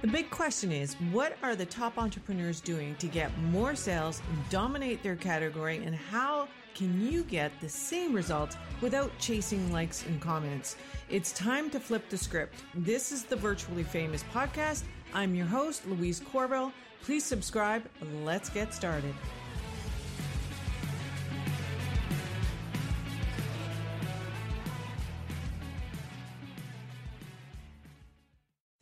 The 0.00 0.06
big 0.06 0.30
question 0.30 0.70
is 0.70 0.94
what 1.10 1.36
are 1.42 1.56
the 1.56 1.66
top 1.66 1.98
entrepreneurs 1.98 2.60
doing 2.60 2.94
to 3.00 3.08
get 3.08 3.36
more 3.38 3.74
sales, 3.74 4.22
dominate 4.48 5.02
their 5.02 5.16
category, 5.16 5.78
and 5.84 5.92
how 5.92 6.46
can 6.76 7.04
you 7.04 7.24
get 7.24 7.50
the 7.60 7.68
same 7.68 8.14
results 8.14 8.56
without 8.80 9.10
chasing 9.18 9.72
likes 9.72 10.06
and 10.06 10.20
comments? 10.20 10.76
It's 11.10 11.32
time 11.32 11.68
to 11.70 11.80
flip 11.80 12.08
the 12.10 12.16
script. 12.16 12.62
This 12.76 13.10
is 13.10 13.24
the 13.24 13.34
Virtually 13.34 13.82
Famous 13.82 14.22
podcast. 14.32 14.84
I'm 15.14 15.34
your 15.34 15.46
host, 15.46 15.84
Louise 15.88 16.20
Corbell. 16.20 16.70
Please 17.02 17.24
subscribe. 17.24 17.82
Let's 18.22 18.50
get 18.50 18.72
started. 18.72 19.14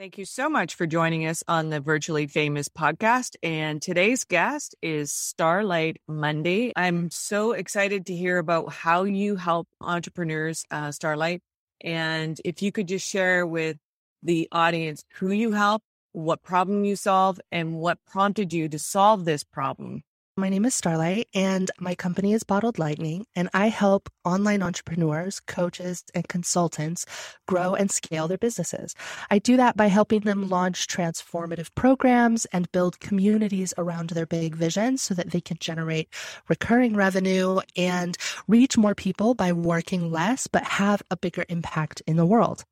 Thank 0.07 0.19
you 0.19 0.25
so 0.25 0.49
much 0.49 0.77
for 0.77 0.87
joining 0.87 1.27
us 1.27 1.43
on 1.49 1.71
the 1.71 1.81
Virtually 1.81 2.29
Famous 2.29 2.69
podcast. 2.69 3.35
And 3.43 3.83
today's 3.83 4.23
guest 4.23 4.77
is 4.81 5.11
Starlight 5.11 5.97
Monday. 6.07 6.73
I'm 6.77 7.11
so 7.11 7.51
excited 7.51 8.07
to 8.07 8.15
hear 8.15 8.39
about 8.39 8.73
how 8.73 9.03
you 9.03 9.35
help 9.35 9.67
entrepreneurs, 9.81 10.65
uh, 10.71 10.93
Starlight. 10.93 11.43
And 11.81 12.41
if 12.45 12.63
you 12.63 12.71
could 12.71 12.87
just 12.87 13.05
share 13.05 13.45
with 13.49 13.79
the 14.23 14.47
audience 14.53 15.03
who 15.15 15.33
you 15.33 15.51
help, 15.51 15.83
what 16.13 16.41
problem 16.41 16.85
you 16.85 16.95
solve, 16.95 17.41
and 17.51 17.75
what 17.75 17.99
prompted 18.07 18.53
you 18.53 18.69
to 18.69 18.79
solve 18.79 19.25
this 19.25 19.43
problem. 19.43 20.03
My 20.39 20.51
name 20.51 20.67
is 20.67 20.75
Starlight, 20.75 21.29
and 21.33 21.71
my 21.81 21.95
company 21.95 22.35
is 22.35 22.45
Bottled 22.45 22.79
Lightning, 22.79 23.25
and 23.35 23.49
I 23.55 23.69
help 23.69 24.11
online 24.23 24.63
entrepreneurs, 24.63 25.41
coaches, 25.41 26.05
and 26.15 26.29
consultants 26.29 27.07
grow 27.49 27.75
and 27.75 27.91
scale 27.91 28.29
their 28.29 28.37
businesses. 28.37 28.95
I 29.31 29.39
do 29.39 29.57
that 29.57 29.79
by 29.79 29.87
helping 29.87 30.21
them 30.21 30.51
launch 30.51 30.89
transformative 30.89 31.75
programs 31.75 32.45
and 32.53 32.71
build 32.71 33.01
communities 33.01 33.73
around 33.79 34.11
their 34.11 34.27
big 34.27 34.55
vision 34.55 34.99
so 34.99 35.15
that 35.15 35.31
they 35.31 35.41
can 35.41 35.57
generate 35.59 36.11
recurring 36.51 36.95
revenue 36.97 37.61
and 37.75 38.19
reach 38.47 38.77
more 38.77 38.95
people 38.95 39.33
by 39.33 39.53
working 39.53 40.11
less, 40.11 40.49
but 40.49 40.65
have 40.65 41.01
a 41.11 41.17
bigger 41.17 41.47
impact 41.49 42.03
in 42.07 42.17
the 42.17 42.27
world. 42.27 42.67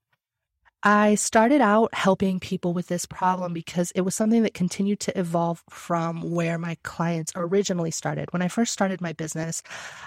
I 0.86 1.14
started 1.14 1.62
out 1.62 1.94
helping 1.94 2.38
people 2.38 2.74
with 2.74 2.88
this 2.88 3.06
problem 3.06 3.54
because 3.54 3.90
it 3.92 4.02
was 4.02 4.14
something 4.14 4.42
that 4.42 4.52
continued 4.52 5.00
to 5.00 5.18
evolve 5.18 5.64
from 5.70 6.30
where 6.30 6.58
my 6.58 6.76
clients 6.82 7.32
originally 7.34 7.90
started. 7.90 8.30
When 8.34 8.42
I 8.42 8.48
first 8.48 8.74
started 8.74 9.00
my 9.00 9.14
business, 9.14 9.62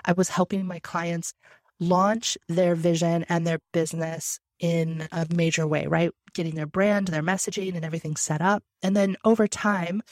I 0.06 0.12
was 0.12 0.30
helping 0.30 0.68
my 0.68 0.78
clients 0.78 1.34
launch 1.80 2.38
their 2.48 2.76
vision 2.76 3.26
and 3.28 3.46
their 3.48 3.58
business 3.74 4.40
in 4.60 5.08
a 5.12 5.26
major 5.34 5.66
way, 5.66 5.88
right? 5.88 6.12
Getting 6.36 6.54
their 6.54 6.68
brand, 6.68 7.08
their 7.08 7.24
messaging, 7.24 7.76
and 7.76 7.84
everything 7.84 8.16
set 8.16 8.42
up. 8.44 8.62
And 8.84 8.96
then 8.96 9.18
over 9.26 9.48
time, 9.48 10.04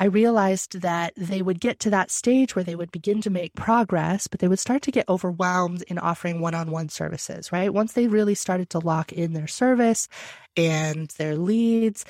I 0.00 0.04
realized 0.04 0.80
that 0.80 1.12
they 1.16 1.42
would 1.42 1.60
get 1.60 1.80
to 1.80 1.90
that 1.90 2.10
stage 2.10 2.54
where 2.54 2.64
they 2.64 2.76
would 2.76 2.92
begin 2.92 3.20
to 3.22 3.30
make 3.30 3.54
progress, 3.54 4.28
but 4.28 4.40
they 4.40 4.48
would 4.48 4.60
start 4.60 4.82
to 4.82 4.92
get 4.92 5.08
overwhelmed 5.08 5.82
in 5.88 5.98
offering 5.98 6.40
one 6.40 6.54
on 6.54 6.70
one 6.70 6.88
services, 6.88 7.50
right? 7.50 7.72
Once 7.74 7.92
they 7.94 8.06
really 8.06 8.34
started 8.34 8.70
to 8.70 8.78
lock 8.78 9.12
in 9.12 9.32
their 9.32 9.48
service 9.48 10.08
and 10.56 11.08
their 11.18 11.36
leads 11.36 12.04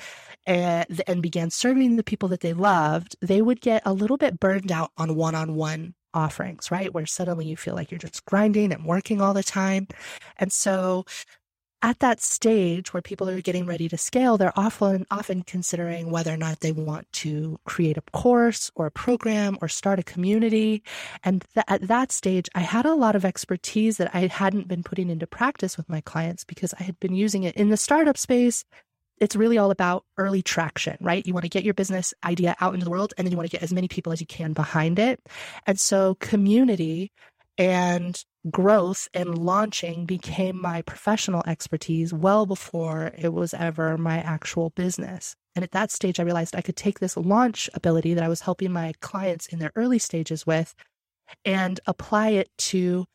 eh, 0.45 0.85
and, 0.87 1.01
and 1.07 1.21
began 1.21 1.49
serving 1.49 1.95
the 1.95 2.03
people 2.03 2.29
that 2.29 2.41
they 2.41 2.53
loved, 2.53 3.15
they 3.21 3.41
would 3.41 3.61
get 3.61 3.81
a 3.85 3.93
little 3.93 4.17
bit 4.17 4.39
burned 4.39 4.71
out 4.71 4.91
on 4.97 5.15
one 5.15 5.35
on 5.35 5.55
one 5.55 5.95
offerings, 6.13 6.71
right? 6.71 6.93
Where 6.93 7.05
suddenly 7.05 7.45
you 7.45 7.57
feel 7.57 7.75
like 7.75 7.91
you're 7.91 7.99
just 7.99 8.25
grinding 8.25 8.71
and 8.71 8.85
working 8.85 9.21
all 9.21 9.33
the 9.33 9.43
time. 9.43 9.87
And 10.37 10.51
so 10.51 11.05
at 11.81 11.99
that 11.99 12.19
stage 12.19 12.93
where 12.93 13.01
people 13.01 13.29
are 13.29 13.41
getting 13.41 13.65
ready 13.65 13.87
to 13.87 13.97
scale, 13.97 14.37
they're 14.37 14.57
often 14.57 15.05
often 15.09 15.43
considering 15.43 16.11
whether 16.11 16.33
or 16.33 16.37
not 16.37 16.59
they 16.59 16.71
want 16.71 17.11
to 17.13 17.59
create 17.65 17.97
a 17.97 18.01
course 18.11 18.69
or 18.75 18.85
a 18.85 18.91
program 18.91 19.57
or 19.61 19.67
start 19.67 19.99
a 19.99 20.03
community. 20.03 20.83
And 21.23 21.45
th- 21.53 21.65
at 21.67 21.87
that 21.87 22.11
stage, 22.11 22.49
I 22.53 22.61
had 22.61 22.85
a 22.85 22.95
lot 22.95 23.15
of 23.15 23.23
expertise 23.23 23.97
that 23.97 24.13
I 24.13 24.27
hadn't 24.27 24.67
been 24.67 24.83
putting 24.83 25.09
into 25.09 25.27
practice 25.27 25.77
with 25.77 25.87
my 25.87 26.01
clients 26.01 26.43
because 26.43 26.73
I 26.79 26.83
had 26.83 26.99
been 26.99 27.15
using 27.15 27.43
it 27.43 27.55
in 27.55 27.69
the 27.69 27.77
startup 27.77 28.17
space. 28.17 28.65
It's 29.19 29.35
really 29.35 29.57
all 29.57 29.71
about 29.71 30.05
early 30.17 30.41
traction, 30.41 30.97
right? 31.01 31.25
You 31.25 31.33
want 31.33 31.43
to 31.43 31.49
get 31.49 31.63
your 31.63 31.73
business 31.73 32.13
idea 32.25 32.55
out 32.59 32.73
into 32.73 32.85
the 32.85 32.91
world 32.91 33.13
and 33.17 33.25
then 33.25 33.31
you 33.31 33.37
want 33.37 33.49
to 33.49 33.55
get 33.55 33.63
as 33.63 33.73
many 33.73 33.87
people 33.87 34.11
as 34.11 34.21
you 34.21 34.27
can 34.27 34.53
behind 34.53 34.99
it. 34.99 35.21
And 35.65 35.79
so 35.79 36.15
community 36.15 37.11
and 37.57 38.23
growth 38.49 39.07
and 39.13 39.37
launching 39.37 40.05
became 40.05 40.61
my 40.61 40.81
professional 40.81 41.43
expertise 41.45 42.13
well 42.13 42.45
before 42.45 43.11
it 43.17 43.33
was 43.33 43.53
ever 43.53 43.97
my 43.97 44.19
actual 44.19 44.69
business. 44.71 45.35
And 45.55 45.63
at 45.63 45.71
that 45.71 45.91
stage, 45.91 46.19
I 46.19 46.23
realized 46.23 46.55
I 46.55 46.61
could 46.61 46.77
take 46.77 46.99
this 46.99 47.17
launch 47.17 47.69
ability 47.73 48.13
that 48.13 48.23
I 48.23 48.29
was 48.29 48.41
helping 48.41 48.71
my 48.71 48.93
clients 49.01 49.47
in 49.47 49.59
their 49.59 49.71
early 49.75 49.99
stages 49.99 50.47
with 50.47 50.73
and 51.43 51.79
apply 51.85 52.29
it 52.29 52.49
to 52.57 53.05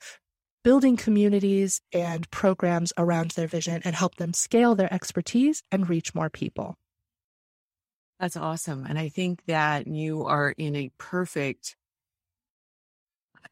building 0.62 0.97
communities 0.97 1.81
and 1.93 2.31
programs 2.31 2.93
around 2.97 3.33
their 3.33 3.47
vision 3.47 3.83
and 3.85 3.95
help 3.95 4.17
them 4.17 4.33
scale 4.33 4.75
their 4.75 4.93
expertise 4.93 5.62
and 5.71 5.89
reach 5.89 6.15
more 6.15 6.31
people. 6.31 6.75
That's 8.21 8.37
awesome. 8.37 8.87
And 8.87 8.99
I 8.99 9.09
think 9.09 9.45
that 9.47 9.87
you 9.87 10.25
are 10.25 10.55
in 10.56 10.77
a 10.77 10.91
perfect 10.99 11.77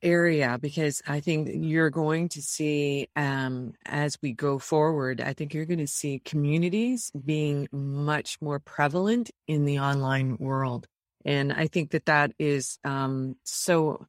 area 0.02 0.58
because 0.60 1.02
I 1.06 1.20
think 1.20 1.48
you're 1.52 1.90
going 1.90 2.28
to 2.30 2.42
see 2.42 3.08
um, 3.16 3.74
as 3.86 4.18
we 4.22 4.32
go 4.32 4.58
forward, 4.58 5.20
I 5.20 5.32
think 5.32 5.54
you're 5.54 5.64
going 5.64 5.78
to 5.78 5.86
see 5.86 6.20
communities 6.24 7.10
being 7.24 7.68
much 7.72 8.38
more 8.40 8.58
prevalent 8.58 9.30
in 9.46 9.64
the 9.64 9.78
online 9.78 10.36
world. 10.38 10.86
And 11.24 11.52
I 11.52 11.68
think 11.68 11.92
that 11.92 12.06
that 12.06 12.32
is 12.38 12.78
um, 12.84 13.36
so 13.44 14.06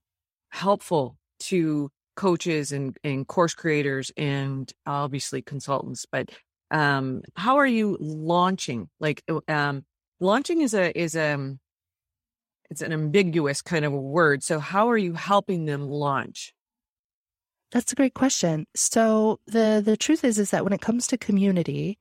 helpful 0.49 1.17
to 1.41 1.91
coaches 2.15 2.71
and, 2.71 2.97
and 3.03 3.27
course 3.27 3.53
creators 3.53 4.11
and 4.17 4.71
obviously 4.85 5.41
consultants. 5.41 6.05
But 6.11 6.29
um, 6.71 7.21
how 7.35 7.57
are 7.57 7.67
you 7.67 7.97
launching? 7.99 8.89
Like 8.99 9.23
um, 9.47 9.85
launching 10.19 10.61
is 10.61 10.73
a 10.73 10.97
is 10.99 11.15
a 11.15 11.33
um, 11.33 11.59
it's 12.69 12.81
an 12.81 12.93
ambiguous 12.93 13.61
kind 13.61 13.85
of 13.85 13.93
a 13.93 13.99
word. 13.99 14.43
So 14.43 14.59
how 14.59 14.89
are 14.89 14.97
you 14.97 15.13
helping 15.13 15.65
them 15.65 15.87
launch? 15.87 16.53
That's 17.71 17.91
a 17.91 17.95
great 17.95 18.13
question. 18.13 18.67
So 18.75 19.39
the 19.47 19.81
the 19.83 19.97
truth 19.97 20.23
is 20.23 20.37
is 20.37 20.51
that 20.51 20.63
when 20.63 20.73
it 20.73 20.81
comes 20.81 21.07
to 21.07 21.17
community, 21.17 21.97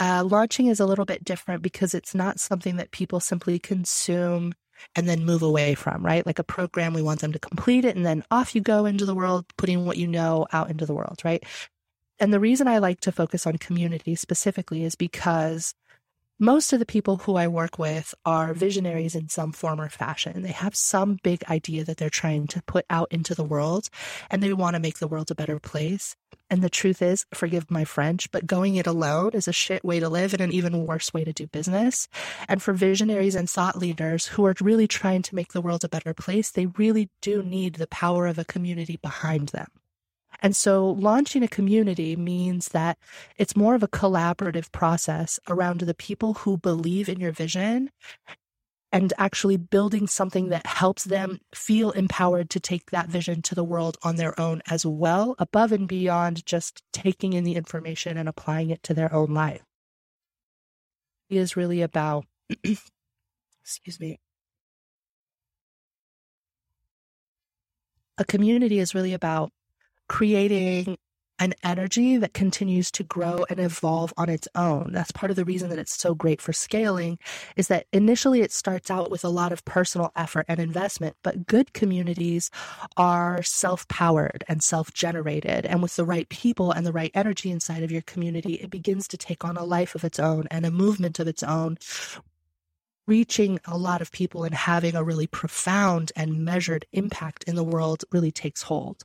uh, 0.00 0.24
launching 0.24 0.66
is 0.66 0.80
a 0.80 0.86
little 0.86 1.04
bit 1.04 1.24
different 1.24 1.62
because 1.62 1.94
it's 1.94 2.14
not 2.14 2.40
something 2.40 2.76
that 2.76 2.90
people 2.90 3.20
simply 3.20 3.58
consume 3.58 4.54
and 4.96 5.08
then 5.08 5.24
move 5.24 5.42
away 5.42 5.74
from, 5.74 6.04
right? 6.04 6.26
Like 6.26 6.38
a 6.38 6.44
program, 6.44 6.94
we 6.94 7.02
want 7.02 7.20
them 7.20 7.32
to 7.32 7.38
complete 7.38 7.84
it 7.84 7.96
and 7.96 8.04
then 8.04 8.24
off 8.30 8.54
you 8.54 8.60
go 8.60 8.86
into 8.86 9.06
the 9.06 9.14
world, 9.14 9.46
putting 9.56 9.84
what 9.84 9.98
you 9.98 10.08
know 10.08 10.46
out 10.52 10.70
into 10.70 10.86
the 10.86 10.94
world, 10.94 11.20
right? 11.24 11.44
And 12.18 12.32
the 12.32 12.40
reason 12.40 12.68
I 12.68 12.78
like 12.78 13.00
to 13.00 13.12
focus 13.12 13.46
on 13.46 13.58
community 13.58 14.14
specifically 14.14 14.84
is 14.84 14.96
because 14.96 15.74
most 16.38 16.72
of 16.72 16.80
the 16.80 16.86
people 16.86 17.18
who 17.18 17.36
I 17.36 17.46
work 17.46 17.78
with 17.78 18.12
are 18.24 18.54
visionaries 18.54 19.14
in 19.14 19.28
some 19.28 19.52
form 19.52 19.80
or 19.80 19.88
fashion. 19.88 20.42
They 20.42 20.50
have 20.50 20.74
some 20.74 21.18
big 21.22 21.44
idea 21.48 21.84
that 21.84 21.98
they're 21.98 22.10
trying 22.10 22.48
to 22.48 22.62
put 22.62 22.84
out 22.90 23.12
into 23.12 23.34
the 23.34 23.44
world 23.44 23.88
and 24.30 24.42
they 24.42 24.52
want 24.52 24.74
to 24.74 24.80
make 24.80 24.98
the 24.98 25.06
world 25.06 25.30
a 25.30 25.36
better 25.36 25.60
place. 25.60 26.16
And 26.50 26.60
the 26.60 26.68
truth 26.68 27.00
is, 27.02 27.24
forgive 27.32 27.70
my 27.70 27.84
French, 27.84 28.30
but 28.32 28.46
going 28.46 28.74
it 28.76 28.86
alone 28.86 29.30
is 29.32 29.46
a 29.46 29.52
shit 29.52 29.84
way 29.84 30.00
to 30.00 30.08
live 30.08 30.32
and 30.32 30.42
an 30.42 30.52
even 30.52 30.86
worse 30.86 31.14
way 31.14 31.22
to 31.22 31.32
do 31.32 31.46
business. 31.46 32.08
And 32.48 32.60
for 32.60 32.72
visionaries 32.72 33.36
and 33.36 33.48
thought 33.48 33.78
leaders 33.78 34.26
who 34.26 34.44
are 34.44 34.54
really 34.60 34.88
trying 34.88 35.22
to 35.22 35.34
make 35.34 35.52
the 35.52 35.60
world 35.60 35.84
a 35.84 35.88
better 35.88 36.14
place, 36.14 36.50
they 36.50 36.66
really 36.66 37.10
do 37.22 37.42
need 37.42 37.76
the 37.76 37.86
power 37.86 38.26
of 38.26 38.38
a 38.38 38.44
community 38.44 38.98
behind 39.00 39.50
them. 39.50 39.68
And 40.40 40.54
so 40.54 40.90
launching 40.90 41.42
a 41.42 41.48
community 41.48 42.16
means 42.16 42.68
that 42.68 42.98
it's 43.36 43.56
more 43.56 43.74
of 43.74 43.82
a 43.82 43.88
collaborative 43.88 44.70
process 44.72 45.40
around 45.48 45.80
the 45.80 45.94
people 45.94 46.34
who 46.34 46.56
believe 46.56 47.08
in 47.08 47.20
your 47.20 47.32
vision 47.32 47.90
and 48.92 49.12
actually 49.18 49.56
building 49.56 50.06
something 50.06 50.50
that 50.50 50.66
helps 50.66 51.02
them 51.02 51.40
feel 51.52 51.90
empowered 51.90 52.48
to 52.48 52.60
take 52.60 52.92
that 52.92 53.08
vision 53.08 53.42
to 53.42 53.54
the 53.54 53.64
world 53.64 53.96
on 54.04 54.14
their 54.14 54.38
own 54.40 54.62
as 54.70 54.86
well, 54.86 55.34
above 55.40 55.72
and 55.72 55.88
beyond 55.88 56.46
just 56.46 56.84
taking 56.92 57.32
in 57.32 57.42
the 57.42 57.56
information 57.56 58.16
and 58.16 58.28
applying 58.28 58.70
it 58.70 58.84
to 58.84 58.94
their 58.94 59.12
own 59.12 59.34
life. 59.34 59.64
It 61.28 61.38
is 61.38 61.56
really 61.56 61.82
about, 61.82 62.24
excuse 63.64 63.98
me, 63.98 64.20
a 68.16 68.24
community 68.24 68.78
is 68.78 68.94
really 68.94 69.12
about 69.12 69.50
creating 70.08 70.96
an 71.40 71.52
energy 71.64 72.16
that 72.16 72.32
continues 72.32 72.92
to 72.92 73.02
grow 73.02 73.44
and 73.50 73.58
evolve 73.58 74.14
on 74.16 74.28
its 74.28 74.46
own. 74.54 74.92
That's 74.92 75.10
part 75.10 75.30
of 75.30 75.36
the 75.36 75.44
reason 75.44 75.68
that 75.70 75.80
it's 75.80 75.98
so 76.00 76.14
great 76.14 76.40
for 76.40 76.52
scaling 76.52 77.18
is 77.56 77.66
that 77.66 77.86
initially 77.92 78.40
it 78.40 78.52
starts 78.52 78.88
out 78.88 79.10
with 79.10 79.24
a 79.24 79.28
lot 79.28 79.50
of 79.50 79.64
personal 79.64 80.12
effort 80.14 80.46
and 80.46 80.60
investment, 80.60 81.16
but 81.24 81.46
good 81.46 81.72
communities 81.72 82.52
are 82.96 83.42
self-powered 83.42 84.44
and 84.46 84.62
self-generated. 84.62 85.66
And 85.66 85.82
with 85.82 85.96
the 85.96 86.04
right 86.04 86.28
people 86.28 86.70
and 86.70 86.86
the 86.86 86.92
right 86.92 87.10
energy 87.14 87.50
inside 87.50 87.82
of 87.82 87.90
your 87.90 88.02
community, 88.02 88.54
it 88.54 88.70
begins 88.70 89.08
to 89.08 89.16
take 89.16 89.44
on 89.44 89.56
a 89.56 89.64
life 89.64 89.96
of 89.96 90.04
its 90.04 90.20
own 90.20 90.46
and 90.52 90.64
a 90.64 90.70
movement 90.70 91.18
of 91.18 91.26
its 91.26 91.42
own 91.42 91.78
reaching 93.06 93.58
a 93.66 93.76
lot 93.76 94.00
of 94.00 94.12
people 94.12 94.44
and 94.44 94.54
having 94.54 94.94
a 94.94 95.04
really 95.04 95.26
profound 95.26 96.12
and 96.14 96.44
measured 96.44 96.86
impact 96.92 97.44
in 97.44 97.56
the 97.56 97.64
world 97.64 98.04
really 98.12 98.32
takes 98.32 98.62
hold. 98.62 99.04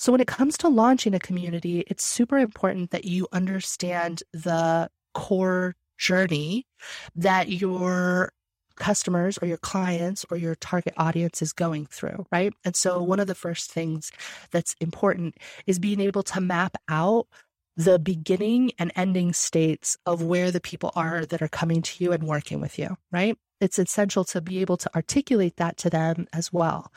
So 0.00 0.12
when 0.12 0.22
it 0.22 0.26
comes 0.26 0.56
to 0.58 0.68
launching 0.68 1.14
a 1.14 1.18
community, 1.18 1.84
it's 1.86 2.02
super 2.02 2.38
important 2.38 2.90
that 2.90 3.04
you 3.04 3.28
understand 3.32 4.22
the 4.32 4.88
core 5.12 5.76
journey 5.98 6.66
that 7.14 7.50
your 7.50 8.32
customers 8.76 9.38
or 9.42 9.46
your 9.46 9.58
clients 9.58 10.24
or 10.30 10.38
your 10.38 10.54
target 10.54 10.94
audience 10.96 11.42
is 11.42 11.52
going 11.52 11.84
through, 11.84 12.24
right? 12.32 12.54
And 12.64 12.74
so 12.74 13.02
one 13.02 13.20
of 13.20 13.26
the 13.26 13.34
first 13.34 13.70
things 13.70 14.10
that's 14.52 14.74
important 14.80 15.36
is 15.66 15.78
being 15.78 16.00
able 16.00 16.22
to 16.22 16.40
map 16.40 16.78
out 16.88 17.26
the 17.76 17.98
beginning 17.98 18.72
and 18.78 18.90
ending 18.96 19.34
states 19.34 19.98
of 20.06 20.22
where 20.22 20.50
the 20.50 20.62
people 20.62 20.92
are 20.96 21.26
that 21.26 21.42
are 21.42 21.48
coming 21.48 21.82
to 21.82 22.02
you 22.02 22.12
and 22.12 22.24
working 22.24 22.58
with 22.58 22.78
you, 22.78 22.96
right? 23.12 23.36
It's 23.60 23.78
essential 23.78 24.24
to 24.24 24.40
be 24.40 24.62
able 24.62 24.78
to 24.78 24.90
articulate 24.94 25.56
that 25.56 25.76
to 25.78 25.90
them 25.90 26.26
as 26.32 26.50
well 26.50 26.90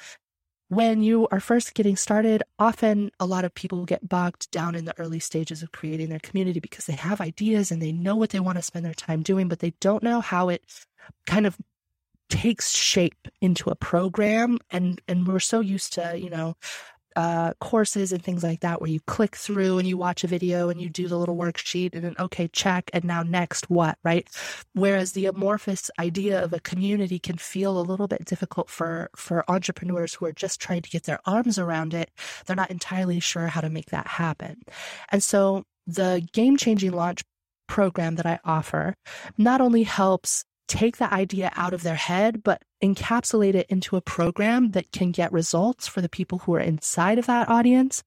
when 0.75 1.01
you 1.01 1.27
are 1.31 1.39
first 1.39 1.73
getting 1.73 1.95
started, 1.95 2.43
often 2.59 3.11
a 3.19 3.25
lot 3.25 3.45
of 3.45 3.53
people 3.53 3.85
get 3.85 4.07
bogged 4.07 4.49
down 4.51 4.75
in 4.75 4.85
the 4.85 4.97
early 4.99 5.19
stages 5.19 5.63
of 5.63 5.71
creating 5.71 6.09
their 6.09 6.19
community 6.19 6.59
because 6.59 6.85
they 6.85 6.93
have 6.93 7.21
ideas 7.21 7.71
and 7.71 7.81
they 7.81 7.91
know 7.91 8.15
what 8.15 8.31
they 8.31 8.39
want 8.39 8.57
to 8.57 8.61
spend 8.61 8.85
their 8.85 8.93
time 8.93 9.21
doing, 9.21 9.47
but 9.47 9.59
they 9.59 9.73
don't 9.79 10.03
know 10.03 10.21
how 10.21 10.49
it 10.49 10.63
kind 11.27 11.45
of 11.45 11.57
takes 12.29 12.71
shape 12.71 13.27
into 13.41 13.69
a 13.69 13.75
program. 13.75 14.57
And 14.71 15.01
and 15.07 15.27
we're 15.27 15.39
so 15.39 15.59
used 15.59 15.93
to 15.93 16.17
you 16.17 16.29
know 16.29 16.55
uh, 17.15 17.54
courses 17.60 18.12
and 18.12 18.24
things 18.24 18.44
like 18.44 18.62
that 18.62 18.81
where 18.81 18.89
you 18.89 19.00
click 19.01 19.36
through 19.36 19.77
and 19.77 19.88
you 19.88 19.98
watch 19.98 20.24
a 20.24 20.27
video 20.27 20.69
and 20.69 20.81
you 20.81 20.89
do 20.89 21.07
the 21.07 21.18
little 21.18 21.36
worksheet 21.36 21.94
and 21.94 22.04
then 22.04 22.15
okay 22.19 22.48
check 22.48 22.89
and 22.94 23.04
now 23.04 23.24
next 23.24 23.69
what 23.69 23.98
right? 24.04 24.27
Whereas 24.74 25.13
the 25.13 25.25
amorphous 25.25 25.89
idea 26.00 26.44
of 26.44 26.54
a 26.54 26.60
community 26.60 27.19
can 27.19 27.38
feel 27.38 27.80
a 27.80 27.81
little 27.81 28.07
bit 28.07 28.25
difficult 28.25 28.69
for 28.69 29.10
for 29.15 29.50
entrepreneurs 29.50 30.13
who 30.13 30.25
are 30.25 30.33
just 30.33 30.60
trying 30.60 30.81
to 30.81 30.89
get 30.89 31.04
their 31.04 31.19
arms 31.25 31.57
around 31.57 31.94
it. 31.94 32.12
They're 32.45 32.56
not 32.56 32.71
entirely 32.71 33.19
sure 33.19 33.48
how 33.48 33.62
to 33.62 33.69
make 33.69 33.88
that 33.88 34.07
happen. 34.07 34.63
And 35.10 35.24
so 35.24 35.63
the 35.88 36.27
game 36.33 36.57
changing 36.57 36.92
launch 36.92 37.24
program 37.68 38.15
that 38.15 38.25
I 38.25 38.39
offer 38.45 38.95
not 39.38 39.62
only 39.62 39.83
helps 39.83 40.45
take 40.68 40.98
the 40.98 41.13
idea 41.13 41.51
out 41.56 41.74
of 41.74 41.83
their 41.83 41.95
head, 41.95 42.44
but 42.44 42.62
encapsulate 42.83 43.56
it 43.56 43.68
into 43.69 43.95
a 43.95 44.01
program 44.01 44.71
that 44.71 44.91
can 44.91 45.12
get 45.12 45.31
results 45.31 45.88
for 45.88 46.01
the 46.01 46.09
people 46.09 46.39
who 46.39 46.53
are 46.56 46.59
inside 46.59 47.18
of 47.18 47.25
that 47.27 47.50
audience, 47.50 48.03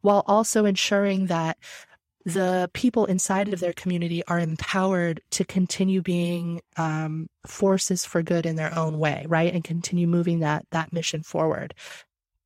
while 0.00 0.22
also 0.26 0.64
ensuring 0.64 1.26
that 1.26 1.58
the 2.24 2.70
people 2.74 3.06
inside 3.06 3.52
of 3.52 3.60
their 3.60 3.72
community 3.72 4.22
are 4.26 4.38
empowered 4.38 5.20
to 5.30 5.44
continue 5.44 6.02
being 6.02 6.60
um, 6.76 7.28
forces 7.46 8.04
for 8.04 8.22
good 8.22 8.46
in 8.46 8.56
their 8.56 8.76
own 8.78 8.98
way, 8.98 9.24
right, 9.28 9.52
and 9.52 9.64
continue 9.64 10.06
moving 10.06 10.40
that 10.40 10.66
that 10.70 10.92
mission 10.92 11.22
forward. 11.22 11.74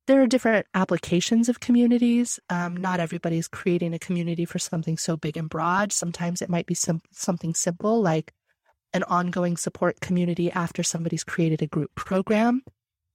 There 0.07 0.21
are 0.21 0.27
different 0.27 0.67
applications 0.73 1.49
of 1.49 1.59
communities. 1.59 2.39
Um, 2.49 2.77
not 2.77 2.99
everybody's 2.99 3.47
creating 3.47 3.93
a 3.93 3.99
community 3.99 4.45
for 4.45 4.59
something 4.59 4.97
so 4.97 5.17
big 5.17 5.35
and 5.35 5.49
broad. 5.49 5.91
Sometimes 5.91 6.41
it 6.41 6.49
might 6.49 6.67
be 6.67 6.75
some, 6.75 7.01
something 7.11 7.53
simple 7.53 8.01
like 8.01 8.31
an 8.95 9.03
ongoing 9.03 9.57
support 9.57 9.99
community 9.99 10.49
after 10.49 10.81
somebody's 10.81 11.23
created 11.23 11.61
a 11.61 11.67
group 11.67 11.93
program. 11.95 12.63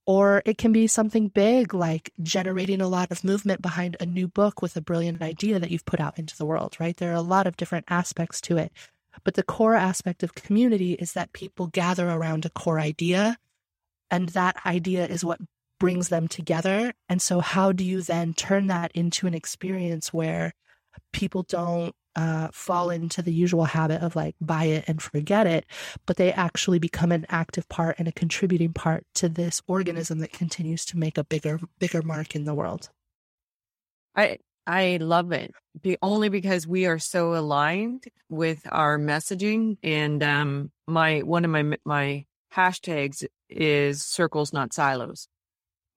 Or 0.05 0.41
it 0.45 0.57
can 0.57 0.71
be 0.71 0.87
something 0.87 1.27
big 1.27 1.73
like 1.73 2.11
generating 2.21 2.81
a 2.81 2.87
lot 2.87 3.11
of 3.11 3.23
movement 3.23 3.61
behind 3.61 3.97
a 3.99 4.05
new 4.05 4.27
book 4.27 4.61
with 4.61 4.75
a 4.75 4.81
brilliant 4.81 5.21
idea 5.21 5.59
that 5.59 5.71
you've 5.71 5.85
put 5.85 5.99
out 5.99 6.17
into 6.17 6.37
the 6.37 6.45
world, 6.45 6.77
right? 6.79 6.95
There 6.95 7.11
are 7.11 7.15
a 7.15 7.21
lot 7.21 7.47
of 7.47 7.57
different 7.57 7.85
aspects 7.89 8.41
to 8.41 8.57
it. 8.57 8.71
But 9.23 9.33
the 9.33 9.43
core 9.43 9.75
aspect 9.75 10.23
of 10.23 10.35
community 10.35 10.93
is 10.93 11.13
that 11.13 11.33
people 11.33 11.67
gather 11.67 12.09
around 12.09 12.45
a 12.45 12.49
core 12.49 12.79
idea, 12.79 13.37
and 14.09 14.29
that 14.29 14.55
idea 14.65 15.05
is 15.05 15.25
what 15.25 15.41
brings 15.79 16.09
them 16.09 16.27
together. 16.27 16.93
And 17.09 17.21
so, 17.21 17.39
how 17.41 17.71
do 17.71 17.83
you 17.83 18.01
then 18.01 18.33
turn 18.33 18.67
that 18.67 18.91
into 18.93 19.27
an 19.27 19.33
experience 19.33 20.13
where 20.13 20.53
people 21.11 21.43
don't 21.43 21.95
uh, 22.15 22.49
fall 22.51 22.89
into 22.89 23.21
the 23.21 23.33
usual 23.33 23.65
habit 23.65 24.01
of 24.01 24.15
like 24.15 24.35
buy 24.41 24.65
it 24.65 24.83
and 24.87 25.01
forget 25.01 25.47
it, 25.47 25.65
but 26.05 26.17
they 26.17 26.31
actually 26.33 26.79
become 26.79 27.11
an 27.11 27.25
active 27.29 27.67
part 27.69 27.95
and 27.99 28.07
a 28.07 28.11
contributing 28.11 28.73
part 28.73 29.05
to 29.15 29.29
this 29.29 29.61
organism 29.67 30.19
that 30.19 30.33
continues 30.33 30.85
to 30.85 30.97
make 30.97 31.17
a 31.17 31.23
bigger, 31.23 31.59
bigger 31.79 32.01
mark 32.01 32.35
in 32.35 32.45
the 32.45 32.53
world. 32.53 32.89
I 34.15 34.39
I 34.67 34.97
love 35.01 35.31
it. 35.31 35.53
Be, 35.81 35.97
only 36.01 36.29
because 36.29 36.67
we 36.67 36.85
are 36.85 36.99
so 36.99 37.35
aligned 37.35 38.05
with 38.29 38.59
our 38.69 38.99
messaging, 38.99 39.77
and 39.83 40.21
um, 40.21 40.71
my 40.87 41.19
one 41.19 41.45
of 41.45 41.51
my 41.51 41.77
my 41.85 42.25
hashtags 42.53 43.25
is 43.49 44.03
circles, 44.03 44.53
not 44.53 44.73
silos. 44.73 45.27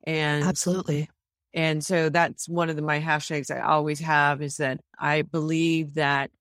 And 0.05 0.44
absolutely, 0.44 1.11
and 1.55 1.85
so 1.85 2.09
that's 2.09 2.49
one 2.49 2.69
of 2.69 2.75
the, 2.75 2.83
my 2.83 3.01
hashtags 3.01 3.49
I 3.49 3.61
always 3.61 4.01
have 4.01 4.43
is 4.43 4.56
that 4.56 4.81
I 4.99 5.23
believe 5.23 5.95
that 5.95 6.33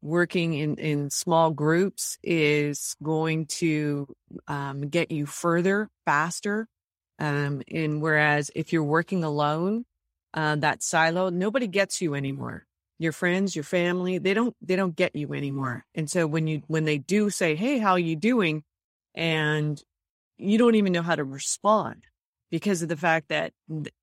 working 0.00 0.54
in, 0.54 0.76
in 0.76 1.10
small 1.10 1.50
groups 1.50 2.16
is 2.22 2.96
going 3.02 3.46
to 3.46 4.06
um, 4.48 4.88
get 4.88 5.10
you 5.10 5.26
further 5.26 5.90
faster. 6.06 6.66
Um, 7.18 7.62
and 7.70 8.00
whereas 8.00 8.50
if 8.54 8.72
you're 8.72 8.82
working 8.82 9.22
alone, 9.22 9.84
uh, 10.32 10.56
that 10.56 10.82
silo, 10.82 11.28
nobody 11.28 11.66
gets 11.66 12.00
you 12.00 12.14
anymore. 12.14 12.66
Your 12.98 13.12
friends, 13.12 13.54
your 13.54 13.64
family, 13.64 14.16
they 14.18 14.32
don't, 14.32 14.56
they 14.62 14.76
don't 14.76 14.96
get 14.96 15.14
you 15.14 15.34
anymore. 15.34 15.84
And 15.94 16.10
so 16.10 16.26
when 16.26 16.46
you, 16.46 16.62
when 16.68 16.84
they 16.84 16.98
do 16.98 17.28
say, 17.28 17.54
Hey, 17.54 17.78
how 17.78 17.92
are 17.92 17.98
you 17.98 18.16
doing? 18.16 18.62
And 19.14 19.80
you 20.38 20.56
don't 20.56 20.74
even 20.74 20.92
know 20.92 21.02
how 21.02 21.16
to 21.16 21.24
respond 21.24 22.04
because 22.54 22.82
of 22.82 22.88
the 22.88 22.96
fact 22.96 23.30
that 23.30 23.52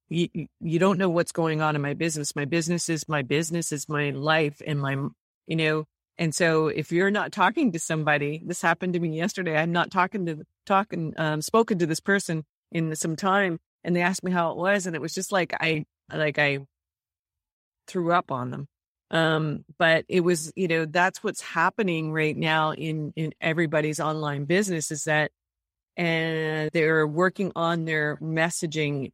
you, 0.10 0.28
you 0.60 0.78
don't 0.78 0.98
know 0.98 1.08
what's 1.08 1.32
going 1.32 1.62
on 1.62 1.74
in 1.74 1.82
my 1.82 1.94
business. 1.94 2.36
My 2.36 2.44
business 2.44 2.90
is 2.90 3.08
my 3.08 3.22
business 3.22 3.72
is 3.72 3.88
my 3.88 4.10
life 4.10 4.62
and 4.68 4.82
my, 4.82 4.98
you 5.48 5.56
know, 5.56 5.86
and 6.18 6.36
so 6.36 6.68
if 6.68 6.92
you're 6.92 7.12
not 7.12 7.32
talking 7.32 7.72
to 7.72 7.80
somebody, 7.80 8.42
this 8.46 8.62
happened 8.62 8.92
to 8.92 9.00
me 9.00 9.16
yesterday. 9.16 9.56
I'm 9.56 9.72
not 9.72 9.90
talking 9.90 10.26
to, 10.26 10.44
talking, 10.66 11.14
um, 11.16 11.42
spoken 11.42 11.80
to 11.80 11.86
this 11.86 12.02
person 12.02 12.44
in 12.74 12.94
some 12.98 13.16
time 13.16 13.58
and 13.86 13.96
they 13.96 14.02
asked 14.02 14.22
me 14.22 14.34
how 14.34 14.52
it 14.52 14.58
was. 14.58 14.86
And 14.86 14.98
it 14.98 15.02
was 15.02 15.14
just 15.14 15.32
like, 15.32 15.54
I, 15.62 15.86
like 16.14 16.38
I 16.38 16.60
threw 17.88 18.12
up 18.12 18.34
on 18.34 18.52
them. 18.52 18.68
Um, 19.12 19.64
but 19.80 20.04
it 20.10 20.26
was, 20.26 20.52
you 20.58 20.68
know, 20.68 20.84
that's 20.84 21.24
what's 21.24 21.40
happening 21.40 22.12
right 22.12 22.36
now 22.36 22.74
in, 22.74 23.14
in 23.16 23.32
everybody's 23.40 24.02
online 24.02 24.44
business 24.44 24.92
is 24.92 25.06
that, 25.06 25.32
and 26.02 26.72
they're 26.72 27.06
working 27.06 27.52
on 27.56 27.86
their 27.86 28.18
messaging 28.18 29.12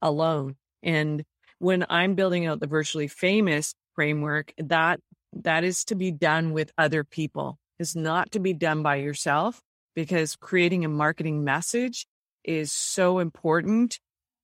alone. 0.00 0.54
And 0.80 1.24
when 1.58 1.84
I'm 1.90 2.14
building 2.14 2.46
out 2.46 2.60
the 2.60 2.68
virtually 2.68 3.08
famous 3.08 3.74
framework, 3.96 4.52
that 4.56 5.00
that 5.32 5.64
is 5.64 5.84
to 5.86 5.96
be 5.96 6.12
done 6.12 6.52
with 6.52 6.70
other 6.78 7.02
people. 7.02 7.58
Is 7.80 7.96
not 7.96 8.30
to 8.30 8.38
be 8.38 8.54
done 8.54 8.84
by 8.84 8.96
yourself 8.96 9.60
because 9.96 10.36
creating 10.36 10.84
a 10.84 10.88
marketing 10.88 11.42
message 11.42 12.06
is 12.44 12.72
so 12.72 13.18
important 13.18 13.98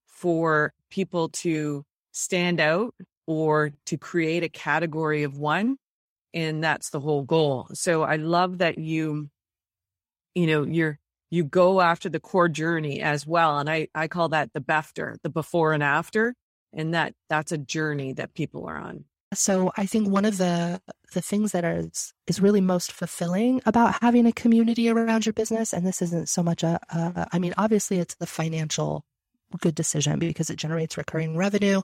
for 0.07 0.75
people 0.91 1.29
to 1.29 1.85
stand 2.11 2.61
out 2.61 2.93
or 3.27 3.71
to 3.87 3.97
create 3.97 4.43
a 4.43 4.49
category 4.49 5.23
of 5.23 5.39
one. 5.39 5.77
And 6.35 6.63
that's 6.63 6.91
the 6.91 7.01
whole 7.01 7.23
goal. 7.23 7.69
So 7.73 8.03
I 8.03 8.17
love 8.17 8.59
that 8.59 8.79
you, 8.79 9.31
you 10.35 10.47
know, 10.49 10.65
you're 10.65 10.99
you 11.33 11.43
go 11.45 11.81
after 11.81 12.11
the 12.11 12.21
core 12.21 12.49
journey 12.49 13.01
as 13.01 13.27
well. 13.27 13.59
And 13.59 13.69
I, 13.69 13.89
I 13.95 14.07
call 14.07 14.29
that 14.29 14.53
the 14.53 14.61
BEFTER, 14.61 15.17
the 15.23 15.31
before 15.31 15.73
and 15.73 15.83
after. 15.83 16.35
And 16.75 16.95
that 16.95 17.15
that's 17.29 17.53
a 17.53 17.59
journey 17.59 18.13
that 18.13 18.35
people 18.35 18.67
are 18.67 18.77
on. 18.77 19.07
So 19.35 19.73
I 19.77 19.87
think 19.87 20.09
one 20.09 20.27
of 20.27 20.37
the 20.37 20.81
the 21.15 21.23
things 21.23 21.53
that 21.53 21.65
is 21.65 22.13
is 22.27 22.41
really 22.41 22.61
most 22.61 22.93
fulfilling 22.93 23.63
about 23.65 24.03
having 24.03 24.27
a 24.27 24.33
community 24.33 24.91
around 24.91 25.25
your 25.25 25.33
business, 25.33 25.73
and 25.73 25.87
this 25.87 26.03
isn't 26.03 26.29
so 26.29 26.43
much 26.43 26.63
a, 26.63 26.79
a 26.91 27.29
I 27.33 27.39
mean, 27.39 27.55
obviously 27.57 27.99
it's 27.99 28.15
the 28.17 28.27
financial 28.27 29.05
good 29.61 29.75
decision 29.75 30.19
because 30.19 30.51
it 30.51 30.57
generates 30.57 30.97
recurring 30.97 31.37
revenue 31.37 31.83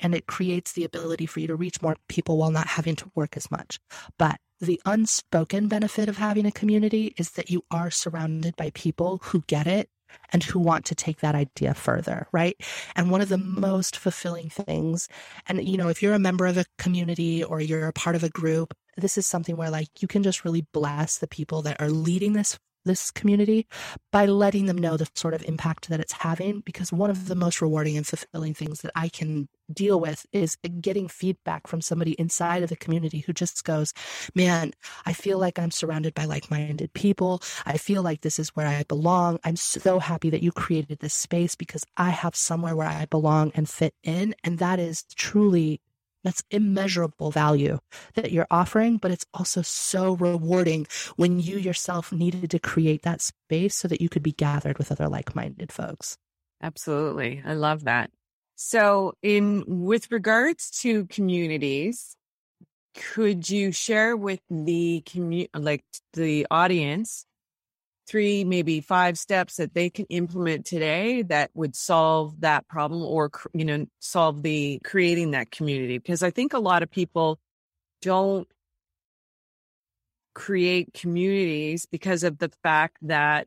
and 0.00 0.14
it 0.14 0.26
creates 0.26 0.72
the 0.72 0.84
ability 0.84 1.26
for 1.26 1.40
you 1.40 1.46
to 1.46 1.56
reach 1.56 1.82
more 1.82 1.96
people 2.08 2.38
while 2.38 2.50
not 2.50 2.66
having 2.66 2.96
to 2.96 3.10
work 3.14 3.36
as 3.36 3.50
much. 3.50 3.78
But 4.18 4.38
the 4.62 4.80
unspoken 4.86 5.68
benefit 5.68 6.08
of 6.08 6.16
having 6.16 6.46
a 6.46 6.52
community 6.52 7.14
is 7.18 7.32
that 7.32 7.50
you 7.50 7.62
are 7.70 7.90
surrounded 7.90 8.56
by 8.56 8.70
people 8.74 9.20
who 9.24 9.42
get 9.46 9.66
it, 9.66 9.90
and 10.32 10.42
who 10.42 10.58
want 10.58 10.84
to 10.86 10.94
take 10.94 11.20
that 11.20 11.34
idea 11.34 11.74
further, 11.74 12.26
right? 12.32 12.56
And 12.96 13.10
one 13.10 13.20
of 13.20 13.28
the 13.28 13.38
most 13.38 13.96
fulfilling 13.96 14.50
things, 14.50 15.08
and 15.46 15.66
you 15.66 15.76
know, 15.76 15.88
if 15.88 16.02
you're 16.02 16.14
a 16.14 16.18
member 16.18 16.46
of 16.46 16.58
a 16.58 16.66
community 16.78 17.42
or 17.42 17.60
you're 17.60 17.88
a 17.88 17.92
part 17.92 18.16
of 18.16 18.24
a 18.24 18.28
group, 18.28 18.74
this 18.96 19.16
is 19.16 19.26
something 19.26 19.56
where 19.56 19.70
like 19.70 19.88
you 20.00 20.08
can 20.08 20.22
just 20.22 20.44
really 20.44 20.66
bless 20.72 21.18
the 21.18 21.28
people 21.28 21.62
that 21.62 21.80
are 21.80 21.90
leading 21.90 22.34
this 22.34 22.58
this 22.84 23.10
community 23.10 23.66
by 24.10 24.26
letting 24.26 24.66
them 24.66 24.78
know 24.78 24.96
the 24.96 25.08
sort 25.14 25.34
of 25.34 25.42
impact 25.44 25.88
that 25.88 26.00
it's 26.00 26.12
having. 26.12 26.60
Because 26.60 26.92
one 26.92 27.10
of 27.10 27.28
the 27.28 27.34
most 27.34 27.60
rewarding 27.60 27.96
and 27.96 28.06
fulfilling 28.06 28.54
things 28.54 28.80
that 28.80 28.92
I 28.94 29.08
can 29.08 29.48
deal 29.72 30.00
with 30.00 30.26
is 30.32 30.56
getting 30.80 31.08
feedback 31.08 31.66
from 31.66 31.80
somebody 31.80 32.12
inside 32.12 32.62
of 32.62 32.68
the 32.68 32.76
community 32.76 33.20
who 33.20 33.32
just 33.32 33.64
goes, 33.64 33.94
Man, 34.34 34.72
I 35.06 35.12
feel 35.12 35.38
like 35.38 35.58
I'm 35.58 35.70
surrounded 35.70 36.14
by 36.14 36.24
like 36.24 36.50
minded 36.50 36.92
people. 36.92 37.42
I 37.64 37.78
feel 37.78 38.02
like 38.02 38.20
this 38.20 38.38
is 38.38 38.50
where 38.50 38.66
I 38.66 38.84
belong. 38.84 39.38
I'm 39.44 39.56
so 39.56 39.98
happy 39.98 40.30
that 40.30 40.42
you 40.42 40.52
created 40.52 40.98
this 40.98 41.14
space 41.14 41.54
because 41.54 41.84
I 41.96 42.10
have 42.10 42.36
somewhere 42.36 42.76
where 42.76 42.88
I 42.88 43.06
belong 43.06 43.52
and 43.54 43.68
fit 43.68 43.94
in. 44.02 44.34
And 44.44 44.58
that 44.58 44.78
is 44.78 45.04
truly 45.14 45.80
that's 46.24 46.42
immeasurable 46.50 47.30
value 47.30 47.78
that 48.14 48.32
you're 48.32 48.46
offering, 48.50 48.96
but 48.96 49.10
it's 49.10 49.26
also 49.34 49.62
so 49.62 50.14
rewarding 50.16 50.86
when 51.16 51.40
you 51.40 51.58
yourself 51.58 52.12
needed 52.12 52.50
to 52.50 52.58
create 52.58 53.02
that 53.02 53.20
space 53.20 53.74
so 53.74 53.88
that 53.88 54.00
you 54.00 54.08
could 54.08 54.22
be 54.22 54.32
gathered 54.32 54.78
with 54.78 54.92
other 54.92 55.08
like 55.08 55.34
minded 55.34 55.72
folks. 55.72 56.16
Absolutely. 56.62 57.42
I 57.44 57.54
love 57.54 57.84
that. 57.84 58.10
So, 58.54 59.14
in 59.22 59.64
with 59.66 60.12
regards 60.12 60.70
to 60.82 61.06
communities, 61.06 62.16
could 62.94 63.48
you 63.48 63.72
share 63.72 64.16
with 64.16 64.40
the 64.50 65.02
commu- 65.06 65.48
like 65.54 65.84
the 66.12 66.46
audience 66.50 67.26
three, 68.06 68.44
maybe 68.44 68.80
five 68.80 69.18
steps 69.18 69.56
that 69.56 69.74
they 69.74 69.90
can 69.90 70.06
implement 70.06 70.66
today 70.66 71.22
that 71.22 71.50
would 71.54 71.76
solve 71.76 72.40
that 72.40 72.66
problem 72.68 73.02
or, 73.02 73.30
you 73.52 73.64
know, 73.64 73.86
solve 74.00 74.42
the 74.42 74.80
creating 74.84 75.32
that 75.32 75.50
community? 75.50 75.98
Because 75.98 76.22
I 76.22 76.30
think 76.30 76.52
a 76.52 76.58
lot 76.58 76.82
of 76.82 76.90
people 76.90 77.38
don't 78.00 78.48
create 80.34 80.92
communities 80.94 81.86
because 81.86 82.24
of 82.24 82.38
the 82.38 82.50
fact 82.62 82.96
that, 83.02 83.46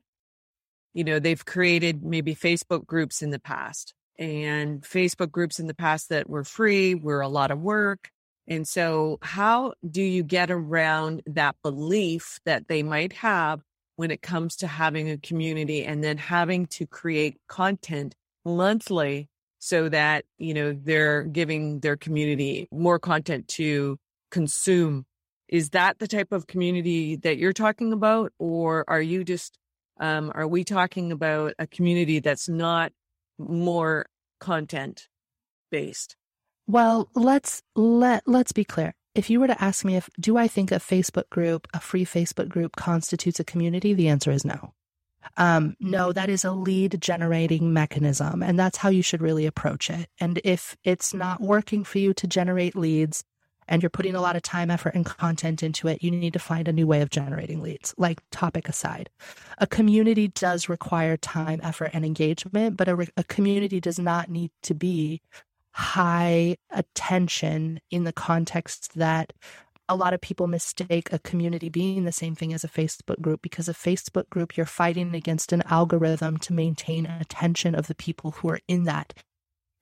you 0.94 1.04
know, 1.04 1.20
they've 1.20 1.46
created 1.46 2.04
maybe 2.04 2.36
Facebook 2.36 2.86
groups 2.86 3.22
in 3.22 3.32
the 3.32 3.40
past 3.40 3.94
and 4.18 4.82
Facebook 4.82 5.32
groups 5.32 5.60
in 5.60 5.68
the 5.68 5.74
past 5.74 6.10
that 6.10 6.30
were 6.30 6.44
free, 6.44 6.96
were 6.96 7.22
a 7.22 7.28
lot 7.28 7.52
of 7.52 7.60
work. 7.60 8.10
And 8.48 8.68
so, 8.68 9.18
how 9.22 9.74
do 9.90 10.02
you 10.02 10.24
get 10.24 10.52
around 10.52 11.24
that 11.26 11.56
belief 11.64 12.40
that 12.46 12.68
they 12.68 12.84
might 12.84 13.14
have 13.14 13.62
when 13.96 14.12
it 14.12 14.22
comes 14.22 14.56
to 14.58 14.68
having 14.68 15.10
a 15.10 15.18
community 15.18 15.86
and 15.86 16.04
then 16.04 16.18
having 16.18 16.66
to 16.68 16.86
create 16.86 17.38
content 17.48 18.16
monthly 18.44 19.30
so 19.60 19.90
that, 19.90 20.26
you 20.38 20.54
know, 20.54 20.78
they're 20.80 21.24
giving 21.24 21.80
their 21.80 21.96
community 21.96 22.68
more 22.72 23.00
content 23.00 23.48
to 23.48 23.98
consume. 24.32 25.06
Is 25.48 25.72
that 25.72 26.00
the 26.00 26.08
type 26.08 26.32
of 26.32 26.48
community 26.48 27.16
that 27.18 27.38
you're 27.38 27.54
talking 27.54 27.94
about? 27.94 28.32
Or 28.38 28.84
are 28.88 29.02
you 29.02 29.24
just, 29.24 29.58
um, 30.00 30.32
are 30.36 30.48
we 30.48 30.64
talking 30.64 31.12
about 31.12 31.54
a 31.58 31.68
community 31.68 32.20
that's 32.20 32.50
not 32.50 32.92
more 33.38 34.06
content 34.40 35.08
based? 35.72 36.16
Well, 36.68 37.10
let's 37.14 37.62
let 37.76 38.24
let's 38.28 38.52
be 38.52 38.64
clear 38.64 38.94
if 39.16 39.30
you 39.30 39.40
were 39.40 39.48
to 39.48 39.64
ask 39.64 39.84
me 39.84 39.96
if 39.96 40.10
do 40.20 40.38
I 40.38 40.48
think 40.48 40.72
a 40.72 40.76
Facebook 40.76 41.30
group, 41.30 41.68
a 41.74 41.80
free 41.80 42.06
Facebook 42.06 42.50
group 42.50 42.76
constitutes 42.76 43.40
a 43.40 43.46
community, 43.46 43.94
the 43.94 44.10
answer 44.10 44.32
is 44.32 44.46
no. 44.46 44.74
Um, 45.38 45.76
no, 45.80 46.12
that 46.14 46.30
is 46.30 46.44
a 46.46 46.52
lead 46.52 47.02
generating 47.02 47.74
mechanism, 47.74 48.44
and 48.44 48.60
that's 48.60 48.78
how 48.78 48.90
you 48.90 49.02
should 49.02 49.22
really 49.22 49.46
approach 49.46 49.90
it. 49.90 50.08
And 50.20 50.40
if 50.44 50.78
it's 50.84 51.14
not 51.14 51.42
working 51.42 51.84
for 51.84 51.98
you 51.98 52.14
to 52.14 52.28
generate 52.28 52.76
leads 52.76 53.24
and 53.68 53.82
you're 53.82 53.90
putting 53.90 54.16
a 54.16 54.22
lot 54.22 54.36
of 54.36 54.44
time, 54.44 54.70
effort, 54.70 54.94
and 54.94 55.06
content 55.06 55.64
into 55.64 55.88
it, 55.88 56.04
you 56.04 56.12
need 56.12 56.34
to 56.34 56.40
find 56.40 56.68
a 56.68 56.74
new 56.74 56.86
way 56.86 57.02
of 57.02 57.10
generating 57.10 57.62
leads, 57.62 57.96
like 57.98 58.22
topic 58.30 58.70
aside. 58.70 59.10
A 59.58 59.66
community 59.66 60.28
does 60.28 60.70
require 60.70 61.18
time, 61.18 61.60
effort, 61.64 61.90
and 61.94 62.06
engagement, 62.06 62.78
but 62.78 62.88
a, 62.88 62.96
re- 62.96 63.10
a 63.18 63.24
community 63.24 63.80
does 63.80 63.98
not 63.98 64.30
need 64.30 64.52
to 64.62 64.76
be 64.76 65.22
high 65.76 66.56
attention 66.72 67.82
in 67.92 68.06
the 68.06 68.14
context 68.14 68.96
that 68.96 69.34
a 69.90 69.96
lot 69.96 70.14
of 70.14 70.22
people 70.22 70.48
mistake 70.48 71.12
a 71.12 71.20
community 71.20 71.68
being 71.68 72.06
the 72.06 72.14
same 72.14 72.34
thing 72.34 72.54
as 72.54 72.64
a 72.64 72.70
Facebook 72.70 73.20
group 73.20 73.42
because 73.42 73.68
a 73.68 73.74
Facebook 73.74 74.30
group, 74.30 74.56
you're 74.56 74.66
fighting 74.66 75.14
against 75.14 75.52
an 75.52 75.62
algorithm 75.70 76.38
to 76.38 76.54
maintain 76.54 77.06
attention 77.06 77.76
of 77.76 77.88
the 77.88 77.94
people 77.94 78.32
who 78.32 78.50
are 78.50 78.62
in 78.70 78.86
that. 78.86 79.14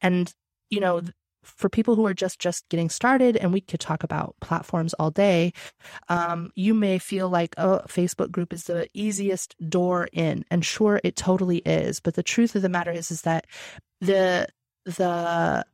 And, 0.02 0.34
you 0.72 0.80
know, 0.80 1.02
for 1.44 1.70
people 1.70 1.96
who 1.96 2.08
are 2.08 2.14
just 2.14 2.40
just 2.40 2.68
getting 2.70 2.90
started 2.90 3.38
and 3.38 3.54
we 3.54 3.62
could 3.62 3.80
talk 3.80 4.02
about 4.04 4.34
platforms 4.40 4.94
all 4.94 5.12
day 5.12 5.52
um, 6.08 6.50
you 6.56 6.74
may 6.74 6.98
feel 6.98 7.28
like 7.28 7.54
oh 7.58 7.82
facebook 7.86 8.32
group 8.32 8.54
is 8.54 8.64
the 8.64 8.88
easiest 8.94 9.54
door 9.70 10.08
in 10.14 10.46
and 10.50 10.64
sure 10.64 11.02
it 11.04 11.18
totally 11.18 11.58
is 11.66 12.00
but 12.00 12.14
the 12.14 12.24
truth 12.24 12.56
of 12.56 12.62
the 12.62 12.70
matter 12.70 12.92
is 12.92 13.12
is 13.12 13.24
that 13.24 13.46
the 14.00 14.48
the 14.86 15.66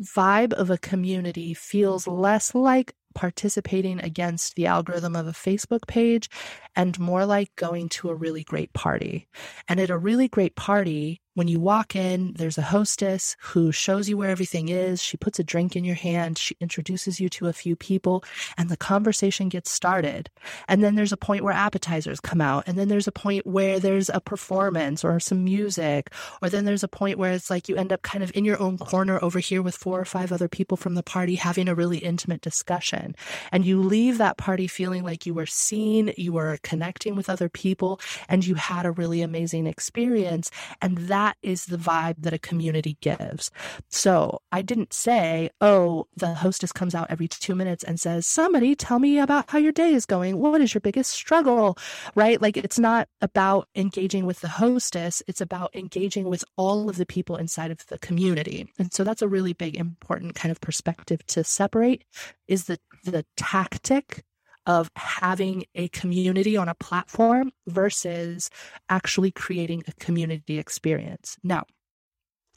vibe 0.00 0.52
of 0.52 0.70
a 0.70 0.78
community 0.78 1.54
feels 1.54 2.06
less 2.06 2.54
like 2.54 2.94
participating 3.14 4.00
against 4.00 4.54
the 4.54 4.66
algorithm 4.66 5.14
of 5.16 5.26
a 5.26 5.32
Facebook 5.32 5.86
page 5.86 6.28
and 6.74 6.98
more 6.98 7.26
like 7.26 7.54
going 7.56 7.88
to 7.88 8.08
a 8.08 8.14
really 8.14 8.44
great 8.44 8.72
party. 8.72 9.28
And 9.68 9.78
at 9.80 9.90
a 9.90 9.98
really 9.98 10.28
great 10.28 10.56
party, 10.56 11.21
when 11.34 11.48
you 11.48 11.58
walk 11.60 11.96
in, 11.96 12.34
there's 12.34 12.58
a 12.58 12.62
hostess 12.62 13.36
who 13.40 13.72
shows 13.72 14.08
you 14.08 14.16
where 14.16 14.30
everything 14.30 14.68
is. 14.68 15.02
She 15.02 15.16
puts 15.16 15.38
a 15.38 15.44
drink 15.44 15.76
in 15.76 15.84
your 15.84 15.94
hand. 15.94 16.36
She 16.36 16.56
introduces 16.60 17.20
you 17.20 17.28
to 17.30 17.48
a 17.48 17.52
few 17.52 17.74
people 17.74 18.22
and 18.58 18.68
the 18.68 18.76
conversation 18.76 19.48
gets 19.48 19.70
started. 19.70 20.28
And 20.68 20.82
then 20.82 20.94
there's 20.94 21.12
a 21.12 21.16
point 21.16 21.42
where 21.42 21.54
appetizers 21.54 22.20
come 22.20 22.40
out. 22.40 22.64
And 22.66 22.76
then 22.76 22.88
there's 22.88 23.08
a 23.08 23.12
point 23.12 23.46
where 23.46 23.80
there's 23.80 24.10
a 24.10 24.20
performance 24.20 25.04
or 25.04 25.18
some 25.20 25.42
music. 25.44 26.10
Or 26.42 26.50
then 26.50 26.64
there's 26.64 26.84
a 26.84 26.88
point 26.88 27.18
where 27.18 27.32
it's 27.32 27.50
like 27.50 27.68
you 27.68 27.76
end 27.76 27.92
up 27.92 28.02
kind 28.02 28.22
of 28.22 28.32
in 28.34 28.44
your 28.44 28.60
own 28.60 28.76
corner 28.76 29.18
over 29.22 29.38
here 29.38 29.62
with 29.62 29.76
four 29.76 29.98
or 29.98 30.04
five 30.04 30.32
other 30.32 30.48
people 30.48 30.76
from 30.76 30.94
the 30.94 31.02
party 31.02 31.36
having 31.36 31.68
a 31.68 31.74
really 31.74 31.98
intimate 31.98 32.42
discussion. 32.42 33.14
And 33.50 33.64
you 33.64 33.80
leave 33.80 34.18
that 34.18 34.36
party 34.36 34.66
feeling 34.66 35.02
like 35.02 35.24
you 35.24 35.34
were 35.34 35.46
seen, 35.46 36.12
you 36.16 36.32
were 36.32 36.58
connecting 36.62 37.16
with 37.16 37.30
other 37.30 37.48
people, 37.48 38.00
and 38.28 38.44
you 38.46 38.54
had 38.54 38.84
a 38.84 38.92
really 38.92 39.22
amazing 39.22 39.66
experience. 39.66 40.50
And 40.80 40.98
that 40.98 41.21
that 41.22 41.36
is 41.42 41.66
the 41.66 41.76
vibe 41.76 42.16
that 42.18 42.32
a 42.32 42.38
community 42.38 42.96
gives. 43.00 43.52
So 43.88 44.40
I 44.50 44.60
didn't 44.60 44.92
say, 44.92 45.50
oh, 45.60 46.08
the 46.16 46.34
hostess 46.34 46.72
comes 46.72 46.96
out 46.96 47.06
every 47.10 47.28
two 47.28 47.54
minutes 47.54 47.84
and 47.84 48.00
says, 48.00 48.26
somebody 48.26 48.74
tell 48.74 48.98
me 48.98 49.20
about 49.20 49.48
how 49.48 49.58
your 49.58 49.70
day 49.70 49.92
is 49.94 50.04
going. 50.04 50.38
What 50.38 50.60
is 50.60 50.74
your 50.74 50.80
biggest 50.80 51.12
struggle? 51.12 51.78
Right? 52.16 52.42
Like 52.42 52.56
it's 52.56 52.78
not 52.78 53.08
about 53.20 53.68
engaging 53.76 54.26
with 54.26 54.40
the 54.40 54.48
hostess. 54.48 55.22
It's 55.28 55.40
about 55.40 55.74
engaging 55.76 56.24
with 56.28 56.44
all 56.56 56.90
of 56.90 56.96
the 56.96 57.06
people 57.06 57.36
inside 57.36 57.70
of 57.70 57.86
the 57.86 57.98
community. 57.98 58.66
And 58.80 58.92
so 58.92 59.04
that's 59.04 59.22
a 59.22 59.28
really 59.28 59.52
big, 59.52 59.76
important 59.76 60.34
kind 60.34 60.50
of 60.50 60.60
perspective 60.60 61.24
to 61.26 61.44
separate 61.44 62.04
is 62.48 62.64
the, 62.64 62.80
the 63.04 63.24
tactic 63.36 64.24
of 64.66 64.90
having 64.96 65.64
a 65.74 65.88
community 65.88 66.56
on 66.56 66.68
a 66.68 66.74
platform 66.74 67.52
versus 67.66 68.50
actually 68.88 69.30
creating 69.30 69.82
a 69.88 69.92
community 69.94 70.58
experience. 70.58 71.36
Now, 71.42 71.64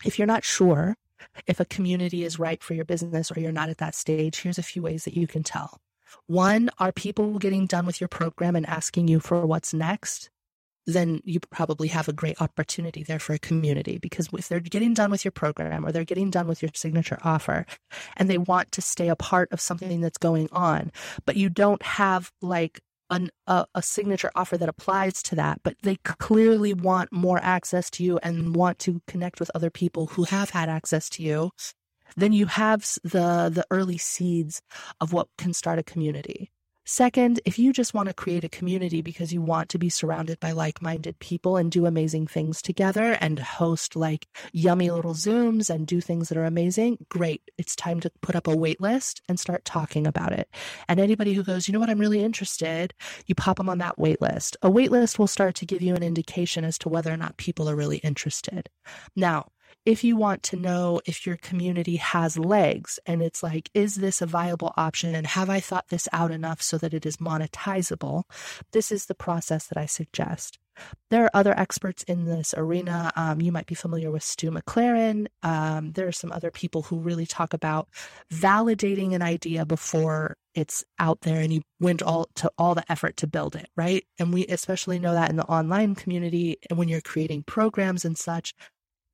if 0.03 0.19
you're 0.19 0.27
not 0.27 0.43
sure 0.43 0.95
if 1.47 1.59
a 1.59 1.65
community 1.65 2.23
is 2.23 2.39
right 2.39 2.61
for 2.61 2.73
your 2.73 2.85
business 2.85 3.31
or 3.31 3.39
you're 3.39 3.51
not 3.51 3.69
at 3.69 3.77
that 3.77 3.95
stage, 3.95 4.41
here's 4.41 4.57
a 4.57 4.63
few 4.63 4.81
ways 4.81 5.05
that 5.05 5.15
you 5.15 5.27
can 5.27 5.43
tell. 5.43 5.79
One, 6.27 6.69
are 6.79 6.91
people 6.91 7.39
getting 7.39 7.65
done 7.65 7.85
with 7.85 7.99
your 7.99 8.07
program 8.07 8.55
and 8.55 8.65
asking 8.65 9.07
you 9.07 9.19
for 9.19 9.45
what's 9.45 9.73
next? 9.73 10.29
Then 10.85 11.21
you 11.23 11.39
probably 11.39 11.87
have 11.87 12.07
a 12.07 12.13
great 12.13 12.41
opportunity 12.41 13.03
there 13.03 13.19
for 13.19 13.33
a 13.33 13.39
community 13.39 13.97
because 13.97 14.29
if 14.33 14.47
they're 14.47 14.59
getting 14.59 14.93
done 14.93 15.11
with 15.11 15.25
your 15.25 15.31
program 15.31 15.85
or 15.85 15.91
they're 15.91 16.03
getting 16.03 16.29
done 16.29 16.47
with 16.47 16.61
your 16.61 16.71
signature 16.73 17.17
offer 17.23 17.65
and 18.17 18.29
they 18.29 18.37
want 18.37 18.71
to 18.71 18.81
stay 18.81 19.09
a 19.09 19.15
part 19.15 19.51
of 19.51 19.61
something 19.61 20.01
that's 20.01 20.17
going 20.17 20.47
on, 20.51 20.91
but 21.25 21.35
you 21.35 21.49
don't 21.49 21.81
have 21.83 22.31
like 22.41 22.79
an, 23.09 23.29
a, 23.47 23.65
a 23.75 23.81
signature 23.81 24.31
offer 24.35 24.57
that 24.57 24.69
applies 24.69 25.21
to 25.23 25.35
that, 25.35 25.61
but 25.63 25.75
they 25.81 25.97
clearly 26.03 26.73
want 26.73 27.11
more 27.11 27.39
access 27.41 27.89
to 27.91 28.03
you 28.03 28.19
and 28.23 28.55
want 28.55 28.79
to 28.79 29.01
connect 29.07 29.39
with 29.39 29.51
other 29.53 29.69
people 29.69 30.07
who 30.07 30.23
have 30.23 30.51
had 30.51 30.69
access 30.69 31.09
to 31.09 31.23
you, 31.23 31.51
then 32.15 32.33
you 32.33 32.45
have 32.45 32.81
the 33.03 33.49
the 33.53 33.65
early 33.71 33.97
seeds 33.97 34.61
of 35.01 35.13
what 35.13 35.27
can 35.37 35.53
start 35.53 35.79
a 35.79 35.83
community. 35.83 36.51
Second, 36.87 37.39
if 37.45 37.57
you 37.57 37.73
just 37.73 37.95
want 37.95 38.09
to 38.09 38.13
create 38.13 38.43
a 38.43 38.49
community 38.49 39.01
because 39.01 39.33
you 39.33 39.41
want 39.41 39.69
to 39.69 39.79
be 39.79 39.89
surrounded 39.89 40.39
by 40.39 40.51
like 40.51 40.83
minded 40.83 41.17
people 41.17 41.57
and 41.57 41.71
do 41.71 41.87
amazing 41.87 42.27
things 42.27 42.61
together 42.61 43.17
and 43.19 43.39
host 43.39 43.95
like 43.95 44.27
yummy 44.53 44.91
little 44.91 45.15
Zooms 45.15 45.73
and 45.73 45.87
do 45.87 45.99
things 45.99 46.29
that 46.29 46.37
are 46.37 46.45
amazing, 46.45 46.99
great. 47.09 47.41
It's 47.57 47.75
time 47.75 48.01
to 48.01 48.11
put 48.21 48.35
up 48.35 48.45
a 48.45 48.55
wait 48.55 48.79
list 48.79 49.23
and 49.27 49.39
start 49.39 49.65
talking 49.65 50.05
about 50.05 50.31
it. 50.31 50.47
And 50.87 50.99
anybody 50.99 51.33
who 51.33 51.43
goes, 51.43 51.67
you 51.67 51.73
know 51.73 51.79
what, 51.79 51.89
I'm 51.89 51.97
really 51.97 52.23
interested, 52.23 52.93
you 53.25 53.33
pop 53.33 53.57
them 53.57 53.67
on 53.67 53.79
that 53.79 53.97
wait 53.97 54.21
list. 54.21 54.55
A 54.61 54.69
wait 54.69 54.91
list 54.91 55.17
will 55.17 55.25
start 55.25 55.55
to 55.55 55.65
give 55.65 55.81
you 55.81 55.95
an 55.95 56.03
indication 56.03 56.63
as 56.63 56.77
to 56.79 56.89
whether 56.89 57.11
or 57.11 57.17
not 57.17 57.37
people 57.37 57.67
are 57.67 57.75
really 57.75 57.97
interested. 57.97 58.69
Now, 59.15 59.47
if 59.85 60.03
you 60.03 60.17
want 60.17 60.41
to 60.43 60.55
know 60.55 60.99
if 61.05 61.25
your 61.25 61.37
community 61.37 61.97
has 61.97 62.39
legs 62.39 62.99
and 63.05 63.21
it's 63.21 63.43
like, 63.43 63.69
is 63.73 63.95
this 63.95 64.21
a 64.21 64.25
viable 64.25 64.73
option? 64.75 65.13
And 65.13 65.27
have 65.27 65.49
I 65.49 65.59
thought 65.59 65.89
this 65.89 66.07
out 66.11 66.31
enough 66.31 66.61
so 66.61 66.77
that 66.79 66.93
it 66.93 67.05
is 67.05 67.17
monetizable? 67.17 68.23
This 68.71 68.91
is 68.91 69.05
the 69.05 69.15
process 69.15 69.67
that 69.67 69.77
I 69.77 69.85
suggest. 69.85 70.57
There 71.09 71.23
are 71.23 71.31
other 71.33 71.57
experts 71.57 72.03
in 72.03 72.25
this 72.25 72.53
arena. 72.57 73.11
Um, 73.15 73.39
you 73.39 73.51
might 73.51 73.67
be 73.67 73.75
familiar 73.75 74.11
with 74.11 74.23
Stu 74.23 74.51
McLaren. 74.51 75.27
Um, 75.43 75.93
there 75.93 76.07
are 76.07 76.11
some 76.11 76.31
other 76.31 76.51
people 76.51 76.81
who 76.81 76.99
really 76.99 77.25
talk 77.25 77.53
about 77.53 77.87
validating 78.33 79.13
an 79.13 79.21
idea 79.21 79.65
before 79.65 80.35
it's 80.53 80.83
out 80.99 81.21
there 81.21 81.41
and 81.41 81.53
you 81.53 81.61
went 81.79 82.01
all 82.01 82.29
to 82.35 82.51
all 82.57 82.75
the 82.75 82.89
effort 82.91 83.17
to 83.17 83.27
build 83.27 83.55
it, 83.55 83.69
right? 83.75 84.05
And 84.19 84.33
we 84.33 84.45
especially 84.47 84.99
know 84.99 85.13
that 85.13 85.29
in 85.29 85.35
the 85.35 85.45
online 85.45 85.95
community 85.95 86.57
and 86.69 86.79
when 86.79 86.87
you're 86.87 87.01
creating 87.01 87.43
programs 87.43 88.05
and 88.05 88.17
such, 88.17 88.53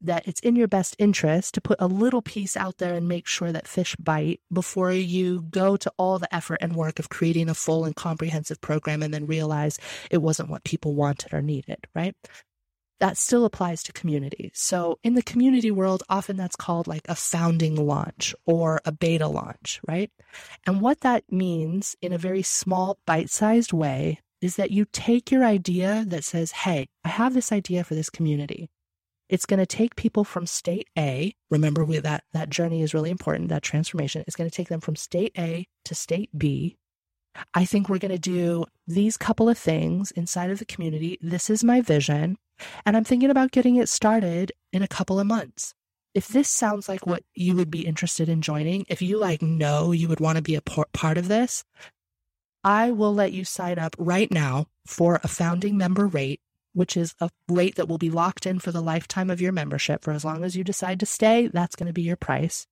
that 0.02 0.28
it's 0.28 0.40
in 0.42 0.56
your 0.56 0.68
best 0.68 0.96
interest 1.00 1.54
to 1.54 1.62
put 1.62 1.80
a 1.80 1.88
little 1.88 2.22
piece 2.22 2.58
out 2.58 2.78
there 2.78 2.94
and 2.94 3.08
make 3.08 3.28
sure 3.28 3.52
that 3.52 3.68
fish 3.68 3.96
bite 3.98 4.42
before 4.52 4.92
you 4.92 5.42
go 5.50 5.78
to 5.78 5.92
all 5.98 6.20
the 6.20 6.34
effort 6.34 6.60
and 6.62 6.76
work 6.76 7.00
of 7.00 7.10
creating 7.10 7.50
a 7.50 7.54
full 7.54 7.86
and 7.86 7.96
comprehensive 7.96 8.60
program 8.62 9.04
and 9.04 9.14
then 9.14 9.28
realize 9.28 9.78
it 10.10 10.22
wasn't 10.22 10.50
what 10.50 10.64
people 10.64 10.96
wanted 10.96 11.34
or 11.34 11.42
needed, 11.42 11.86
right? 11.96 12.16
That 13.00 13.18
still 13.18 13.46
applies 13.46 13.82
to 13.84 13.94
communities. 13.94 14.52
So 14.56 15.00
in 15.04 15.16
the 15.16 15.24
community 15.24 15.72
world, 15.72 16.04
often 16.08 16.38
that's 16.38 16.56
called 16.56 16.88
like 16.88 17.08
a 17.10 17.16
founding 17.16 17.76
launch 17.76 18.36
or 18.46 18.80
a 18.86 18.92
beta 18.92 19.28
launch, 19.28 19.82
right? 19.88 20.12
And 20.68 20.82
what 20.82 21.02
that 21.02 21.24
means 21.32 21.96
in 22.02 22.14
a 22.14 22.20
very 22.20 22.44
small, 22.44 23.00
bite 23.06 23.32
sized 23.32 23.74
way 23.74 24.20
is 24.42 24.56
that 24.56 24.72
you 24.72 24.86
take 24.92 25.32
your 25.32 25.46
idea 25.46 26.04
that 26.08 26.24
says, 26.24 26.52
Hey, 26.52 26.90
I 27.04 27.10
have 27.10 27.34
this 27.34 27.52
idea 27.52 27.84
for 27.84 27.96
this 27.96 28.10
community. 28.10 28.70
It's 29.32 29.46
going 29.46 29.62
to 29.62 29.66
take 29.66 29.96
people 29.96 30.26
from 30.26 30.46
state 30.46 30.90
A. 30.98 31.34
Remember, 31.50 31.86
we, 31.86 32.00
that 32.00 32.26
that 32.34 32.50
journey 32.50 32.82
is 32.82 32.94
really 32.94 33.10
important. 33.10 33.48
That 33.48 33.64
transformation 33.64 34.26
is 34.28 34.36
going 34.36 34.50
to 34.50 34.56
take 34.56 34.68
them 34.68 34.82
from 34.82 34.98
state 34.98 35.32
A 35.38 35.66
to 35.86 35.96
state 35.96 36.30
B. 36.38 36.78
I 37.54 37.64
think 37.64 37.88
we're 37.88 37.98
going 37.98 38.12
to 38.12 38.20
do 38.20 38.66
these 38.86 39.16
couple 39.16 39.48
of 39.48 39.58
things 39.58 40.12
inside 40.12 40.52
of 40.52 40.60
the 40.60 40.66
community. 40.66 41.18
This 41.22 41.50
is 41.50 41.64
my 41.64 41.80
vision, 41.80 42.38
and 42.86 42.98
I'm 42.98 43.06
thinking 43.06 43.30
about 43.30 43.52
getting 43.52 43.78
it 43.78 43.88
started 43.88 44.52
in 44.74 44.84
a 44.84 44.88
couple 44.88 45.18
of 45.18 45.28
months. 45.28 45.74
If 46.14 46.28
this 46.28 46.50
sounds 46.50 46.90
like 46.90 47.08
what 47.08 47.24
you 47.34 47.56
would 47.56 47.72
be 47.72 47.88
interested 47.88 48.28
in 48.28 48.42
joining, 48.42 48.86
if 48.90 49.02
you 49.02 49.18
like 49.18 49.42
know 49.42 49.94
you 49.94 50.10
would 50.10 50.20
want 50.20 50.36
to 50.36 50.42
be 50.42 50.56
a 50.56 50.62
part 50.62 51.18
of 51.18 51.30
this, 51.30 51.64
I 52.66 52.92
will 52.92 53.14
let 53.14 53.32
you 53.32 53.46
sign 53.46 53.80
up 53.80 53.96
right 53.98 54.30
now 54.30 54.68
for 54.86 55.22
a 55.24 55.30
founding 55.30 55.78
member 55.78 56.06
rate 56.06 56.42
which 56.74 56.96
is 56.96 57.16
a 57.20 57.30
rate 57.48 57.76
that 57.76 57.88
will 57.88 57.98
be 57.98 58.10
locked 58.10 58.46
in 58.46 58.60
for 58.60 58.72
the 58.72 58.82
lifetime 58.82 59.30
of 59.30 59.42
your 59.42 59.52
membership. 59.52 60.04
For 60.04 60.12
as 60.12 60.26
long 60.26 60.44
as 60.44 60.56
you 60.56 60.64
decide 60.64 61.00
to 61.00 61.06
stay, 61.06 61.48
that's 61.48 61.76
going 61.76 61.88
to 61.88 61.94
be 61.94 62.02
your 62.02 62.16
price. 62.16 62.68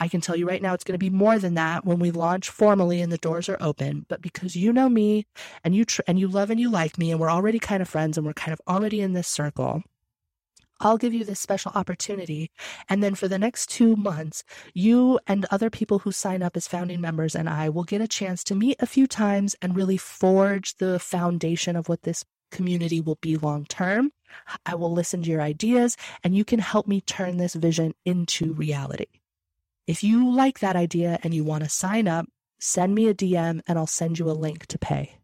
I 0.00 0.08
can 0.08 0.20
tell 0.20 0.34
you 0.34 0.48
right 0.48 0.60
now, 0.60 0.74
it's 0.74 0.82
going 0.82 0.98
to 0.98 0.98
be 0.98 1.10
more 1.10 1.38
than 1.38 1.54
that 1.54 1.84
when 1.84 2.00
we 2.00 2.10
launch 2.10 2.50
formally 2.50 3.00
and 3.00 3.12
the 3.12 3.18
doors 3.18 3.48
are 3.48 3.58
open. 3.60 4.04
But 4.08 4.20
because 4.20 4.56
you 4.56 4.72
know 4.72 4.88
me 4.88 5.26
and 5.62 5.76
you 5.76 5.84
tr- 5.84 6.02
and 6.08 6.18
you 6.18 6.26
love 6.26 6.50
and 6.50 6.58
you 6.58 6.68
like 6.68 6.98
me, 6.98 7.12
and 7.12 7.20
we're 7.20 7.30
already 7.30 7.60
kind 7.60 7.80
of 7.80 7.88
friends 7.88 8.18
and 8.18 8.26
we're 8.26 8.32
kind 8.32 8.52
of 8.52 8.60
already 8.66 9.00
in 9.00 9.12
this 9.12 9.28
circle, 9.28 9.84
I'll 10.80 10.98
give 10.98 11.14
you 11.14 11.24
this 11.24 11.38
special 11.38 11.70
opportunity. 11.76 12.50
And 12.88 13.00
then 13.00 13.14
for 13.14 13.28
the 13.28 13.38
next 13.38 13.70
two 13.70 13.94
months, 13.94 14.42
you 14.74 15.20
and 15.28 15.46
other 15.52 15.70
people 15.70 16.00
who 16.00 16.10
sign 16.10 16.42
up 16.42 16.56
as 16.56 16.66
founding 16.66 17.00
members 17.00 17.36
and 17.36 17.48
I 17.48 17.68
will 17.68 17.84
get 17.84 18.00
a 18.00 18.08
chance 18.08 18.42
to 18.44 18.56
meet 18.56 18.78
a 18.80 18.86
few 18.86 19.06
times 19.06 19.54
and 19.62 19.76
really 19.76 19.96
forge 19.96 20.76
the 20.78 20.98
foundation 20.98 21.76
of 21.76 21.88
what 21.88 22.02
this 22.02 22.24
community 22.52 23.00
will 23.00 23.18
be 23.20 23.36
long 23.36 23.64
term. 23.64 24.12
I 24.64 24.76
will 24.76 24.92
listen 24.92 25.22
to 25.22 25.30
your 25.30 25.42
ideas 25.42 25.96
and 26.22 26.36
you 26.36 26.44
can 26.44 26.60
help 26.60 26.86
me 26.86 27.00
turn 27.00 27.36
this 27.36 27.54
vision 27.54 27.94
into 28.04 28.52
reality. 28.52 29.06
If 29.86 30.04
you 30.04 30.30
like 30.30 30.60
that 30.60 30.76
idea 30.76 31.18
and 31.24 31.34
you 31.34 31.42
want 31.42 31.64
to 31.64 31.70
sign 31.70 32.06
up, 32.06 32.26
send 32.60 32.94
me 32.94 33.08
a 33.08 33.14
DM 33.14 33.60
and 33.66 33.78
I'll 33.78 33.86
send 33.88 34.18
you 34.18 34.30
a 34.30 34.32
link 34.32 34.66
to 34.66 34.78
pay. 34.78 35.16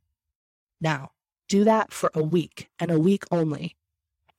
Now, 0.80 1.12
do 1.48 1.64
that 1.64 1.92
for 1.92 2.10
a 2.14 2.22
week 2.22 2.68
and 2.80 2.90
a 2.90 2.98
week 2.98 3.24
only. 3.30 3.76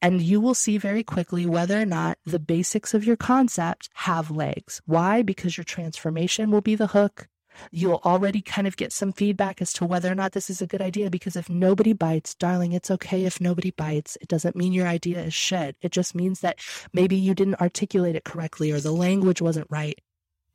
And 0.02 0.22
you 0.22 0.40
will 0.40 0.54
see 0.54 0.78
very 0.78 1.04
quickly 1.04 1.46
whether 1.46 1.82
or 1.82 1.86
not 1.86 2.18
the 2.26 2.40
basics 2.40 2.94
of 2.94 3.04
your 3.04 3.18
concept 3.18 3.90
have 3.94 4.32
legs. 4.32 4.82
Why? 4.86 5.24
Because 5.24 5.58
your 5.58 5.66
transformation 5.66 6.52
will 6.52 6.62
be 6.62 6.76
the 6.76 6.88
hook. 6.88 7.28
You'll 7.72 8.02
already 8.04 8.42
kind 8.42 8.68
of 8.68 8.78
get 8.78 8.92
some 8.92 9.12
feedback 9.12 9.62
as 9.62 9.74
to 9.74 9.86
whether 9.86 10.12
or 10.12 10.16
not 10.16 10.34
this 10.34 10.50
is 10.50 10.62
a 10.62 10.68
good 10.68 10.82
idea 10.82 11.10
because 11.10 11.36
if 11.36 11.50
nobody 11.50 11.94
bites, 11.94 12.36
darling, 12.36 12.74
it's 12.74 12.92
okay 12.92 13.26
if 13.26 13.42
nobody 13.42 13.72
bites. 13.72 14.18
It 14.22 14.28
doesn't 14.28 14.56
mean 14.56 14.74
your 14.74 14.88
idea 14.88 15.22
is 15.22 15.34
shit. 15.34 15.76
It 15.82 15.92
just 15.92 16.16
means 16.16 16.42
that 16.42 16.60
maybe 16.94 17.16
you 17.16 17.34
didn't 17.34 17.62
articulate 17.62 18.16
it 18.16 18.24
correctly 18.24 18.72
or 18.72 18.80
the 18.80 18.92
language 18.92 19.42
wasn't 19.42 19.68
right. 19.70 20.00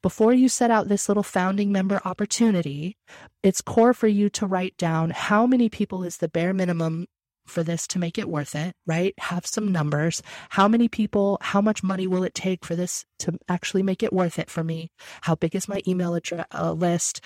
Before 0.03 0.35
you 0.35 0.51
set 0.51 0.71
out 0.71 0.89
this 0.89 1.09
little 1.09 1.23
founding 1.23 1.73
member 1.73 1.99
opportunity, 2.05 2.99
it's 3.43 3.63
core 3.63 3.95
for 3.95 4.07
you 4.07 4.29
to 4.31 4.47
write 4.47 4.77
down 4.77 5.11
how 5.11 5.47
many 5.47 5.71
people 5.71 6.05
is 6.05 6.19
the 6.19 6.29
bare 6.29 6.53
minimum 6.53 7.07
for 7.47 7.63
this 7.63 7.87
to 7.89 7.99
make 7.99 8.19
it 8.19 8.29
worth 8.29 8.55
it, 8.55 8.75
right? 8.87 9.15
Have 9.19 9.47
some 9.47 9.71
numbers. 9.71 10.23
How 10.51 10.69
many 10.69 10.89
people, 10.89 11.39
how 11.41 11.61
much 11.61 11.83
money 11.83 12.07
will 12.07 12.25
it 12.25 12.35
take 12.35 12.65
for 12.65 12.75
this 12.75 13.05
to 13.21 13.39
actually 13.49 13.83
make 13.83 14.03
it 14.03 14.13
worth 14.13 14.39
it 14.39 14.51
for 14.51 14.65
me? 14.65 14.91
How 15.23 15.35
big 15.35 15.55
is 15.55 15.69
my 15.69 15.81
email 15.87 16.15
address 16.15 16.47
uh, 16.53 16.73
list? 16.73 17.21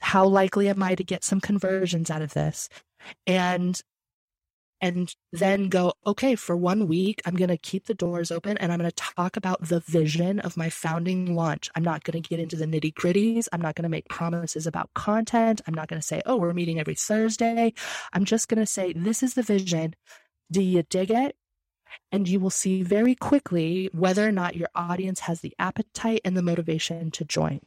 How 0.00 0.26
likely 0.26 0.68
am 0.68 0.82
I 0.82 0.94
to 0.94 1.04
get 1.04 1.24
some 1.24 1.40
conversions 1.40 2.10
out 2.10 2.22
of 2.22 2.34
this? 2.34 2.68
And 3.26 3.80
and 4.84 5.06
mm-hmm. 5.08 5.38
then 5.38 5.68
go, 5.70 5.94
okay, 6.06 6.34
for 6.34 6.56
one 6.56 6.86
week, 6.86 7.22
I'm 7.24 7.34
going 7.34 7.48
to 7.48 7.56
keep 7.56 7.86
the 7.86 7.94
doors 7.94 8.30
open 8.30 8.58
and 8.58 8.70
I'm 8.70 8.78
going 8.78 8.90
to 8.90 8.96
talk 9.16 9.36
about 9.36 9.66
the 9.66 9.80
vision 9.80 10.40
of 10.40 10.58
my 10.58 10.68
founding 10.68 11.34
launch. 11.34 11.70
I'm 11.74 11.82
not 11.82 12.04
going 12.04 12.22
to 12.22 12.28
get 12.28 12.38
into 12.38 12.56
the 12.56 12.66
nitty 12.66 12.92
gritties. 12.92 13.48
I'm 13.50 13.62
not 13.62 13.74
going 13.74 13.84
to 13.84 13.88
make 13.88 14.08
promises 14.08 14.66
about 14.66 14.92
content. 14.94 15.62
I'm 15.66 15.74
not 15.74 15.88
going 15.88 16.00
to 16.00 16.06
say, 16.06 16.20
oh, 16.26 16.36
we're 16.36 16.52
meeting 16.52 16.78
every 16.78 16.94
Thursday. 16.94 17.72
I'm 18.12 18.26
just 18.26 18.48
going 18.48 18.60
to 18.60 18.66
say, 18.66 18.92
this 18.92 19.22
is 19.22 19.34
the 19.34 19.42
vision. 19.42 19.94
Do 20.52 20.62
you 20.62 20.82
dig 20.82 21.10
it? 21.10 21.34
And 22.12 22.28
you 22.28 22.38
will 22.38 22.50
see 22.50 22.82
very 22.82 23.14
quickly 23.14 23.90
whether 23.92 24.26
or 24.26 24.32
not 24.32 24.56
your 24.56 24.68
audience 24.74 25.20
has 25.20 25.40
the 25.40 25.54
appetite 25.58 26.20
and 26.24 26.36
the 26.36 26.42
motivation 26.42 27.10
to 27.10 27.24
join. 27.24 27.60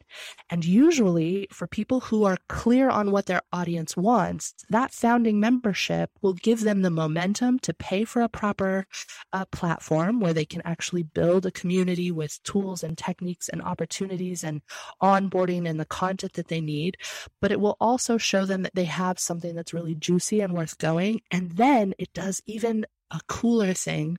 And 0.50 0.64
usually, 0.64 1.48
for 1.52 1.66
people 1.66 2.00
who 2.00 2.24
are 2.24 2.38
clear 2.48 2.88
on 2.88 3.10
what 3.10 3.26
their 3.26 3.42
audience 3.52 3.96
wants, 3.96 4.54
that 4.70 4.92
founding 4.92 5.38
membership 5.38 6.10
will 6.22 6.32
give 6.32 6.62
them 6.62 6.82
the 6.82 6.90
momentum 6.90 7.58
to 7.60 7.74
pay 7.74 8.04
for 8.04 8.22
a 8.22 8.28
proper 8.28 8.86
uh, 9.32 9.44
platform 9.46 10.20
where 10.20 10.32
they 10.32 10.46
can 10.46 10.62
actually 10.64 11.02
build 11.02 11.44
a 11.44 11.50
community 11.50 12.10
with 12.10 12.42
tools 12.42 12.82
and 12.82 12.96
techniques 12.96 13.48
and 13.48 13.62
opportunities 13.62 14.42
and 14.42 14.62
onboarding 15.02 15.68
and 15.68 15.78
the 15.78 15.84
content 15.84 16.32
that 16.34 16.48
they 16.48 16.60
need. 16.60 16.96
But 17.40 17.52
it 17.52 17.60
will 17.60 17.76
also 17.80 18.16
show 18.18 18.44
them 18.44 18.62
that 18.62 18.74
they 18.74 18.84
have 18.84 19.18
something 19.18 19.54
that's 19.54 19.74
really 19.74 19.94
juicy 19.94 20.40
and 20.40 20.54
worth 20.54 20.78
going. 20.78 21.20
And 21.30 21.52
then 21.52 21.94
it 21.98 22.12
does 22.12 22.40
even 22.46 22.86
a 23.10 23.20
cooler 23.28 23.72
thing 23.74 24.18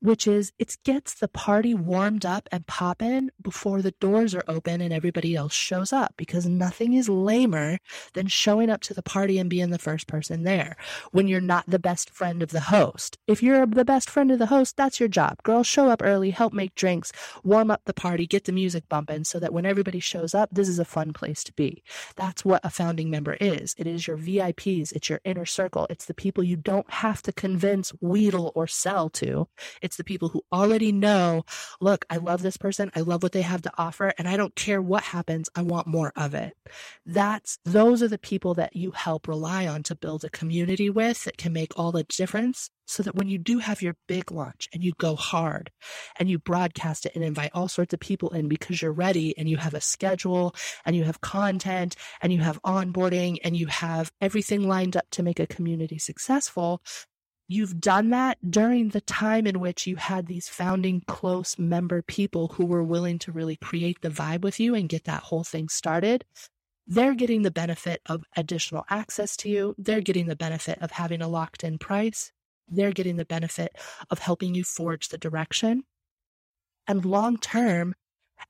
which 0.00 0.26
is 0.26 0.52
it 0.58 0.76
gets 0.84 1.14
the 1.14 1.28
party 1.28 1.74
warmed 1.74 2.24
up 2.24 2.48
and 2.52 2.66
popping 2.66 3.30
before 3.40 3.82
the 3.82 3.92
doors 3.92 4.34
are 4.34 4.44
open 4.48 4.80
and 4.80 4.92
everybody 4.92 5.34
else 5.34 5.52
shows 5.52 5.92
up 5.92 6.14
because 6.16 6.46
nothing 6.46 6.94
is 6.94 7.08
lamer 7.08 7.78
than 8.14 8.26
showing 8.26 8.70
up 8.70 8.80
to 8.80 8.94
the 8.94 9.02
party 9.02 9.38
and 9.38 9.50
being 9.50 9.70
the 9.70 9.78
first 9.78 10.06
person 10.06 10.44
there 10.44 10.76
when 11.12 11.28
you're 11.28 11.40
not 11.40 11.64
the 11.66 11.78
best 11.78 12.10
friend 12.10 12.42
of 12.42 12.50
the 12.50 12.60
host. 12.60 13.18
If 13.26 13.42
you're 13.42 13.66
the 13.66 13.84
best 13.84 14.10
friend 14.10 14.30
of 14.30 14.38
the 14.38 14.46
host, 14.46 14.76
that's 14.76 15.00
your 15.00 15.08
job. 15.08 15.42
Girls 15.42 15.66
show 15.66 15.88
up 15.88 16.02
early, 16.02 16.30
help 16.30 16.52
make 16.52 16.74
drinks, 16.74 17.12
warm 17.44 17.70
up 17.70 17.82
the 17.84 17.94
party, 17.94 18.26
get 18.26 18.44
the 18.44 18.52
music 18.52 18.88
bumping 18.88 19.24
so 19.24 19.38
that 19.38 19.52
when 19.52 19.66
everybody 19.66 20.00
shows 20.00 20.34
up, 20.34 20.48
this 20.52 20.68
is 20.68 20.78
a 20.78 20.84
fun 20.84 21.12
place 21.12 21.44
to 21.44 21.52
be. 21.54 21.82
That's 22.16 22.44
what 22.44 22.64
a 22.64 22.70
founding 22.70 23.10
member 23.10 23.36
is. 23.40 23.74
It 23.78 23.86
is 23.86 24.06
your 24.06 24.16
VIPs, 24.16 24.92
it's 24.92 25.08
your 25.08 25.20
inner 25.24 25.46
circle, 25.46 25.86
it's 25.90 26.06
the 26.06 26.14
people 26.14 26.44
you 26.44 26.56
don't 26.56 26.90
have 26.90 27.22
to 27.22 27.32
convince, 27.32 27.90
wheedle, 28.00 28.52
or 28.54 28.66
sell 28.66 29.08
to 29.10 29.48
It's 29.82 29.96
the 29.96 30.04
people 30.04 30.28
who 30.28 30.42
already 30.52 30.92
know, 30.92 31.44
look, 31.80 32.04
I 32.10 32.16
love 32.16 32.42
this 32.42 32.56
person. 32.56 32.90
I 32.94 33.00
love 33.00 33.22
what 33.22 33.32
they 33.32 33.42
have 33.42 33.62
to 33.62 33.72
offer. 33.78 34.12
And 34.18 34.28
I 34.28 34.36
don't 34.36 34.54
care 34.54 34.82
what 34.82 35.04
happens. 35.04 35.48
I 35.54 35.62
want 35.62 35.86
more 35.86 36.12
of 36.16 36.34
it. 36.34 36.56
That's, 37.06 37.58
those 37.64 38.02
are 38.02 38.08
the 38.08 38.18
people 38.18 38.54
that 38.54 38.76
you 38.76 38.90
help 38.92 39.28
rely 39.28 39.66
on 39.66 39.82
to 39.84 39.94
build 39.94 40.24
a 40.24 40.30
community 40.30 40.90
with 40.90 41.24
that 41.24 41.38
can 41.38 41.52
make 41.52 41.78
all 41.78 41.92
the 41.92 42.04
difference 42.04 42.70
so 42.88 43.02
that 43.02 43.14
when 43.14 43.28
you 43.28 43.38
do 43.38 43.58
have 43.58 43.82
your 43.82 43.96
big 44.06 44.32
launch 44.32 44.68
and 44.72 44.82
you 44.82 44.92
go 44.98 45.14
hard 45.14 45.70
and 46.18 46.28
you 46.28 46.38
broadcast 46.38 47.04
it 47.04 47.12
and 47.14 47.22
invite 47.22 47.50
all 47.52 47.68
sorts 47.68 47.92
of 47.92 48.00
people 48.00 48.30
in 48.30 48.48
because 48.48 48.80
you're 48.80 48.92
ready 48.92 49.36
and 49.36 49.48
you 49.48 49.58
have 49.58 49.74
a 49.74 49.80
schedule 49.80 50.54
and 50.86 50.96
you 50.96 51.04
have 51.04 51.20
content 51.20 51.94
and 52.22 52.32
you 52.32 52.40
have 52.40 52.60
onboarding 52.62 53.36
and 53.44 53.56
you 53.56 53.66
have 53.66 54.10
everything 54.20 54.66
lined 54.66 54.96
up 54.96 55.04
to 55.10 55.22
make 55.22 55.38
a 55.38 55.46
community 55.46 55.98
successful, 55.98 56.80
you've 57.48 57.80
done 57.80 58.10
that 58.10 58.38
during 58.48 58.90
the 58.90 59.00
time 59.00 59.46
in 59.46 59.58
which 59.58 59.86
you 59.86 59.96
had 59.96 60.26
these 60.26 60.48
founding 60.48 61.02
close 61.06 61.58
member 61.58 62.02
people 62.02 62.48
who 62.48 62.66
were 62.66 62.84
willing 62.84 63.18
to 63.18 63.32
really 63.32 63.56
create 63.56 64.00
the 64.02 64.10
vibe 64.10 64.42
with 64.42 64.60
you 64.60 64.74
and 64.74 64.88
get 64.88 65.04
that 65.04 65.24
whole 65.24 65.44
thing 65.44 65.68
started. 65.68 66.24
They're 66.86 67.14
getting 67.14 67.42
the 67.42 67.50
benefit 67.50 68.00
of 68.06 68.24
additional 68.36 68.84
access 68.88 69.36
to 69.38 69.48
you. 69.48 69.74
They're 69.78 70.00
getting 70.00 70.26
the 70.26 70.36
benefit 70.36 70.78
of 70.80 70.92
having 70.92 71.20
a 71.20 71.28
locked 71.28 71.64
in 71.64 71.78
price 71.78 72.32
they're 72.70 72.92
getting 72.92 73.16
the 73.16 73.24
benefit 73.24 73.76
of 74.10 74.18
helping 74.18 74.54
you 74.54 74.64
forge 74.64 75.08
the 75.08 75.18
direction. 75.18 75.84
And 76.86 77.04
long 77.04 77.38
term, 77.38 77.94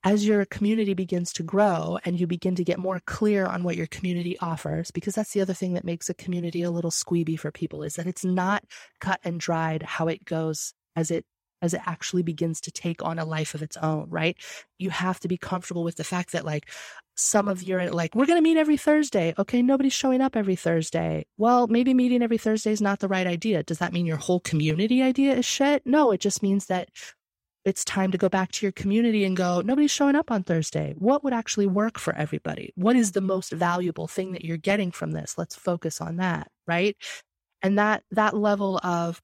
as 0.03 0.25
your 0.25 0.45
community 0.45 0.93
begins 0.93 1.33
to 1.33 1.43
grow 1.43 1.99
and 2.05 2.19
you 2.19 2.27
begin 2.27 2.55
to 2.55 2.63
get 2.63 2.79
more 2.79 3.01
clear 3.05 3.45
on 3.45 3.63
what 3.63 3.75
your 3.75 3.87
community 3.87 4.37
offers, 4.39 4.91
because 4.91 5.15
that's 5.15 5.33
the 5.33 5.41
other 5.41 5.53
thing 5.53 5.73
that 5.73 5.83
makes 5.83 6.09
a 6.09 6.13
community 6.13 6.61
a 6.61 6.71
little 6.71 6.91
squeeby 6.91 7.39
for 7.39 7.51
people 7.51 7.83
is 7.83 7.95
that 7.95 8.07
it's 8.07 8.25
not 8.25 8.63
cut 8.99 9.19
and 9.23 9.39
dried 9.39 9.83
how 9.83 10.07
it 10.07 10.23
goes 10.25 10.73
as 10.95 11.11
it 11.11 11.25
as 11.61 11.73
it 11.73 11.81
actually 11.85 12.23
begins 12.23 12.61
to 12.61 12.71
take 12.71 13.03
on 13.03 13.19
a 13.19 13.25
life 13.25 13.53
of 13.53 13.61
its 13.61 13.75
own, 13.77 14.07
right? 14.09 14.37
You 14.77 14.89
have 14.91 15.19
to 15.19 15.27
be 15.27 15.37
comfortable 15.37 15.83
with 15.83 15.97
the 15.97 16.05
fact 16.05 16.31
that 16.31 16.45
like 16.45 16.69
some 17.15 17.49
of 17.49 17.61
your 17.61 17.91
like 17.91 18.15
we're 18.15 18.25
going 18.25 18.37
to 18.37 18.49
meet 18.49 18.57
every 18.57 18.77
Thursday. 18.77 19.33
Okay, 19.37 19.61
nobody's 19.61 19.93
showing 19.93 20.21
up 20.21 20.37
every 20.37 20.55
Thursday. 20.55 21.25
Well, 21.37 21.67
maybe 21.67 21.93
meeting 21.93 22.23
every 22.23 22.37
Thursday 22.37 22.71
is 22.71 22.81
not 22.81 22.99
the 22.99 23.09
right 23.09 23.27
idea. 23.27 23.63
Does 23.63 23.79
that 23.79 23.91
mean 23.91 24.05
your 24.05 24.17
whole 24.17 24.39
community 24.39 25.01
idea 25.01 25.33
is 25.33 25.45
shit? 25.45 25.85
No, 25.85 26.11
it 26.11 26.21
just 26.21 26.41
means 26.41 26.67
that 26.67 26.89
it's 27.69 27.85
time 27.85 28.11
to 28.11 28.17
go 28.17 28.29
back 28.29 28.51
to 28.51 28.65
your 28.65 28.71
community 28.71 29.23
and 29.23 29.37
go, 29.37 29.61
nobody's 29.61 29.91
showing 29.91 30.15
up 30.15 30.31
on 30.31 30.41
Thursday. 30.41 30.95
What 30.97 31.23
would 31.23 31.33
actually 31.33 31.67
work 31.67 31.99
for 31.99 32.15
everybody? 32.15 32.73
What 32.73 32.95
is 32.95 33.11
the 33.11 33.21
most 33.21 33.51
valuable 33.51 34.07
thing 34.07 34.31
that 34.31 34.43
you're 34.43 34.57
getting 34.57 34.89
from 34.89 35.11
this? 35.11 35.37
Let's 35.37 35.55
focus 35.55 36.01
on 36.01 36.15
that, 36.15 36.49
right? 36.67 36.97
And 37.61 37.77
that 37.77 38.03
that 38.09 38.35
level 38.35 38.79
of 38.83 39.21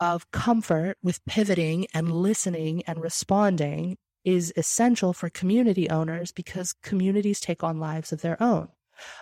of 0.00 0.28
comfort 0.32 0.96
with 1.00 1.24
pivoting 1.26 1.86
and 1.94 2.10
listening 2.10 2.82
and 2.88 3.00
responding 3.00 3.96
is 4.24 4.52
essential 4.56 5.12
for 5.12 5.30
community 5.30 5.88
owners 5.88 6.32
because 6.32 6.74
communities 6.82 7.38
take 7.38 7.62
on 7.62 7.78
lives 7.78 8.12
of 8.12 8.20
their 8.20 8.40
own. 8.42 8.68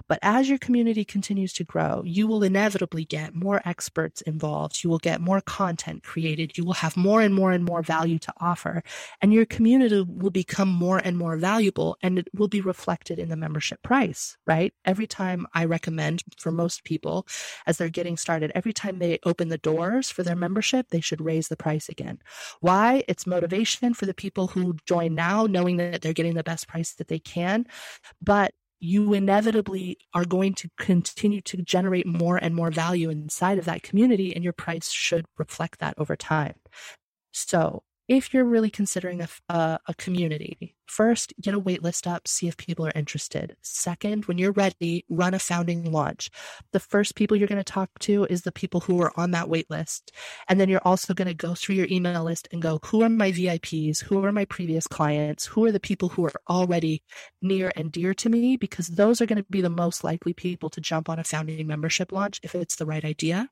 But 0.09 0.19
as 0.23 0.49
your 0.49 0.59
community 0.59 1.05
continues 1.05 1.53
to 1.55 1.65
grow, 1.65 2.03
you 2.05 2.27
will 2.27 2.43
inevitably 2.43 3.05
get 3.05 3.35
more 3.35 3.61
experts 3.65 4.21
involved. 4.23 4.83
You 4.83 4.91
will 4.91 4.99
get 4.99 5.21
more 5.21 5.41
content 5.41 6.03
created. 6.03 6.57
You 6.57 6.65
will 6.65 6.75
have 6.75 6.97
more 6.97 7.21
and 7.21 7.35
more 7.35 7.53
and 7.53 7.65
more 7.65 7.83
value 7.83 8.19
to 8.21 8.33
offer. 8.41 8.83
And 9.21 9.33
your 9.33 9.47
community 9.47 10.05
will 10.07 10.31
become 10.31 10.69
more 10.69 10.99
and 10.99 11.19
more 11.19 11.37
valuable 11.37 11.97
and 12.03 12.19
it 12.19 12.29
will 12.35 12.49
be 12.49 12.61
reflected 12.61 13.19
in 13.19 13.29
the 13.29 13.37
membership 13.37 13.83
price, 13.83 14.37
right? 14.47 14.73
Every 14.85 15.07
time 15.07 15.47
I 15.55 15.65
recommend 15.65 16.23
for 16.39 16.51
most 16.51 16.85
people 16.85 17.27
as 17.67 17.79
they're 17.79 17.89
getting 17.89 18.17
started, 18.17 18.53
every 18.55 18.73
time 18.73 18.99
they 18.99 19.19
open 19.25 19.49
the 19.49 19.59
doors 19.59 20.11
for 20.11 20.23
their 20.23 20.37
membership, 20.37 20.89
they 20.91 21.01
should 21.01 21.21
raise 21.21 21.49
the 21.49 21.57
price 21.57 21.89
again. 21.89 22.19
Why? 22.61 23.05
It's 23.09 23.27
motivation 23.27 23.95
for 23.95 24.07
the 24.07 24.15
people 24.15 24.49
who 24.49 24.77
join 24.87 25.15
now, 25.15 25.47
knowing 25.47 25.77
that 25.79 26.03
they're 26.03 26.13
getting 26.13 26.35
the 26.35 26.43
best 26.43 26.69
price 26.69 26.95
that 26.95 27.09
they 27.09 27.19
can. 27.19 27.67
But 28.23 28.53
you 28.79 29.13
inevitably 29.15 29.99
are 30.15 30.25
going 30.25 30.55
to 30.55 30.69
continue 30.79 31.41
to 31.43 31.59
generate 31.59 32.07
more 32.07 32.37
and 32.37 32.55
more 32.55 32.71
value 32.71 33.11
inside 33.11 33.59
of 33.59 33.65
that 33.65 33.83
community, 33.83 34.35
and 34.35 34.45
your 34.45 34.53
price 34.53 34.91
should 34.91 35.27
reflect 35.39 35.81
that 35.81 35.95
over 35.99 36.17
time. 36.17 36.55
So, 37.33 37.83
if 38.09 38.33
you're 38.33 38.45
really 38.45 38.71
considering 38.71 39.21
a, 39.21 39.29
a, 39.49 39.53
uh, 39.53 39.79
a, 39.89 39.95
community, 39.95 40.77
first 40.87 41.33
get 41.41 41.55
a 41.55 41.59
wait 41.59 41.83
list 41.83 42.07
up, 42.07 42.29
see 42.29 42.47
if 42.47 42.57
people 42.57 42.87
are 42.87 42.93
interested. 42.95 43.57
Second, 43.63 44.27
when 44.27 44.39
you're 44.39 44.53
ready, 44.53 45.05
run 45.09 45.35
a 45.35 45.39
founding 45.39 45.91
launch. 45.91 46.31
The 46.73 46.81
first 46.81 47.17
people 47.17 47.37
you're 47.37 47.49
going 47.49 47.63
to 47.63 47.65
talk 47.65 47.91
to 48.01 48.25
is 48.27 48.43
the 48.43 48.53
people 48.53 48.81
who 48.81 49.01
are 49.03 49.13
on 49.19 49.33
that 49.33 49.49
wait 49.49 49.69
list. 49.71 50.13
And 50.49 50.61
then 50.61 50.69
you're 50.69 50.81
also 50.85 51.15
going 51.15 51.29
to 51.29 51.35
go 51.35 51.55
through 51.55 51.75
your 51.75 51.89
email 51.91 52.23
list 52.25 52.49
and 52.53 52.63
go, 52.63 52.79
who 52.85 53.03
are 53.03 53.09
my 53.09 53.33
VIPs? 53.33 54.03
Who 54.05 54.25
are 54.25 54.33
my 54.33 54.45
previous 54.45 54.87
clients? 54.87 55.47
Who 55.47 55.65
are 55.65 55.73
the 55.73 55.81
people 55.81 56.11
who 56.11 56.27
are 56.27 56.41
already 56.49 57.03
near 57.43 57.73
and 57.75 57.91
dear 57.91 58.15
to 58.15 58.29
me? 58.29 58.57
Because 58.57 58.89
those 58.89 59.21
are 59.21 59.27
going 59.27 59.43
to 59.43 59.51
be 59.51 59.61
the 59.61 59.71
most 59.71 60.05
likely 60.05 60.33
people 60.33 60.71
to 60.71 60.81
jump 60.81 61.09
on 61.09 61.19
a 61.19 61.25
founding 61.25 61.67
membership 61.67 62.13
launch 62.13 62.41
if 62.45 62.55
it's 62.55 62.77
the 62.77 62.87
right 62.87 63.05
idea. 63.05 63.49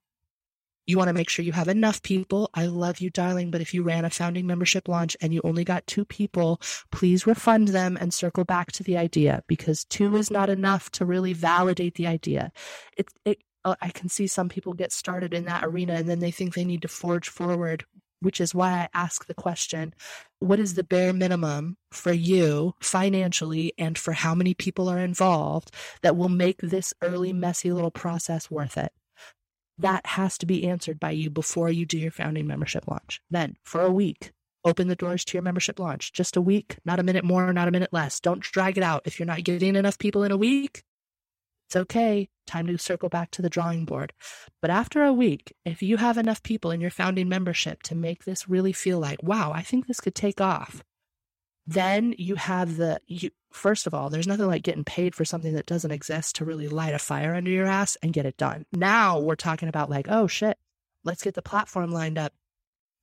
You 0.87 0.99
want 0.99 1.09
to 1.09 1.15
make 1.15 1.31
sure 1.31 1.45
you 1.45 1.53
have 1.53 1.69
enough 1.69 2.03
people. 2.03 2.51
I 2.55 2.67
love 2.67 3.01
you, 3.01 3.11
darling. 3.11 3.51
But 3.51 3.61
if 3.61 3.73
you 3.73 3.83
ran 3.83 4.05
a 4.05 4.11
founding 4.11 4.47
membership 4.47 4.89
launch 4.89 5.17
and 5.21 5.33
you 5.33 5.41
only 5.45 5.65
got 5.65 5.87
two 5.87 6.05
people, 6.05 6.61
please 6.91 7.27
refund 7.27 7.69
them 7.69 7.97
and 7.99 8.13
circle 8.13 8.45
back 8.45 8.73
to 8.73 8.83
the 8.83 8.97
idea 8.97 9.43
because 9.47 9.85
two 9.85 10.17
is 10.17 10.31
not 10.31 10.51
enough 10.51 10.91
to 10.93 11.07
really 11.07 11.33
validate 11.33 11.95
the 11.95 12.07
idea. 12.07 12.53
It, 12.97 13.09
it, 13.25 13.43
uh, 13.65 13.77
I 13.81 13.89
can 13.91 14.09
see 14.09 14.27
some 14.27 14.49
people 14.49 14.75
get 14.75 14.93
started 14.93 15.33
in 15.33 15.47
that 15.47 15.65
arena 15.65 15.95
and 15.95 16.09
then 16.09 16.21
they 16.21 16.31
think 16.31 16.55
they 16.55 16.65
need 16.67 16.83
to 16.83 16.89
forge 16.89 17.31
forward, 17.31 17.87
which 18.21 18.41
is 18.41 18.55
why 18.55 18.73
I 18.73 18.89
ask 18.93 19.27
the 19.27 19.35
question 19.35 19.95
what 20.39 20.61
is 20.61 20.75
the 20.75 20.85
bare 20.85 21.15
minimum 21.15 21.79
for 21.91 22.13
you 22.13 22.75
financially 22.81 23.73
and 23.79 23.97
for 23.97 24.13
how 24.13 24.35
many 24.35 24.53
people 24.53 24.91
are 24.91 24.99
involved 24.99 25.71
that 26.03 26.17
will 26.17 26.29
make 26.29 26.59
this 26.59 26.93
early, 27.01 27.33
messy 27.33 27.73
little 27.73 27.91
process 27.91 28.51
worth 28.51 28.77
it? 28.77 28.93
That 29.79 30.07
has 30.07 30.39
to 30.39 30.47
be 30.47 30.67
answered 30.67 31.01
by 31.01 31.11
you 31.11 31.31
before 31.31 31.71
you 31.71 31.87
do 31.87 31.99
your 31.99 32.11
founding 32.11 32.47
membership 32.47 32.87
launch. 32.87 33.21
Then, 33.31 33.57
for 33.65 33.81
a 33.81 33.91
week, 33.91 34.33
open 34.65 34.89
the 34.89 34.97
doors 34.97 35.25
to 35.27 35.37
your 35.37 35.43
membership 35.43 35.79
launch. 35.79 36.13
Just 36.13 36.37
a 36.37 36.41
week, 36.41 36.77
not 36.85 37.01
a 37.01 37.03
minute 37.03 37.25
more, 37.25 37.53
not 37.53 37.69
a 37.69 37.73
minute 37.73 37.93
less. 37.93 38.21
Don't 38.21 38.41
drag 38.41 38.79
it 38.79 38.85
out. 38.85 39.03
If 39.05 39.19
you're 39.19 39.27
not 39.27 39.45
getting 39.45 39.77
enough 39.77 39.99
people 39.99 40.23
in 40.23 40.33
a 40.33 40.37
week, 40.37 40.85
it's 41.69 41.77
okay. 41.77 42.29
Time 42.47 42.67
to 42.67 42.79
circle 42.79 43.09
back 43.09 43.31
to 43.33 43.43
the 43.43 43.51
drawing 43.51 43.85
board. 43.85 44.13
But 44.61 44.71
after 44.71 45.03
a 45.03 45.13
week, 45.13 45.55
if 45.65 45.83
you 45.83 45.97
have 45.97 46.19
enough 46.19 46.43
people 46.43 46.71
in 46.71 46.81
your 46.81 46.91
founding 46.91 47.29
membership 47.29 47.83
to 47.85 47.95
make 47.95 48.25
this 48.25 48.49
really 48.49 48.73
feel 48.73 48.99
like, 48.99 49.23
wow, 49.23 49.51
I 49.53 49.63
think 49.63 49.87
this 49.87 50.01
could 50.01 50.15
take 50.15 50.41
off, 50.41 50.85
then 51.67 52.15
you 52.19 52.35
have 52.35 52.77
the 52.77 53.01
you 53.07 53.31
first 53.51 53.87
of 53.87 53.95
all 53.95 54.11
there's 54.11 54.27
nothing 54.27 54.47
like 54.47 54.63
getting 54.63 54.85
paid 54.85 55.15
for 55.15 55.25
something 55.25 55.55
that 55.55 55.67
doesn't 55.67 55.91
exist 55.91 56.37
to 56.37 56.45
really 56.45 56.69
light 56.69 56.95
a 56.95 56.99
fire 56.99 57.35
under 57.35 57.51
your 57.51 57.67
ass 57.67 57.97
and 58.03 58.13
get 58.13 58.27
it 58.27 58.37
done. 58.37 58.67
Now 58.73 59.19
we're 59.19 59.37
talking 59.37 59.69
about 59.69 59.91
like 59.91 60.07
oh 60.09 60.27
shit 60.27 60.59
let's 61.05 61.23
get 61.23 61.35
the 61.35 61.43
platform 61.43 61.91
lined 61.91 62.19
up. 62.19 62.33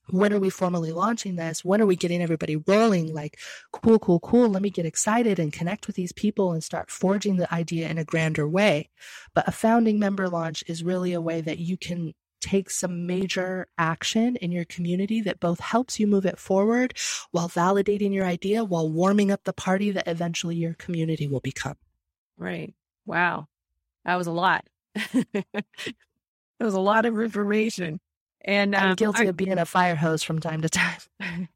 When 0.10 0.34
are 0.34 0.40
we 0.40 0.50
formally 0.50 0.92
launching 0.92 1.36
this? 1.36 1.64
When 1.64 1.80
are 1.80 1.86
we 1.86 1.96
getting 1.96 2.22
everybody 2.22 2.56
rolling? 2.56 3.14
Like 3.14 3.40
cool 3.72 4.00
cool 4.00 4.20
cool. 4.20 4.50
Let 4.50 4.62
me 4.62 4.70
get 4.70 4.86
excited 4.86 5.40
and 5.40 5.54
connect 5.54 5.88
with 5.88 5.96
these 5.96 6.12
people 6.12 6.52
and 6.52 6.64
start 6.64 6.92
forging 6.92 7.38
the 7.38 7.52
idea 7.54 7.88
in 7.88 7.98
a 7.98 8.04
grander 8.04 8.48
way. 8.48 8.90
But 9.34 9.48
a 9.48 9.52
founding 9.52 10.00
member 10.00 10.28
launch 10.28 10.64
is 10.68 10.84
really 10.84 11.14
a 11.14 11.22
way 11.22 11.42
that 11.42 11.60
you 11.60 11.78
can 11.78 12.14
take 12.42 12.70
some 12.70 13.08
major 13.08 13.68
action 13.78 14.36
in 14.38 14.52
your 14.52 14.66
community 14.66 15.22
that 15.22 15.40
both 15.40 15.60
helps 15.60 16.00
you 16.00 16.08
move 16.08 16.26
it 16.26 16.40
forward 16.40 16.94
while 17.32 17.48
validating 17.48 18.14
your 18.14 18.26
idea, 18.26 18.64
while 18.64 18.90
warming 18.90 19.32
up 19.32 19.44
the 19.44 19.54
party 19.54 19.92
that 19.92 20.08
eventually 20.08 20.56
your 20.56 20.74
community 20.74 21.28
will 21.28 21.40
become. 21.40 21.76
Right. 22.38 22.74
Wow. 23.06 23.48
That 24.06 24.16
was 24.16 24.28
a 24.28 24.32
lot. 24.32 24.66
it 24.96 25.46
was 26.60 26.74
a 26.74 26.80
lot 26.80 27.06
of 27.06 27.20
information. 27.20 28.00
And 28.44 28.76
I'm 28.76 28.90
um, 28.90 28.96
guilty 28.96 29.24
I, 29.24 29.30
of 29.30 29.38
being 29.38 29.60
a 29.60 29.66
fire 29.66 29.96
hose 29.96 30.24
from 30.24 30.40
time 30.40 30.64
to 30.64 30.70
time. 30.70 31.00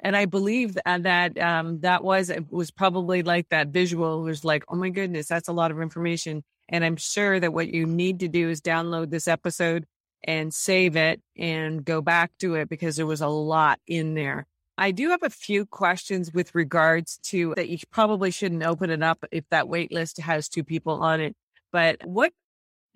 and 0.00 0.16
I 0.16 0.26
believe 0.26 0.74
that 0.74 1.02
that 1.04 1.38
um, 1.38 1.80
that 1.80 2.04
was 2.04 2.30
it 2.30 2.52
was 2.52 2.70
probably 2.70 3.22
like 3.22 3.48
that 3.48 3.68
visual 3.68 4.22
was 4.22 4.44
like, 4.44 4.64
oh 4.68 4.76
my 4.76 4.90
goodness, 4.90 5.28
that's 5.28 5.48
a 5.48 5.52
lot 5.52 5.70
of 5.70 5.80
information. 5.80 6.44
And 6.68 6.84
I'm 6.84 6.96
sure 6.96 7.38
that 7.38 7.52
what 7.52 7.68
you 7.68 7.86
need 7.86 8.20
to 8.20 8.28
do 8.28 8.50
is 8.50 8.60
download 8.60 9.10
this 9.10 9.28
episode 9.28 9.86
and 10.24 10.52
save 10.52 10.96
it 10.96 11.20
and 11.36 11.84
go 11.84 12.00
back 12.00 12.32
to 12.40 12.54
it 12.54 12.68
because 12.68 12.96
there 12.96 13.06
was 13.06 13.20
a 13.20 13.28
lot 13.28 13.80
in 13.86 14.14
there. 14.14 14.46
I 14.78 14.90
do 14.90 15.10
have 15.10 15.22
a 15.22 15.30
few 15.30 15.64
questions 15.64 16.32
with 16.34 16.54
regards 16.54 17.18
to 17.24 17.54
that 17.56 17.68
you 17.68 17.78
probably 17.90 18.30
shouldn't 18.30 18.62
open 18.62 18.90
it 18.90 19.02
up 19.02 19.24
if 19.30 19.48
that 19.50 19.68
wait 19.68 19.90
list 19.90 20.18
has 20.20 20.48
two 20.48 20.64
people 20.64 21.02
on 21.02 21.20
it. 21.20 21.34
But 21.72 22.04
what 22.04 22.32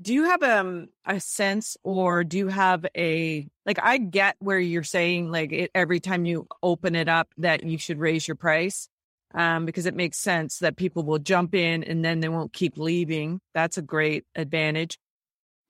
do 0.01 0.15
you 0.15 0.25
have 0.25 0.43
um, 0.43 0.89
a 1.07 1.21
sense 1.21 1.77
or 1.83 2.25
do 2.25 2.39
you 2.39 2.49
have 2.49 2.87
a 2.97 3.47
like 3.67 3.79
I 3.83 3.99
get 3.99 4.37
where 4.39 4.59
you're 4.59 4.83
saying 4.83 5.31
like 5.31 5.53
it, 5.53 5.71
every 5.75 6.01
time 6.01 6.25
you 6.25 6.47
open 6.63 6.95
it 6.95 7.09
up 7.09 7.29
that 7.39 7.65
you 7.65 7.79
should 7.79 7.99
raise 7.99 8.27
your 8.27 8.35
price 8.35 8.89
um, 9.35 9.67
because 9.67 9.87
it 9.87 9.95
makes 9.95 10.19
sense 10.19 10.59
that 10.59 10.77
people 10.77 11.03
will 11.03 11.19
jump 11.19 11.55
in 11.55 11.85
and 11.85 12.05
then 12.05 12.21
they 12.21 12.29
won't 12.29 12.53
keep 12.53 12.77
leaving. 12.79 13.41
That's 13.55 13.79
a 13.79 13.83
great 13.83 14.25
advantage 14.35 14.99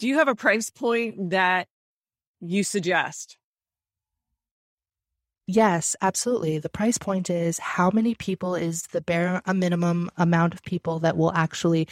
do 0.01 0.09
you 0.09 0.17
have 0.17 0.29
a 0.29 0.35
price 0.35 0.71
point 0.71 1.31
that 1.31 1.69
you 2.41 2.65
suggest? 2.65 3.37
Yes, 5.47 5.95
absolutely. 6.01 6.59
The 6.59 6.69
price 6.71 6.97
point 6.97 7.29
is 7.29 7.59
how 7.59 7.91
many 7.91 8.15
people 8.15 8.55
is 8.55 8.83
the 8.93 9.01
bare 9.03 9.43
a 9.45 9.53
minimum 9.53 10.11
amount 10.17 10.55
of 10.55 10.63
people 10.63 11.01
that 11.01 11.17
will 11.17 11.33
actually 11.33 11.87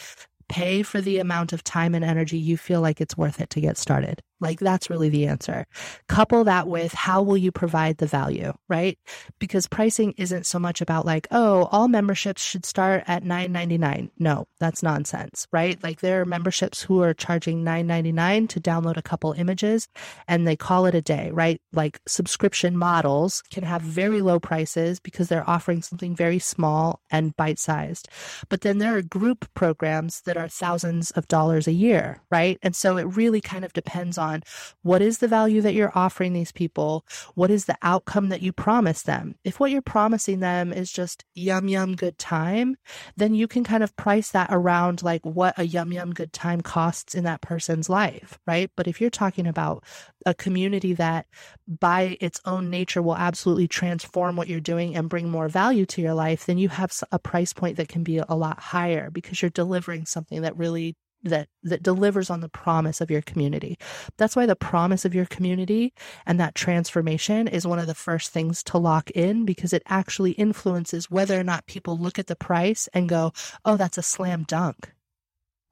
pay 0.49 0.83
for 0.83 1.01
the 1.03 1.19
amount 1.19 1.53
of 1.53 1.63
time 1.63 1.95
and 1.95 2.05
energy 2.05 2.39
you 2.39 2.57
feel 2.57 2.81
like 2.81 3.01
it's 3.01 3.17
worth 3.17 3.41
it 3.41 3.51
to 3.51 3.61
get 3.61 3.77
started. 3.77 4.23
Like 4.41 4.61
that's 4.61 4.89
really 4.89 5.09
the 5.09 5.27
answer. 5.27 5.67
Couple 6.09 6.45
that 6.45 6.69
with 6.69 6.93
how 6.93 7.23
will 7.23 7.37
you 7.37 7.51
provide 7.51 7.99
the 7.99 8.07
value, 8.07 8.53
right? 8.69 8.99
Because 9.39 9.67
pricing 9.67 10.15
isn't 10.17 10.47
so 10.47 10.59
much 10.59 10.81
about 10.81 11.05
like, 11.05 11.27
oh, 11.31 11.65
all 11.73 11.89
memberships 11.89 12.43
should 12.43 12.65
start 12.65 13.03
at 13.07 13.25
$9.99. 13.25 14.11
No, 14.19 14.47
that's 14.61 14.83
nonsense, 14.83 15.49
right? 15.53 15.83
Like 15.83 16.01
there 16.01 16.21
are 16.21 16.25
memberships 16.25 16.83
who 16.83 17.03
are 17.03 17.15
charging 17.15 17.65
$9.99 17.65 18.49
to 18.51 18.61
download 18.61 18.97
a 18.97 19.03
couple 19.03 19.33
images 19.33 19.89
and 20.29 20.47
they 20.47 20.57
call 20.57 20.87
it 20.87 20.95
a 20.95 21.03
day, 21.03 21.31
right? 21.33 21.61
Like 21.73 22.01
subscription 22.07 22.77
models 22.77 23.43
can 23.51 23.65
have 23.65 23.83
very 23.83 24.23
low 24.23 24.39
prices 24.39 25.01
because 25.01 25.29
they're 25.29 25.49
offering 25.49 25.83
something 25.83 26.15
very 26.15 26.39
small 26.39 27.01
and 27.11 27.37
bite 27.37 27.59
sized. 27.59 28.09
But 28.49 28.61
then 28.61 28.79
there 28.79 28.97
are 28.97 29.03
group 29.03 29.53
programs 29.55 30.21
that 30.23 30.37
are 30.37 30.49
thousands 30.49 31.11
of 31.13 31.27
dollars 31.27 31.67
a 31.67 31.73
year, 31.73 32.21
right? 32.31 32.59
And 32.63 32.77
so 32.77 32.97
it 32.97 33.05
really 33.05 33.41
kind 33.41 33.65
of 33.65 33.73
depends 33.73 34.17
on 34.17 34.28
on 34.29 34.43
what 34.83 35.03
is 35.03 35.19
the 35.19 35.29
value 35.29 35.61
that 35.63 35.75
you're 35.75 35.97
offering 35.97 36.33
these 36.33 36.53
people? 36.53 37.05
What 37.35 37.51
is 37.51 37.65
the 37.65 37.77
outcome 37.83 38.29
that 38.29 38.43
you 38.43 38.53
promise 38.53 39.03
them? 39.03 39.35
If 39.45 39.59
what 39.59 39.71
you're 39.71 39.83
promising 39.83 40.41
them 40.41 40.73
is 40.73 40.93
just 40.93 41.25
yum, 41.35 41.69
yum, 41.69 41.97
good 41.97 42.19
time, 42.19 42.77
then 43.17 43.35
you 43.35 43.49
can 43.49 43.65
kind 43.65 43.83
of 43.83 43.97
price 43.97 44.31
that 44.31 44.49
around 44.51 45.03
like 45.03 45.25
what 45.25 45.59
a 45.59 45.65
yum, 45.65 45.93
yum, 45.93 46.13
good 46.13 46.33
time 46.33 46.61
costs 46.61 47.15
in 47.15 47.25
that 47.25 47.41
person's 47.41 47.89
life, 47.89 48.39
right? 48.47 48.71
But 48.77 48.87
if 48.87 49.01
you're 49.01 49.11
talking 49.11 49.47
about 49.47 49.85
a 50.27 50.35
community 50.35 50.93
that 50.95 51.27
by 51.67 52.17
its 52.21 52.41
own 52.45 52.71
nature 52.71 53.03
will 53.03 53.17
absolutely 53.17 53.69
transform 53.69 54.37
what 54.37 54.49
you're 54.49 54.61
doing 54.61 54.95
and 54.95 55.09
bring 55.09 55.29
more 55.29 55.49
value 55.49 55.87
to 55.87 56.03
your 56.03 56.15
life, 56.15 56.47
then 56.47 56.59
you 56.59 56.69
have 56.69 56.93
a 57.13 57.19
price 57.19 57.53
point 57.53 57.77
that 57.77 57.89
can 57.89 58.03
be 58.03 58.19
a 58.19 58.35
lot 58.35 58.59
higher 58.59 59.11
because 59.11 59.41
you're 59.41 59.51
delivering 59.51 60.05
something 60.07 60.43
that 60.43 60.57
really 60.57 60.97
that 61.23 61.49
that 61.63 61.83
delivers 61.83 62.31
on 62.31 62.41
the 62.41 62.49
promise 62.49 63.01
of 63.01 63.11
your 63.11 63.23
community. 63.23 63.79
That's 64.17 64.37
why 64.37 64.47
the 64.47 64.57
promise 64.57 65.05
of 65.05 65.15
your 65.15 65.27
community 65.27 65.93
and 66.27 66.39
that 66.41 66.55
transformation 66.55 67.49
is 67.49 67.67
one 67.67 67.79
of 67.79 67.87
the 67.87 67.95
first 67.95 68.31
things 68.31 68.63
to 68.65 68.79
lock 68.79 69.11
in 69.11 69.45
because 69.45 69.73
it 69.73 69.83
actually 69.87 70.33
influences 70.33 71.11
whether 71.11 71.39
or 71.39 71.45
not 71.45 71.67
people 71.67 71.99
look 71.99 72.19
at 72.19 72.27
the 72.29 72.37
price 72.37 72.89
and 72.95 73.09
go, 73.09 73.33
"Oh, 73.65 73.77
that's 73.77 73.99
a 73.99 74.03
slam 74.03 74.45
dunk." 74.45 74.93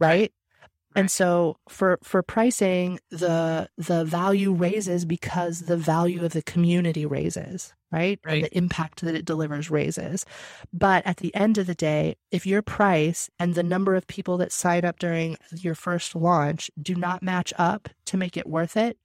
Right? 0.01 0.33
And 0.97 1.11
so 1.11 1.57
for 1.69 1.99
for 2.03 2.23
pricing, 2.23 2.99
the 3.11 3.69
the 3.77 4.05
value 4.05 4.53
raises 4.53 5.05
because 5.05 5.61
the 5.61 5.77
value 5.77 6.25
of 6.25 6.33
the 6.33 6.43
community 6.43 7.05
raises, 7.05 7.75
right? 7.93 8.19
right. 8.25 8.45
The 8.45 8.57
impact 8.57 9.03
that 9.03 9.15
it 9.15 9.27
delivers 9.27 9.71
raises. 9.71 10.25
But 10.73 11.07
at 11.07 11.19
the 11.19 11.35
end 11.35 11.59
of 11.59 11.67
the 11.67 11.75
day, 11.75 12.17
if 12.31 12.47
your 12.47 12.63
price 12.63 13.29
and 13.39 13.55
the 13.55 13.63
number 13.63 13.95
of 13.95 14.07
people 14.07 14.39
that 14.39 14.53
sign 14.53 14.87
up 14.87 14.99
during 14.99 15.37
your 15.53 15.75
first 15.75 16.17
launch 16.17 16.71
do 16.81 16.95
not 16.95 17.23
match 17.23 17.53
up 17.59 17.91
to 18.07 18.17
make 18.17 18.39
it 18.39 18.47
worth 18.49 18.75
it, 18.75 18.97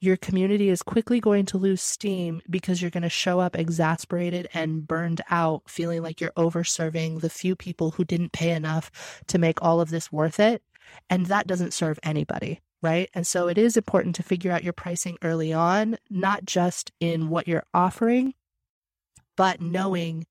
your 0.00 0.16
community 0.16 0.68
is 0.68 0.82
quickly 0.82 1.20
going 1.20 1.46
to 1.46 1.58
lose 1.58 1.82
steam 1.82 2.40
because 2.48 2.80
you're 2.80 2.92
going 2.92 3.02
to 3.02 3.08
show 3.08 3.40
up 3.40 3.56
exasperated 3.56 4.48
and 4.54 4.86
burned 4.86 5.20
out, 5.30 5.62
feeling 5.66 6.00
like 6.00 6.20
you're 6.20 6.30
overserving 6.36 7.20
the 7.20 7.28
few 7.28 7.56
people 7.56 7.90
who 7.90 8.04
didn't 8.04 8.32
pay 8.32 8.50
enough 8.50 9.22
to 9.26 9.36
make 9.36 9.60
all 9.60 9.80
of 9.80 9.90
this 9.90 10.12
worth 10.12 10.38
it 10.38 10.62
and 11.08 11.26
that 11.26 11.46
doesn't 11.46 11.74
serve 11.74 11.98
anybody. 12.02 12.60
Right. 12.82 13.10
And 13.12 13.26
so 13.26 13.48
it 13.48 13.58
is 13.58 13.76
important 13.76 14.14
to 14.16 14.22
figure 14.22 14.50
out 14.50 14.64
your 14.64 14.72
pricing 14.72 15.18
early 15.22 15.52
on, 15.52 15.98
not 16.08 16.46
just 16.46 16.92
in 16.98 17.28
what 17.28 17.46
you're 17.46 17.66
offering, 17.74 18.32
but 19.36 19.60
knowing 19.60 20.26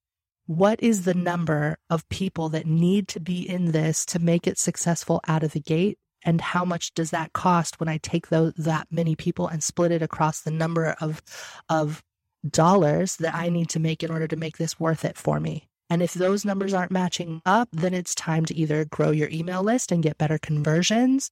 what 0.48 0.82
is 0.82 1.04
the 1.04 1.14
number 1.14 1.78
of 1.92 2.10
people 2.10 2.50
that 2.50 2.66
need 2.66 3.08
to 3.10 3.20
be 3.20 3.48
in 3.48 3.72
this 3.72 4.04
to 4.08 4.18
make 4.18 4.48
it 4.48 4.58
successful 4.58 5.22
out 5.28 5.44
of 5.44 5.52
the 5.52 5.60
gate 5.60 6.00
and 6.24 6.42
how 6.42 6.66
much 6.66 6.94
does 6.96 7.12
that 7.12 7.34
cost 7.34 7.80
when 7.80 7.88
I 7.88 7.98
take 7.98 8.30
those 8.30 8.54
that 8.58 8.88
many 8.90 9.16
people 9.16 9.48
and 9.48 9.64
split 9.64 9.92
it 9.92 10.02
across 10.02 10.42
the 10.42 10.52
number 10.52 10.96
of 11.00 11.22
of 11.70 12.04
dollars 12.48 13.18
that 13.18 13.36
I 13.36 13.50
need 13.50 13.70
to 13.70 13.80
make 13.80 14.02
in 14.02 14.12
order 14.12 14.28
to 14.28 14.36
make 14.36 14.58
this 14.58 14.80
worth 14.80 15.06
it 15.06 15.18
for 15.18 15.40
me. 15.40 15.68
And 15.90 16.02
if 16.04 16.14
those 16.14 16.46
numbers 16.46 16.74
aren't 16.74 16.92
matching 16.92 17.42
up, 17.46 17.70
then 17.72 17.94
it's 17.94 18.14
time 18.14 18.46
to 18.46 18.56
either 18.56 18.86
grow 18.86 19.12
your 19.12 19.30
email 19.30 19.64
list 19.64 19.92
and 19.92 20.04
get 20.04 20.18
better 20.18 20.38
conversions, 20.38 21.32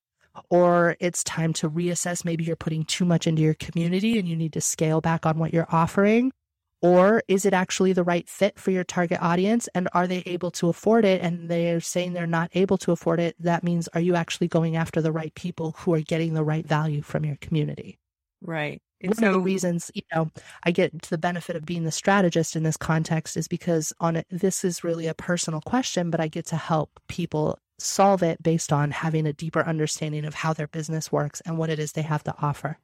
or 0.49 0.95
it's 0.99 1.23
time 1.23 1.53
to 1.53 1.69
reassess. 1.69 2.25
Maybe 2.25 2.43
you're 2.43 2.55
putting 2.55 2.83
too 2.83 3.05
much 3.05 3.27
into 3.27 3.41
your 3.41 3.53
community 3.53 4.17
and 4.17 4.27
you 4.27 4.35
need 4.35 4.53
to 4.53 4.61
scale 4.61 5.01
back 5.01 5.25
on 5.25 5.37
what 5.37 5.53
you're 5.53 5.67
offering. 5.69 6.31
Or 6.79 7.23
is 7.27 7.45
it 7.45 7.53
actually 7.53 7.93
the 7.93 8.03
right 8.03 8.29
fit 8.29 8.59
for 8.59 8.69
your 8.69 8.83
target 8.83 9.19
audience? 9.19 9.67
And 9.73 9.89
are 9.93 10.05
they 10.05 10.21
able 10.27 10.51
to 10.51 10.69
afford 10.69 11.05
it? 11.05 11.21
And 11.21 11.49
they're 11.49 11.79
saying 11.79 12.13
they're 12.13 12.27
not 12.27 12.51
able 12.53 12.77
to 12.79 12.91
afford 12.91 13.19
it. 13.19 13.35
That 13.39 13.63
means, 13.63 13.87
are 13.89 13.99
you 13.99 14.13
actually 14.13 14.47
going 14.47 14.75
after 14.75 15.01
the 15.01 15.11
right 15.11 15.33
people 15.33 15.75
who 15.79 15.93
are 15.95 16.01
getting 16.01 16.35
the 16.35 16.43
right 16.43 16.67
value 16.67 17.01
from 17.01 17.25
your 17.25 17.37
community? 17.37 17.97
Right. 18.41 18.79
And 19.01 19.11
One 19.11 19.17
so, 19.17 19.27
of 19.27 19.33
the 19.33 19.39
reasons, 19.39 19.91
you 19.93 20.01
know, 20.13 20.31
I 20.63 20.71
get 20.71 21.01
to 21.03 21.09
the 21.09 21.17
benefit 21.19 21.55
of 21.55 21.65
being 21.65 21.83
the 21.83 21.91
strategist 21.91 22.55
in 22.55 22.63
this 22.63 22.77
context 22.77 23.37
is 23.37 23.47
because 23.47 23.93
on 23.99 24.15
it, 24.15 24.25
this 24.31 24.63
is 24.63 24.83
really 24.83 25.05
a 25.05 25.13
personal 25.13 25.61
question, 25.61 26.09
but 26.09 26.19
I 26.19 26.27
get 26.27 26.47
to 26.47 26.55
help 26.55 26.99
people 27.07 27.59
solve 27.77 28.23
it 28.23 28.41
based 28.41 28.73
on 28.73 28.89
having 28.89 29.27
a 29.27 29.33
deeper 29.33 29.61
understanding 29.61 30.25
of 30.25 30.33
how 30.33 30.53
their 30.53 30.67
business 30.67 31.11
works 31.11 31.41
and 31.41 31.57
what 31.59 31.69
it 31.69 31.77
is 31.77 31.91
they 31.91 32.01
have 32.01 32.23
to 32.23 32.33
offer. 32.41 32.79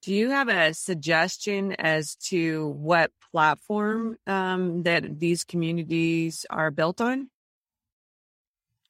Do 0.00 0.12
you 0.12 0.30
have 0.30 0.48
a 0.48 0.74
suggestion 0.74 1.76
as 1.78 2.16
to 2.26 2.68
what 2.68 3.12
platform 3.30 4.16
um, 4.26 4.82
that 4.82 5.20
these 5.20 5.44
communities 5.44 6.44
are 6.50 6.70
built 6.70 7.00
on? 7.00 7.30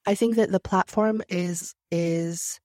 I 0.05 0.15
think 0.15 0.37
that 0.37 0.51
the 0.51 0.59
platform 0.59 1.21
is 1.29 1.75
is 1.91 2.59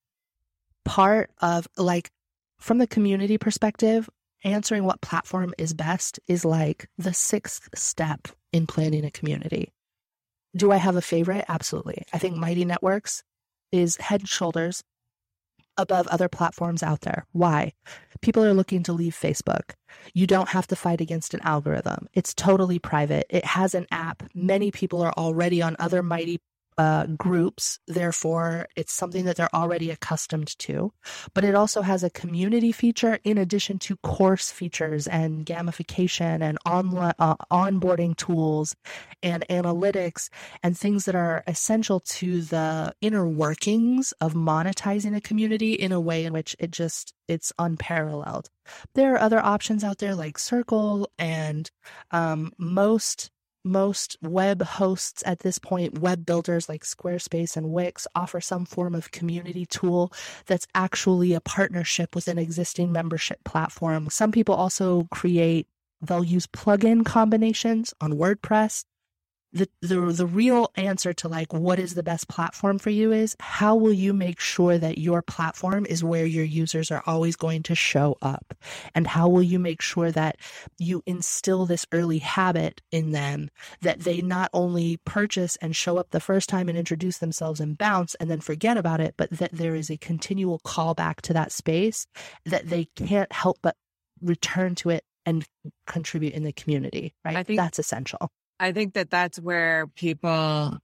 part 0.85 1.31
of 1.43 1.69
like 1.77 2.11
from 2.59 2.79
the 2.79 2.87
community 2.87 3.39
perspective, 3.39 4.09
answering 4.45 4.85
what 4.85 5.01
platform 5.01 5.55
is 5.59 5.75
best 5.75 6.21
is 6.29 6.45
like 6.45 6.89
the 6.99 7.15
sixth 7.15 7.69
step 7.75 8.29
in 8.53 8.67
planning 8.67 9.05
a 9.05 9.11
community. 9.11 9.73
Do 10.57 10.73
I 10.73 10.77
have 10.77 10.97
a 10.97 11.03
favorite? 11.03 11.45
Absolutely. 11.49 12.03
I 12.13 12.19
think 12.19 12.37
Mighty 12.37 12.65
Networks 12.65 13.23
is 13.71 13.97
head 13.97 14.21
and 14.21 14.29
shoulders 14.29 14.83
above 15.77 16.09
other 16.09 16.29
platforms 16.29 16.83
out 16.83 17.03
there. 17.03 17.25
Why? 17.33 17.73
People 18.21 18.45
are 18.45 18.55
looking 18.55 18.83
to 18.85 18.93
leave 18.93 19.15
Facebook. 19.15 19.75
You 20.13 20.27
don't 20.27 20.49
have 20.49 20.67
to 20.69 20.77
fight 20.77 21.01
against 21.01 21.35
an 21.35 21.41
algorithm. 21.43 22.09
It's 22.15 22.35
totally 22.35 22.79
private. 22.81 23.27
It 23.31 23.45
has 23.45 23.75
an 23.75 23.87
app. 23.93 24.25
Many 24.35 24.73
people 24.73 25.01
are 25.03 25.13
already 25.13 25.63
on 25.63 25.77
other 25.79 26.03
Mighty 26.03 26.41
uh, 26.79 27.07
groups. 27.07 27.81
Therefore, 27.89 28.67
it's 28.77 28.93
something 28.93 29.25
that 29.25 29.37
they're 29.37 29.55
already 29.55 29.91
accustomed 29.91 30.57
to. 30.61 30.93
But 31.35 31.45
it 31.45 31.55
also 31.55 31.83
has 31.83 32.05
a 32.05 32.11
community 32.11 32.73
feature 32.73 33.19
in 33.25 33.37
addition 33.37 33.79
to 33.81 33.97
course 33.97 34.51
features 34.51 35.07
and 35.09 35.45
gamification 35.45 36.41
and 36.41 36.57
online 36.65 37.15
uh, 37.19 37.35
onboarding 37.51 38.17
tools 38.17 38.77
and 39.23 39.45
analytics 39.51 40.29
and 40.63 40.79
things 40.79 41.05
that 41.05 41.17
are 41.17 41.43
essential 41.47 42.01
to 42.01 42.43
the 42.43 42.95
inner 43.01 43.27
workings 43.29 44.13
of 44.21 44.35
monetizing 44.35 45.17
a 45.17 45.21
community 45.21 45.73
in 45.73 45.91
a 45.91 46.01
way 46.01 46.25
in 46.25 46.33
which 46.33 46.55
it 46.61 46.71
just 46.71 47.13
it's 47.27 47.53
unparalleled. 47.59 48.49
There 48.95 49.15
are 49.15 49.21
other 49.21 49.41
options 49.41 49.83
out 49.83 49.99
there 49.99 50.15
like 50.15 50.39
Circle 50.39 51.11
and 51.19 51.71
um, 52.11 52.53
most 52.59 53.31
most 53.69 54.17
web 54.23 54.63
hosts 54.63 55.23
at 55.27 55.41
this 55.41 55.59
point, 55.59 55.99
web 55.99 56.27
builders 56.27 56.69
like 56.69 56.85
Squarespace 56.85 57.57
and 57.57 57.71
Wix, 57.71 58.07
offer 58.15 58.41
some 58.41 58.65
form 58.65 58.95
of 58.95 59.11
community 59.11 59.67
tool 59.67 60.13
that's 60.47 60.67
actually 60.75 61.35
a 61.35 61.41
partnership 61.41 62.15
with 62.15 62.29
an 62.29 62.39
existing 62.39 62.91
membership 62.93 63.45
platform. 63.45 64.09
Some 64.11 64.33
people 64.33 64.55
also 64.55 65.07
create, 65.13 65.67
they'll 66.01 66.25
use 66.25 66.47
plugin 66.47 67.05
combinations 67.05 67.95
on 68.01 68.15
WordPress 68.15 68.85
the, 69.53 69.69
the 69.81 69.97
the 70.13 70.27
real 70.27 70.71
answer 70.77 71.15
to 71.15 71.29
like 71.29 71.53
what 71.53 71.79
is 71.79 71.95
the 71.95 72.03
best 72.03 72.29
platform 72.29 72.79
for 72.79 72.91
you 72.91 73.13
is 73.13 73.35
how 73.41 73.77
will 73.77 73.93
you 73.93 74.13
make 74.13 74.41
sure 74.41 74.77
that 74.77 74.99
your 74.99 75.23
platform 75.23 75.87
is 75.87 76.05
where 76.05 76.27
your 76.27 76.45
users 76.45 76.91
are 76.91 77.03
always 77.07 77.35
going 77.35 77.63
to 77.65 77.75
show 77.75 78.17
up? 78.21 78.55
And 78.95 79.07
how 79.07 79.29
will 79.29 79.43
you 79.43 79.59
make 79.59 79.81
sure 79.81 80.11
that 80.13 80.37
you 80.79 81.03
instill 81.07 81.65
this 81.65 81.87
early 81.93 82.19
habit 82.19 82.83
in 82.93 83.13
them 83.13 83.49
that 83.81 84.01
they 84.01 84.21
not 84.21 84.51
only 84.53 84.99
purchase 85.05 85.57
and 85.57 85.75
show 85.75 85.97
up 85.97 86.11
the 86.11 86.21
first 86.21 86.49
time 86.49 86.69
and 86.69 86.77
introduce 86.77 87.19
themselves 87.19 87.61
and 87.61 87.79
bounce 87.79 88.15
and 88.17 88.31
then 88.31 88.41
forget 88.41 88.77
about 88.77 89.01
it 89.01 89.15
but 89.17 89.31
that 89.31 89.53
there 89.53 89.75
is 89.75 89.91
a 89.91 89.97
continual 89.97 90.59
callback 90.61 91.21
to 91.23 91.33
that 91.33 91.53
space 91.53 92.07
that 92.45 92.69
they 92.69 92.87
can't 92.97 93.33
help 93.33 93.59
but 93.63 93.77
return 94.21 94.75
to 94.75 94.91
it 94.91 95.05
and 95.25 95.47
contribute 95.87 96.35
in 96.35 96.43
the 96.43 96.53
community 96.53 97.15
right? 97.25 97.37
I 97.37 97.43
think 97.43 97.59
that's 97.59 97.79
essential 97.79 98.31
I 98.61 98.73
think 98.73 98.95
that 98.95 99.11
that's 99.11 99.39
where 99.39 99.87
people, 99.87 100.79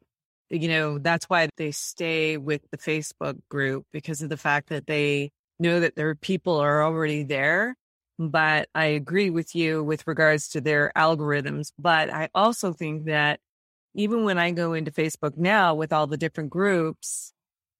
you 0.50 0.68
know, 0.68 0.98
that's 0.98 1.26
why 1.26 1.48
they 1.56 1.72
stay 1.72 2.37
with 2.37 2.62
the 2.70 2.78
Facebook 2.78 3.38
group 3.48 3.87
because 3.92 4.22
of 4.22 4.28
the 4.28 4.37
fact 4.37 4.68
that 4.68 4.87
they 4.87 5.30
know 5.58 5.80
that 5.80 5.96
their 5.96 6.14
people 6.14 6.56
are 6.56 6.84
already 6.84 7.22
there 7.22 7.76
but 8.18 8.68
I 8.74 8.87
agree 8.87 9.30
with 9.30 9.54
you 9.54 9.82
with 9.82 10.06
regards 10.06 10.48
to 10.50 10.60
their 10.60 10.92
algorithms. 10.96 11.72
But 11.78 12.10
I 12.10 12.28
also 12.34 12.72
think 12.72 13.06
that 13.06 13.40
even 13.94 14.24
when 14.24 14.38
I 14.38 14.50
go 14.50 14.72
into 14.74 14.90
Facebook 14.90 15.37
now 15.37 15.74
with 15.74 15.92
all 15.92 16.06
the 16.06 16.16
different 16.16 16.50
groups, 16.50 17.32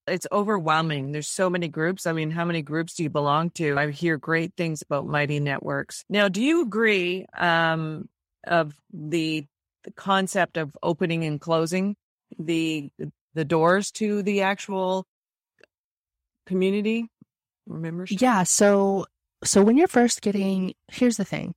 it's 0.07 0.27
overwhelming. 0.31 1.13
There's 1.13 1.29
so 1.29 1.49
many 1.49 1.69
groups. 1.69 2.07
I 2.07 2.13
mean, 2.13 2.31
how 2.31 2.45
many 2.45 2.63
groups 2.63 2.95
do 2.95 3.03
you 3.03 3.11
belong 3.11 3.51
to? 3.51 3.79
I 3.79 3.91
hear 3.91 4.17
great 4.17 4.53
things 4.57 4.83
about 4.83 5.07
Mighty 5.07 5.41
Networks. 5.41 6.05
Now, 6.09 6.29
do 6.29 6.43
you 6.43 6.63
agree 6.63 7.27
um, 7.37 8.09
of 8.47 8.75
the, 8.93 9.47
the 9.85 9.93
concept 9.93 10.57
of 10.57 10.77
opening 10.83 11.25
and 11.25 11.41
closing 11.41 11.97
the 12.39 12.91
the 13.35 13.45
doors 13.45 13.91
to 13.93 14.23
the 14.23 14.43
actual 14.43 15.07
community? 16.47 17.09
Yeah. 18.21 18.43
So 18.45 19.07
so 19.45 19.63
when 19.63 19.77
you're 19.77 19.89
first 19.89 20.23
getting, 20.23 20.75
here's 20.89 21.17
the 21.17 21.25
thing. 21.25 21.55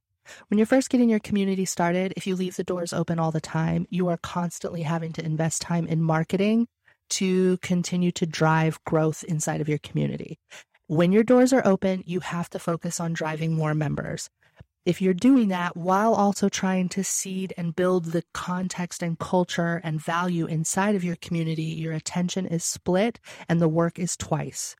When 0.49 0.57
you're 0.57 0.67
first 0.67 0.89
getting 0.89 1.09
your 1.09 1.19
community 1.19 1.63
started, 1.63 2.13
if 2.17 2.27
you 2.27 2.35
leave 2.35 2.57
the 2.57 2.63
doors 2.63 2.91
open 2.91 3.17
all 3.17 3.31
the 3.31 3.39
time, 3.39 3.87
you 3.89 4.09
are 4.09 4.17
constantly 4.17 4.81
having 4.81 5.13
to 5.13 5.25
invest 5.25 5.61
time 5.61 5.87
in 5.87 6.01
marketing 6.01 6.67
to 7.11 7.57
continue 7.59 8.11
to 8.11 8.25
drive 8.25 8.83
growth 8.83 9.23
inside 9.23 9.61
of 9.61 9.69
your 9.69 9.77
community. 9.77 10.37
When 10.87 11.13
your 11.13 11.23
doors 11.23 11.53
are 11.53 11.65
open, 11.65 12.03
you 12.05 12.19
have 12.19 12.49
to 12.49 12.59
focus 12.59 12.99
on 12.99 13.13
driving 13.13 13.53
more 13.53 13.73
members. 13.73 14.29
If 14.87 15.01
you're 15.01 15.13
doing 15.13 15.49
that 15.49 15.75
while 15.75 16.13
also 16.13 16.47
trying 16.47 16.87
to 16.95 17.03
seed 17.03 17.53
and 17.57 17.75
build 17.75 18.05
the 18.05 18.23
context 18.33 19.03
and 19.03 19.19
culture 19.19 19.81
and 19.83 20.01
value 20.01 20.45
inside 20.45 20.95
of 20.95 21.03
your 21.03 21.17
community, 21.17 21.63
your 21.63 21.91
attention 21.91 22.45
is 22.45 22.63
split 22.63 23.19
and 23.49 23.59
the 23.59 23.67
work 23.67 23.99
is 23.99 24.15
twice 24.15 24.77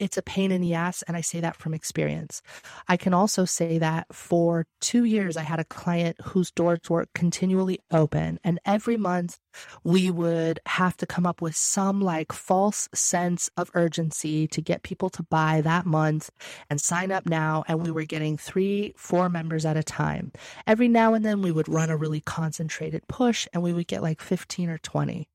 it's 0.00 0.16
a 0.16 0.22
pain 0.22 0.50
in 0.50 0.60
the 0.60 0.74
ass. 0.74 1.02
And 1.02 1.16
I 1.16 1.20
say 1.20 1.40
that 1.40 1.56
from 1.56 1.74
experience. 1.74 2.42
I 2.88 2.96
can 2.96 3.14
also 3.14 3.44
say 3.44 3.78
that 3.78 4.06
for 4.12 4.66
two 4.80 5.04
years, 5.04 5.36
I 5.36 5.42
had 5.42 5.60
a 5.60 5.64
client 5.64 6.16
whose 6.22 6.50
doors 6.50 6.80
were 6.88 7.06
continually 7.14 7.78
open. 7.92 8.40
And 8.42 8.58
every 8.64 8.96
month 8.96 9.38
we 9.84 10.10
would 10.10 10.58
have 10.66 10.96
to 10.98 11.06
come 11.06 11.26
up 11.26 11.42
with 11.42 11.54
some 11.54 12.00
like 12.00 12.32
false 12.32 12.88
sense 12.94 13.50
of 13.56 13.70
urgency 13.74 14.48
to 14.48 14.62
get 14.62 14.82
people 14.82 15.10
to 15.10 15.22
buy 15.24 15.60
that 15.60 15.86
month 15.86 16.30
and 16.70 16.80
sign 16.80 17.12
up 17.12 17.26
now. 17.26 17.64
And 17.68 17.82
we 17.82 17.90
were 17.90 18.04
getting 18.04 18.36
three, 18.36 18.94
four 18.96 19.28
members 19.28 19.64
at 19.66 19.76
a 19.76 19.82
time. 19.82 20.32
Every 20.66 20.88
now 20.88 21.14
and 21.14 21.24
then 21.24 21.42
we 21.42 21.52
would 21.52 21.68
run 21.68 21.90
a 21.90 21.96
really 21.96 22.20
concentrated 22.20 23.06
push 23.06 23.46
and 23.52 23.62
we 23.62 23.72
would 23.72 23.86
get 23.86 24.02
like 24.02 24.20
15 24.20 24.70
or 24.70 24.78
20. 24.78 25.28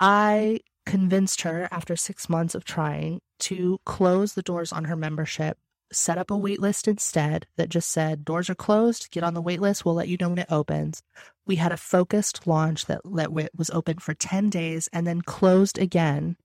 I 0.00 0.60
convinced 0.86 1.42
her 1.42 1.68
after 1.70 1.96
six 1.96 2.28
months 2.28 2.54
of 2.54 2.64
trying 2.64 3.20
to 3.38 3.80
close 3.84 4.34
the 4.34 4.42
doors 4.42 4.72
on 4.72 4.84
her 4.84 4.96
membership, 4.96 5.58
set 5.92 6.18
up 6.18 6.30
a 6.30 6.34
waitlist 6.34 6.86
instead 6.86 7.46
that 7.56 7.68
just 7.68 7.90
said, 7.90 8.24
doors 8.24 8.48
are 8.48 8.54
closed, 8.54 9.10
get 9.10 9.24
on 9.24 9.34
the 9.34 9.42
waitlist. 9.42 9.84
we'll 9.84 9.94
let 9.94 10.08
you 10.08 10.16
know 10.20 10.28
when 10.28 10.38
it 10.38 10.50
opens. 10.50 11.02
We 11.46 11.56
had 11.56 11.72
a 11.72 11.76
focused 11.76 12.46
launch 12.46 12.86
that, 12.86 13.00
that 13.04 13.32
was 13.32 13.70
open 13.70 13.98
for 13.98 14.14
10 14.14 14.50
days 14.50 14.88
and 14.92 15.06
then 15.06 15.22
closed 15.22 15.78
again. 15.78 16.36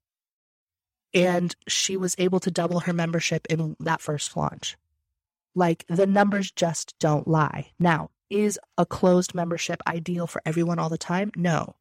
And 1.14 1.56
she 1.68 1.96
was 1.96 2.16
able 2.18 2.40
to 2.42 2.52
double 2.52 2.82
her 2.82 2.94
membership 2.94 3.46
in 3.50 3.76
that 3.80 4.02
first 4.02 4.36
launch. 4.36 4.78
Like 5.54 5.86
the 5.88 6.08
numbers 6.08 6.52
just 6.52 6.96
don't 7.00 7.28
lie. 7.28 7.72
Now, 7.80 8.10
is 8.30 8.60
a 8.78 8.86
closed 8.86 9.34
membership 9.34 9.82
ideal 9.88 10.28
for 10.28 10.42
everyone 10.46 10.80
all 10.80 10.90
the 10.90 10.98
time? 10.98 11.32
No 11.38 11.76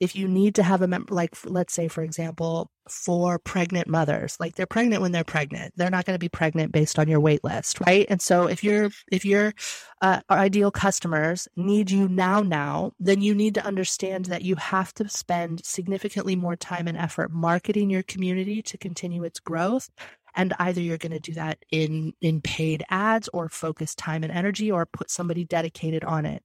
if 0.00 0.14
you 0.14 0.28
need 0.28 0.54
to 0.54 0.62
have 0.62 0.82
a 0.82 0.86
member, 0.86 1.12
like 1.12 1.36
let's 1.44 1.72
say, 1.72 1.88
for 1.88 2.02
example, 2.02 2.70
for 2.88 3.38
pregnant 3.38 3.88
mothers, 3.88 4.36
like 4.38 4.54
they're 4.54 4.66
pregnant 4.66 5.02
when 5.02 5.12
they're 5.12 5.24
pregnant, 5.24 5.74
they're 5.76 5.90
not 5.90 6.04
going 6.04 6.14
to 6.14 6.20
be 6.20 6.28
pregnant 6.28 6.72
based 6.72 6.98
on 6.98 7.08
your 7.08 7.20
wait 7.20 7.42
list, 7.42 7.80
right? 7.80 8.06
And 8.08 8.22
so 8.22 8.46
if 8.46 8.62
you're 8.62 8.90
if 9.10 9.24
your 9.24 9.52
uh, 10.00 10.20
ideal 10.30 10.70
customers 10.70 11.48
need 11.56 11.90
you 11.90 12.08
now, 12.08 12.40
now, 12.42 12.92
then 13.00 13.20
you 13.20 13.34
need 13.34 13.54
to 13.54 13.64
understand 13.64 14.26
that 14.26 14.42
you 14.42 14.54
have 14.56 14.94
to 14.94 15.08
spend 15.08 15.64
significantly 15.64 16.36
more 16.36 16.56
time 16.56 16.86
and 16.86 16.96
effort 16.96 17.32
marketing 17.32 17.90
your 17.90 18.04
community 18.04 18.62
to 18.62 18.78
continue 18.78 19.24
its 19.24 19.40
growth. 19.40 19.90
And 20.36 20.54
either 20.60 20.80
you're 20.80 20.98
going 20.98 21.12
to 21.12 21.18
do 21.18 21.34
that 21.34 21.58
in 21.72 22.12
in 22.20 22.40
paid 22.40 22.84
ads 22.88 23.28
or 23.32 23.48
focus 23.48 23.96
time 23.96 24.22
and 24.22 24.32
energy 24.32 24.70
or 24.70 24.86
put 24.86 25.10
somebody 25.10 25.44
dedicated 25.44 26.04
on 26.04 26.24
it 26.24 26.42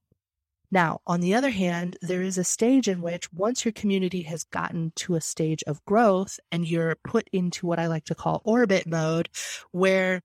now, 0.74 1.00
on 1.06 1.20
the 1.20 1.34
other 1.34 1.50
hand, 1.50 1.96
there 2.02 2.20
is 2.20 2.36
a 2.36 2.44
stage 2.44 2.88
in 2.88 3.00
which 3.00 3.32
once 3.32 3.64
your 3.64 3.72
community 3.72 4.22
has 4.22 4.42
gotten 4.42 4.92
to 4.96 5.14
a 5.14 5.20
stage 5.20 5.62
of 5.68 5.84
growth 5.86 6.38
and 6.50 6.68
you're 6.68 6.96
put 7.04 7.30
into 7.32 7.66
what 7.66 7.78
I 7.78 7.86
like 7.86 8.04
to 8.06 8.14
call 8.14 8.42
orbit 8.44 8.86
mode, 8.86 9.28
where 9.70 10.20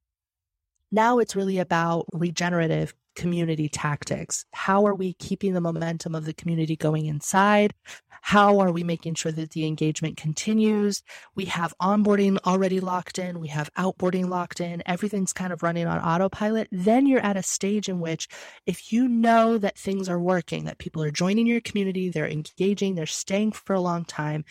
now 0.92 1.20
it's 1.20 1.36
really 1.36 1.60
about 1.60 2.08
regenerative 2.12 2.96
community 3.16 3.70
tactics. 3.70 4.46
How 4.52 4.86
are 4.86 4.96
we 4.96 5.14
keeping 5.14 5.54
the 5.54 5.62
momentum 5.62 6.16
of 6.16 6.26
the 6.26 6.34
community 6.34 6.76
going 6.76 7.06
inside? 7.06 7.74
How 8.22 8.60
are 8.60 8.72
we 8.72 8.84
making 8.84 9.16
sure 9.16 9.32
that 9.32 9.52
the 9.52 9.66
engagement 9.66 10.18
continues? 10.18 11.02
We 11.36 11.46
have 11.46 11.74
onboarding 11.82 12.38
already 12.46 12.80
locked 12.80 13.18
in. 13.18 13.40
We 13.40 13.48
have 13.48 13.74
outboarding 13.76 14.28
locked 14.28 14.60
in. 14.60 14.84
Everything's 14.86 15.32
kind 15.32 15.54
of 15.54 15.64
running 15.64 15.88
on 15.88 16.00
autopilot. 16.00 16.68
Then 16.72 17.08
you're 17.08 17.22
at 17.22 17.38
a 17.38 17.44
stage 17.44 17.88
in 17.88 18.00
which 18.00 18.28
if 18.66 18.92
you 18.92 19.08
know 19.08 19.58
that 19.58 19.78
things 19.78 20.10
are 20.10 20.20
working, 20.20 20.66
that 20.66 20.80
people 20.80 21.02
are 21.02 21.12
joining 21.12 21.48
your 21.48 21.62
community, 21.62 22.10
they're 22.10 22.28
engaging, 22.28 22.96
they're 22.96 23.06
staying 23.06 23.54
for 23.54 23.74
a 23.74 23.82
long 23.82 24.04
time, 24.06 24.44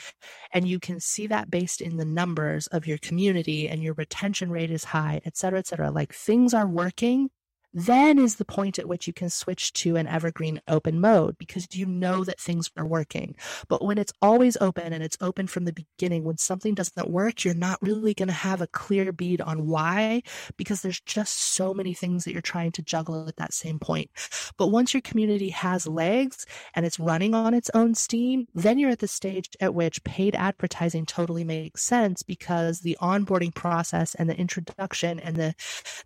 and 0.52 0.66
you 0.66 0.80
can 0.80 0.98
see 0.98 1.26
that 1.26 1.50
based 1.50 1.80
in 1.80 1.98
the 1.98 2.04
numbers 2.04 2.66
of 2.68 2.86
your 2.86 2.98
community 2.98 3.68
and 3.68 3.82
your 3.82 3.94
retention 3.94 4.50
rate 4.50 4.70
is 4.70 4.84
high, 4.84 5.20
et 5.24 5.36
cetera, 5.36 5.58
et 5.58 5.66
cetera, 5.66 5.90
like 5.90 6.14
things 6.14 6.54
are 6.54 6.66
working 6.66 7.28
then 7.72 8.18
is 8.18 8.36
the 8.36 8.44
point 8.44 8.78
at 8.78 8.88
which 8.88 9.06
you 9.06 9.12
can 9.12 9.30
switch 9.30 9.72
to 9.74 9.96
an 9.96 10.06
evergreen 10.06 10.60
open 10.68 11.00
mode 11.00 11.36
because 11.38 11.66
you 11.72 11.86
know 11.86 12.24
that 12.24 12.40
things 12.40 12.70
are 12.76 12.86
working. 12.86 13.36
But 13.68 13.84
when 13.84 13.98
it's 13.98 14.12
always 14.22 14.56
open 14.60 14.92
and 14.92 15.02
it's 15.02 15.18
open 15.20 15.46
from 15.46 15.64
the 15.64 15.72
beginning, 15.72 16.24
when 16.24 16.38
something 16.38 16.74
doesn't 16.74 17.10
work, 17.10 17.44
you're 17.44 17.54
not 17.54 17.80
really 17.82 18.14
going 18.14 18.28
to 18.28 18.34
have 18.34 18.60
a 18.60 18.66
clear 18.66 19.12
bead 19.12 19.40
on 19.40 19.66
why 19.66 20.22
because 20.56 20.82
there's 20.82 21.00
just 21.00 21.38
so 21.38 21.74
many 21.74 21.94
things 21.94 22.24
that 22.24 22.32
you're 22.32 22.42
trying 22.42 22.72
to 22.72 22.82
juggle 22.82 23.28
at 23.28 23.36
that 23.36 23.52
same 23.52 23.78
point. 23.78 24.10
But 24.56 24.68
once 24.68 24.94
your 24.94 25.00
community 25.02 25.50
has 25.50 25.86
legs 25.86 26.46
and 26.74 26.86
it's 26.86 26.98
running 26.98 27.34
on 27.34 27.54
its 27.54 27.70
own 27.74 27.94
steam, 27.94 28.46
then 28.54 28.78
you're 28.78 28.90
at 28.90 29.00
the 29.00 29.08
stage 29.08 29.50
at 29.60 29.74
which 29.74 30.02
paid 30.04 30.34
advertising 30.34 31.06
totally 31.06 31.44
makes 31.44 31.82
sense 31.82 32.22
because 32.22 32.80
the 32.80 32.96
onboarding 33.00 33.54
process 33.54 34.14
and 34.14 34.28
the 34.28 34.36
introduction 34.36 35.20
and 35.20 35.36
the 35.36 35.54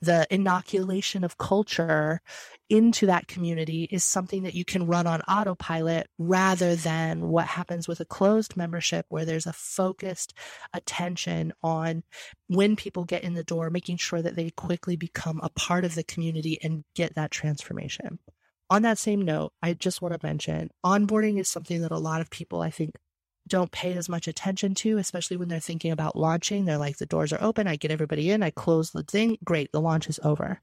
the 0.01 0.27
inoculation 0.31 1.25
of 1.25 1.39
culture 1.53 2.23
into 2.71 3.05
that 3.05 3.29
community 3.29 3.87
is 3.91 4.03
something 4.03 4.45
that 4.45 4.55
you 4.55 4.65
can 4.65 4.87
run 4.87 5.07
on 5.07 5.21
autopilot 5.23 6.07
rather 6.19 6.75
than 6.75 7.29
what 7.29 7.45
happens 7.47 7.87
with 7.87 8.01
a 8.01 8.07
closed 8.07 8.57
membership 8.57 9.05
where 9.11 9.27
there's 9.27 9.47
a 9.47 9.53
focused 9.53 10.33
attention 10.73 11.53
on 11.63 12.03
when 12.47 12.75
people 12.75 13.05
get 13.05 13.23
in 13.23 13.35
the 13.35 13.45
door, 13.45 13.69
making 13.69 13.99
sure 13.99 14.23
that 14.23 14.35
they 14.35 14.49
quickly 14.49 14.97
become 14.97 15.41
a 15.43 15.51
part 15.51 15.85
of 15.85 15.95
the 15.95 16.03
community 16.03 16.59
and 16.63 16.85
get 16.95 17.15
that 17.17 17.31
transformation. 17.31 18.19
On 18.71 18.81
that 18.81 18.97
same 18.97 19.21
note, 19.21 19.53
I 19.63 19.75
just 19.75 20.01
want 20.01 20.19
to 20.19 20.27
mention 20.27 20.71
onboarding 20.83 21.39
is 21.39 21.51
something 21.51 21.83
that 21.83 21.93
a 21.93 21.99
lot 21.99 22.23
of 22.23 22.31
people, 22.31 22.63
I 22.63 22.71
think, 22.71 22.93
don't 23.47 23.73
pay 23.73 23.93
as 23.93 24.09
much 24.09 24.27
attention 24.27 24.75
to, 24.77 24.97
especially 24.97 25.37
when 25.37 25.49
they're 25.49 25.61
thinking 25.61 25.93
about 25.93 26.17
launching. 26.17 26.65
They're 26.65 26.79
like, 26.79 26.97
the 26.97 27.05
doors 27.05 27.35
are 27.35 27.43
open, 27.43 27.67
I 27.69 27.77
get 27.77 27.91
everybody 27.91 28.31
in, 28.31 28.43
I 28.43 28.49
close 28.49 28.93
the 28.93 29.03
thing, 29.03 29.37
great, 29.45 29.71
the 29.73 29.81
launch 29.83 30.09
is 30.09 30.19
over 30.25 30.63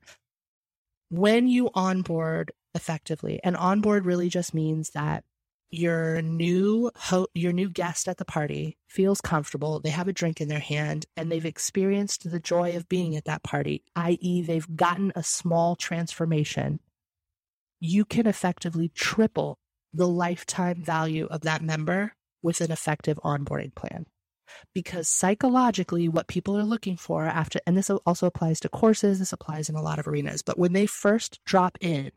when 1.09 1.47
you 1.47 1.69
onboard 1.73 2.51
effectively, 2.75 3.39
and 3.43 3.57
onboard 3.57 4.05
really 4.05 4.29
just 4.29 4.53
means 4.53 4.91
that 4.91 5.23
your 5.71 6.21
new 6.21 6.89
ho- 6.95 7.27
your 7.35 7.53
new 7.53 7.69
guest 7.69 8.07
at 8.07 8.17
the 8.17 8.25
party 8.25 8.75
feels 8.87 9.21
comfortable 9.21 9.79
they 9.79 9.89
have 9.89 10.07
a 10.07 10.13
drink 10.13 10.41
in 10.41 10.47
their 10.47 10.59
hand 10.59 11.05
and 11.15 11.31
they've 11.31 11.45
experienced 11.45 12.29
the 12.29 12.39
joy 12.39 12.75
of 12.75 12.89
being 12.89 13.15
at 13.15 13.25
that 13.25 13.43
party 13.43 13.83
i.e 13.95 14.41
they've 14.41 14.75
gotten 14.75 15.11
a 15.15 15.21
small 15.21 15.75
transformation 15.75 16.79
you 17.79 18.03
can 18.03 18.25
effectively 18.25 18.89
triple 18.95 19.59
the 19.93 20.07
lifetime 20.07 20.83
value 20.83 21.27
of 21.29 21.41
that 21.41 21.61
member 21.61 22.13
with 22.41 22.61
an 22.61 22.71
effective 22.71 23.19
onboarding 23.23 23.73
plan 23.75 24.07
because 24.73 25.07
psychologically 25.07 26.07
what 26.07 26.27
people 26.27 26.57
are 26.57 26.63
looking 26.63 26.97
for 26.97 27.25
after 27.25 27.59
and 27.65 27.77
this 27.77 27.89
also 27.89 28.27
applies 28.27 28.59
to 28.59 28.69
courses 28.69 29.19
this 29.19 29.33
applies 29.33 29.69
in 29.69 29.75
a 29.75 29.81
lot 29.81 29.99
of 29.99 30.07
arenas 30.07 30.41
but 30.41 30.57
when 30.57 30.73
they 30.73 30.85
first 30.85 31.39
drop 31.45 31.77
in 31.81 32.11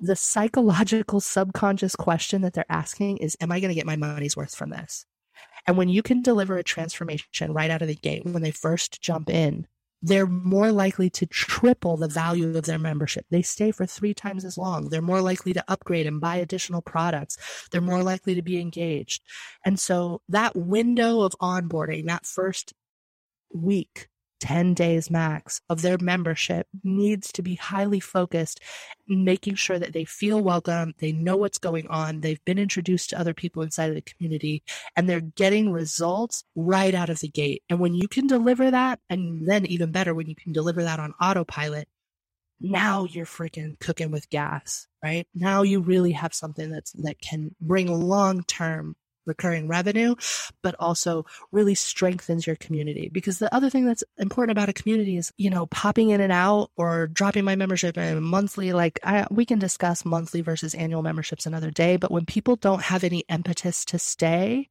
the 0.00 0.16
psychological 0.16 1.20
subconscious 1.20 1.96
question 1.96 2.42
that 2.42 2.52
they're 2.52 2.64
asking 2.68 3.16
is 3.18 3.36
am 3.40 3.52
i 3.52 3.60
going 3.60 3.70
to 3.70 3.74
get 3.74 3.86
my 3.86 3.96
money's 3.96 4.36
worth 4.36 4.54
from 4.54 4.70
this? 4.70 5.06
And 5.66 5.76
when 5.76 5.88
you 5.88 6.02
can 6.02 6.22
deliver 6.22 6.58
a 6.58 6.62
transformation 6.62 7.52
right 7.52 7.70
out 7.70 7.82
of 7.82 7.88
the 7.88 7.94
gate 7.94 8.24
when 8.24 8.42
they 8.42 8.50
first 8.50 9.00
jump 9.00 9.30
in 9.30 9.66
they're 10.04 10.26
more 10.26 10.70
likely 10.70 11.08
to 11.08 11.24
triple 11.24 11.96
the 11.96 12.08
value 12.08 12.54
of 12.56 12.66
their 12.66 12.78
membership. 12.78 13.24
They 13.30 13.40
stay 13.40 13.70
for 13.70 13.86
three 13.86 14.12
times 14.12 14.44
as 14.44 14.58
long. 14.58 14.90
They're 14.90 15.00
more 15.00 15.22
likely 15.22 15.54
to 15.54 15.64
upgrade 15.66 16.06
and 16.06 16.20
buy 16.20 16.36
additional 16.36 16.82
products. 16.82 17.38
They're 17.70 17.80
more 17.80 18.02
likely 18.02 18.34
to 18.34 18.42
be 18.42 18.60
engaged. 18.60 19.22
And 19.64 19.80
so 19.80 20.20
that 20.28 20.54
window 20.54 21.22
of 21.22 21.34
onboarding, 21.40 22.06
that 22.06 22.26
first 22.26 22.74
week 23.54 24.08
10 24.40 24.74
days 24.74 25.10
max 25.10 25.60
of 25.68 25.82
their 25.82 25.98
membership 25.98 26.66
needs 26.82 27.32
to 27.32 27.42
be 27.42 27.54
highly 27.54 28.00
focused, 28.00 28.60
making 29.08 29.54
sure 29.54 29.78
that 29.78 29.92
they 29.92 30.04
feel 30.04 30.40
welcome, 30.40 30.94
they 30.98 31.12
know 31.12 31.36
what's 31.36 31.58
going 31.58 31.86
on, 31.88 32.20
they've 32.20 32.44
been 32.44 32.58
introduced 32.58 33.10
to 33.10 33.18
other 33.18 33.34
people 33.34 33.62
inside 33.62 33.88
of 33.88 33.94
the 33.94 34.02
community, 34.02 34.62
and 34.96 35.08
they're 35.08 35.20
getting 35.20 35.72
results 35.72 36.44
right 36.54 36.94
out 36.94 37.10
of 37.10 37.20
the 37.20 37.28
gate. 37.28 37.62
And 37.68 37.80
when 37.80 37.94
you 37.94 38.08
can 38.08 38.26
deliver 38.26 38.70
that, 38.70 39.00
and 39.08 39.48
then 39.48 39.66
even 39.66 39.92
better, 39.92 40.14
when 40.14 40.28
you 40.28 40.36
can 40.36 40.52
deliver 40.52 40.82
that 40.82 41.00
on 41.00 41.14
autopilot, 41.20 41.88
now 42.60 43.04
you're 43.04 43.26
freaking 43.26 43.78
cooking 43.80 44.10
with 44.10 44.30
gas, 44.30 44.86
right? 45.02 45.26
Now 45.34 45.62
you 45.62 45.80
really 45.80 46.12
have 46.12 46.34
something 46.34 46.70
that's 46.70 46.92
that 46.92 47.20
can 47.20 47.54
bring 47.60 47.88
long 47.88 48.42
term 48.44 48.96
recurring 49.26 49.68
revenue, 49.68 50.14
but 50.62 50.74
also 50.78 51.24
really 51.52 51.74
strengthens 51.74 52.46
your 52.46 52.56
community. 52.56 53.08
Because 53.12 53.38
the 53.38 53.54
other 53.54 53.70
thing 53.70 53.86
that's 53.86 54.04
important 54.18 54.56
about 54.56 54.68
a 54.68 54.72
community 54.72 55.16
is, 55.16 55.32
you 55.36 55.50
know, 55.50 55.66
popping 55.66 56.10
in 56.10 56.20
and 56.20 56.32
out 56.32 56.70
or 56.76 57.06
dropping 57.06 57.44
my 57.44 57.56
membership 57.56 57.96
and 57.96 58.22
monthly, 58.22 58.72
like 58.72 58.98
I, 59.02 59.26
we 59.30 59.44
can 59.44 59.58
discuss 59.58 60.04
monthly 60.04 60.40
versus 60.40 60.74
annual 60.74 61.02
memberships 61.02 61.46
another 61.46 61.70
day. 61.70 61.96
But 61.96 62.10
when 62.10 62.26
people 62.26 62.56
don't 62.56 62.82
have 62.82 63.04
any 63.04 63.24
impetus 63.28 63.84
to 63.86 63.98
stay, 63.98 64.68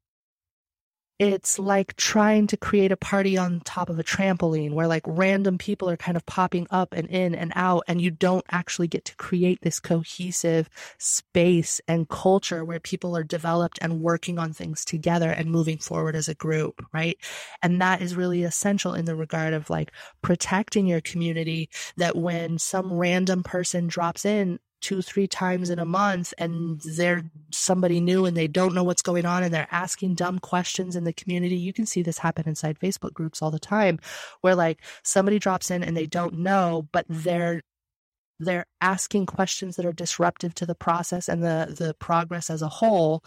it's 1.24 1.58
like 1.58 1.96
trying 1.96 2.48
to 2.48 2.58
create 2.58 2.92
a 2.92 2.98
party 2.98 3.38
on 3.38 3.62
top 3.62 3.90
of 3.90 3.98
a 3.98 4.04
trampoline 4.04 4.74
where 4.74 4.88
like 4.88 5.04
random 5.06 5.58
people 5.58 5.90
are 5.90 5.98
kind 5.98 6.18
of 6.18 6.26
popping 6.26 6.68
up 6.70 6.94
and 6.94 7.08
in 7.08 7.34
and 7.34 7.54
out 7.56 7.84
and 7.88 8.02
you 8.02 8.12
don't 8.12 8.46
actually 8.52 8.88
get 8.88 9.06
to 9.06 9.16
create 9.16 9.60
this 9.62 9.80
cohesive 9.80 10.70
space 10.98 11.80
and 11.88 12.10
culture 12.10 12.66
where 12.66 12.80
people 12.80 13.16
are 13.16 13.24
developed 13.24 13.80
and 13.82 14.02
working 14.02 14.38
on 14.38 14.52
things 14.52 14.84
together 14.84 15.30
and 15.30 15.50
moving 15.50 15.78
forward 15.78 16.16
as 16.16 16.28
a 16.28 16.36
group 16.36 16.84
right? 16.94 17.18
And 17.62 17.82
that 17.82 18.02
is 18.02 18.16
really 18.16 18.44
essential 18.44 18.94
in 18.94 19.06
the 19.06 19.16
regard 19.16 19.54
of 19.54 19.70
like 19.70 19.92
protecting 20.22 20.86
your 20.88 21.02
community 21.02 21.70
that 21.98 22.16
when 22.16 22.60
some 22.60 22.92
random 22.94 23.44
person 23.44 23.88
drops 23.88 24.26
in 24.26 24.60
two, 24.84 25.02
three 25.02 25.28
times 25.28 25.70
in 25.70 25.80
a 25.80 25.86
month 25.86 26.34
and 26.38 26.82
they're 26.82 27.24
somebody 27.52 28.02
new 28.02 28.26
and 28.26 28.36
they 28.36 28.48
don't 28.48 28.76
know 28.76 28.84
what's 28.84 29.02
going 29.02 29.26
on 29.26 29.42
and 29.42 29.54
they're 29.54 29.68
asking 29.72 30.14
dumb 30.14 30.38
questions 30.40 30.96
in 30.96 31.06
the 31.06 31.14
community. 31.14 31.56
You 31.56 31.72
can 31.72 31.86
see 31.86 32.04
this 32.04 32.18
happen 32.18 32.48
inside 32.48 32.78
Facebook 32.80 33.14
groups 33.14 33.42
all 33.42 33.50
the 33.50 33.60
time 33.60 33.98
where 34.42 34.56
like 34.56 34.82
somebody 35.02 35.40
drops 35.40 35.72
in 35.72 35.84
and 35.84 35.96
they 35.96 36.06
don't 36.06 36.38
know, 36.38 36.88
but 36.92 37.06
they're 37.10 37.62
they're 38.40 38.66
asking 38.82 39.26
questions 39.26 39.78
that 39.78 39.86
are 39.86 39.94
disruptive 39.94 40.54
to 40.56 40.66
the 40.66 40.76
process 40.76 41.30
and 41.30 41.42
the 41.42 41.74
the 41.78 41.94
progress 41.96 42.50
as 42.50 42.62
a 42.62 42.68
whole 42.68 43.24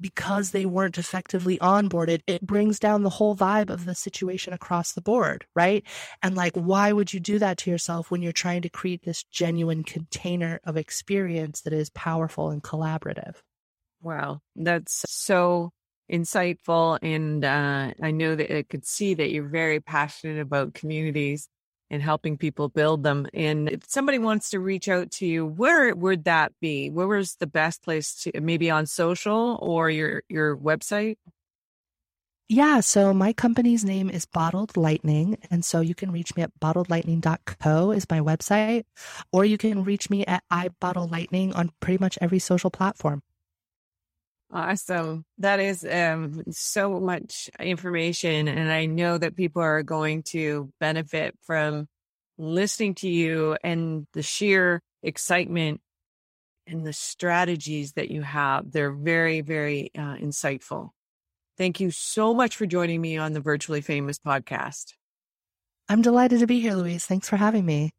because 0.00 0.50
they 0.50 0.66
weren't 0.66 0.98
effectively 0.98 1.58
onboarded, 1.58 2.22
it 2.26 2.46
brings 2.46 2.78
down 2.78 3.02
the 3.02 3.10
whole 3.10 3.36
vibe 3.36 3.70
of 3.70 3.84
the 3.84 3.94
situation 3.94 4.52
across 4.52 4.92
the 4.92 5.02
board, 5.02 5.46
right? 5.54 5.84
And 6.22 6.34
like, 6.34 6.54
why 6.54 6.92
would 6.92 7.12
you 7.12 7.20
do 7.20 7.38
that 7.38 7.58
to 7.58 7.70
yourself 7.70 8.10
when 8.10 8.22
you're 8.22 8.32
trying 8.32 8.62
to 8.62 8.70
create 8.70 9.04
this 9.04 9.24
genuine 9.24 9.84
container 9.84 10.60
of 10.64 10.76
experience 10.76 11.62
that 11.62 11.72
is 11.72 11.90
powerful 11.90 12.50
and 12.50 12.62
collaborative? 12.62 13.36
Wow, 14.02 14.40
that's 14.56 15.04
so 15.08 15.72
insightful. 16.10 16.98
And 17.02 17.44
uh, 17.44 17.92
I 18.02 18.10
know 18.10 18.34
that 18.34 18.56
I 18.56 18.62
could 18.62 18.86
see 18.86 19.14
that 19.14 19.30
you're 19.30 19.48
very 19.48 19.80
passionate 19.80 20.40
about 20.40 20.74
communities 20.74 21.48
and 21.90 22.02
helping 22.02 22.38
people 22.38 22.68
build 22.68 23.02
them. 23.02 23.26
And 23.34 23.68
if 23.68 23.88
somebody 23.88 24.18
wants 24.18 24.50
to 24.50 24.60
reach 24.60 24.88
out 24.88 25.10
to 25.12 25.26
you, 25.26 25.46
where 25.46 25.94
would 25.94 26.24
that 26.24 26.52
be? 26.60 26.90
Where 26.90 27.08
was 27.08 27.36
the 27.36 27.46
best 27.46 27.82
place 27.82 28.14
to 28.22 28.40
maybe 28.40 28.70
on 28.70 28.86
social 28.86 29.58
or 29.60 29.90
your 29.90 30.22
your 30.28 30.56
website? 30.56 31.16
Yeah, 32.52 32.80
so 32.80 33.14
my 33.14 33.32
company's 33.32 33.84
name 33.84 34.10
is 34.10 34.26
Bottled 34.26 34.76
Lightning. 34.76 35.38
And 35.52 35.64
so 35.64 35.80
you 35.80 35.94
can 35.94 36.10
reach 36.10 36.34
me 36.34 36.42
at 36.42 36.50
bottledlightning.co 36.58 37.92
is 37.92 38.10
my 38.10 38.18
website, 38.18 38.86
or 39.32 39.44
you 39.44 39.56
can 39.56 39.84
reach 39.84 40.10
me 40.10 40.26
at 40.26 40.42
iBottleLightning 40.52 41.54
on 41.54 41.70
pretty 41.78 41.98
much 42.00 42.18
every 42.20 42.40
social 42.40 42.68
platform. 42.68 43.22
Awesome. 44.52 45.24
That 45.38 45.60
is 45.60 45.84
um, 45.84 46.42
so 46.50 46.98
much 46.98 47.50
information. 47.60 48.48
And 48.48 48.72
I 48.72 48.86
know 48.86 49.16
that 49.16 49.36
people 49.36 49.62
are 49.62 49.82
going 49.84 50.24
to 50.24 50.70
benefit 50.80 51.36
from 51.42 51.86
listening 52.36 52.96
to 52.96 53.08
you 53.08 53.56
and 53.62 54.06
the 54.12 54.22
sheer 54.22 54.82
excitement 55.02 55.80
and 56.66 56.84
the 56.84 56.92
strategies 56.92 57.92
that 57.92 58.10
you 58.10 58.22
have. 58.22 58.72
They're 58.72 58.92
very, 58.92 59.40
very 59.40 59.90
uh, 59.96 60.16
insightful. 60.16 60.90
Thank 61.56 61.78
you 61.78 61.90
so 61.90 62.34
much 62.34 62.56
for 62.56 62.66
joining 62.66 63.00
me 63.00 63.18
on 63.18 63.34
the 63.34 63.40
Virtually 63.40 63.82
Famous 63.82 64.18
podcast. 64.18 64.94
I'm 65.88 66.02
delighted 66.02 66.40
to 66.40 66.46
be 66.46 66.60
here, 66.60 66.74
Louise. 66.74 67.04
Thanks 67.04 67.28
for 67.28 67.36
having 67.36 67.66
me. 67.66 67.92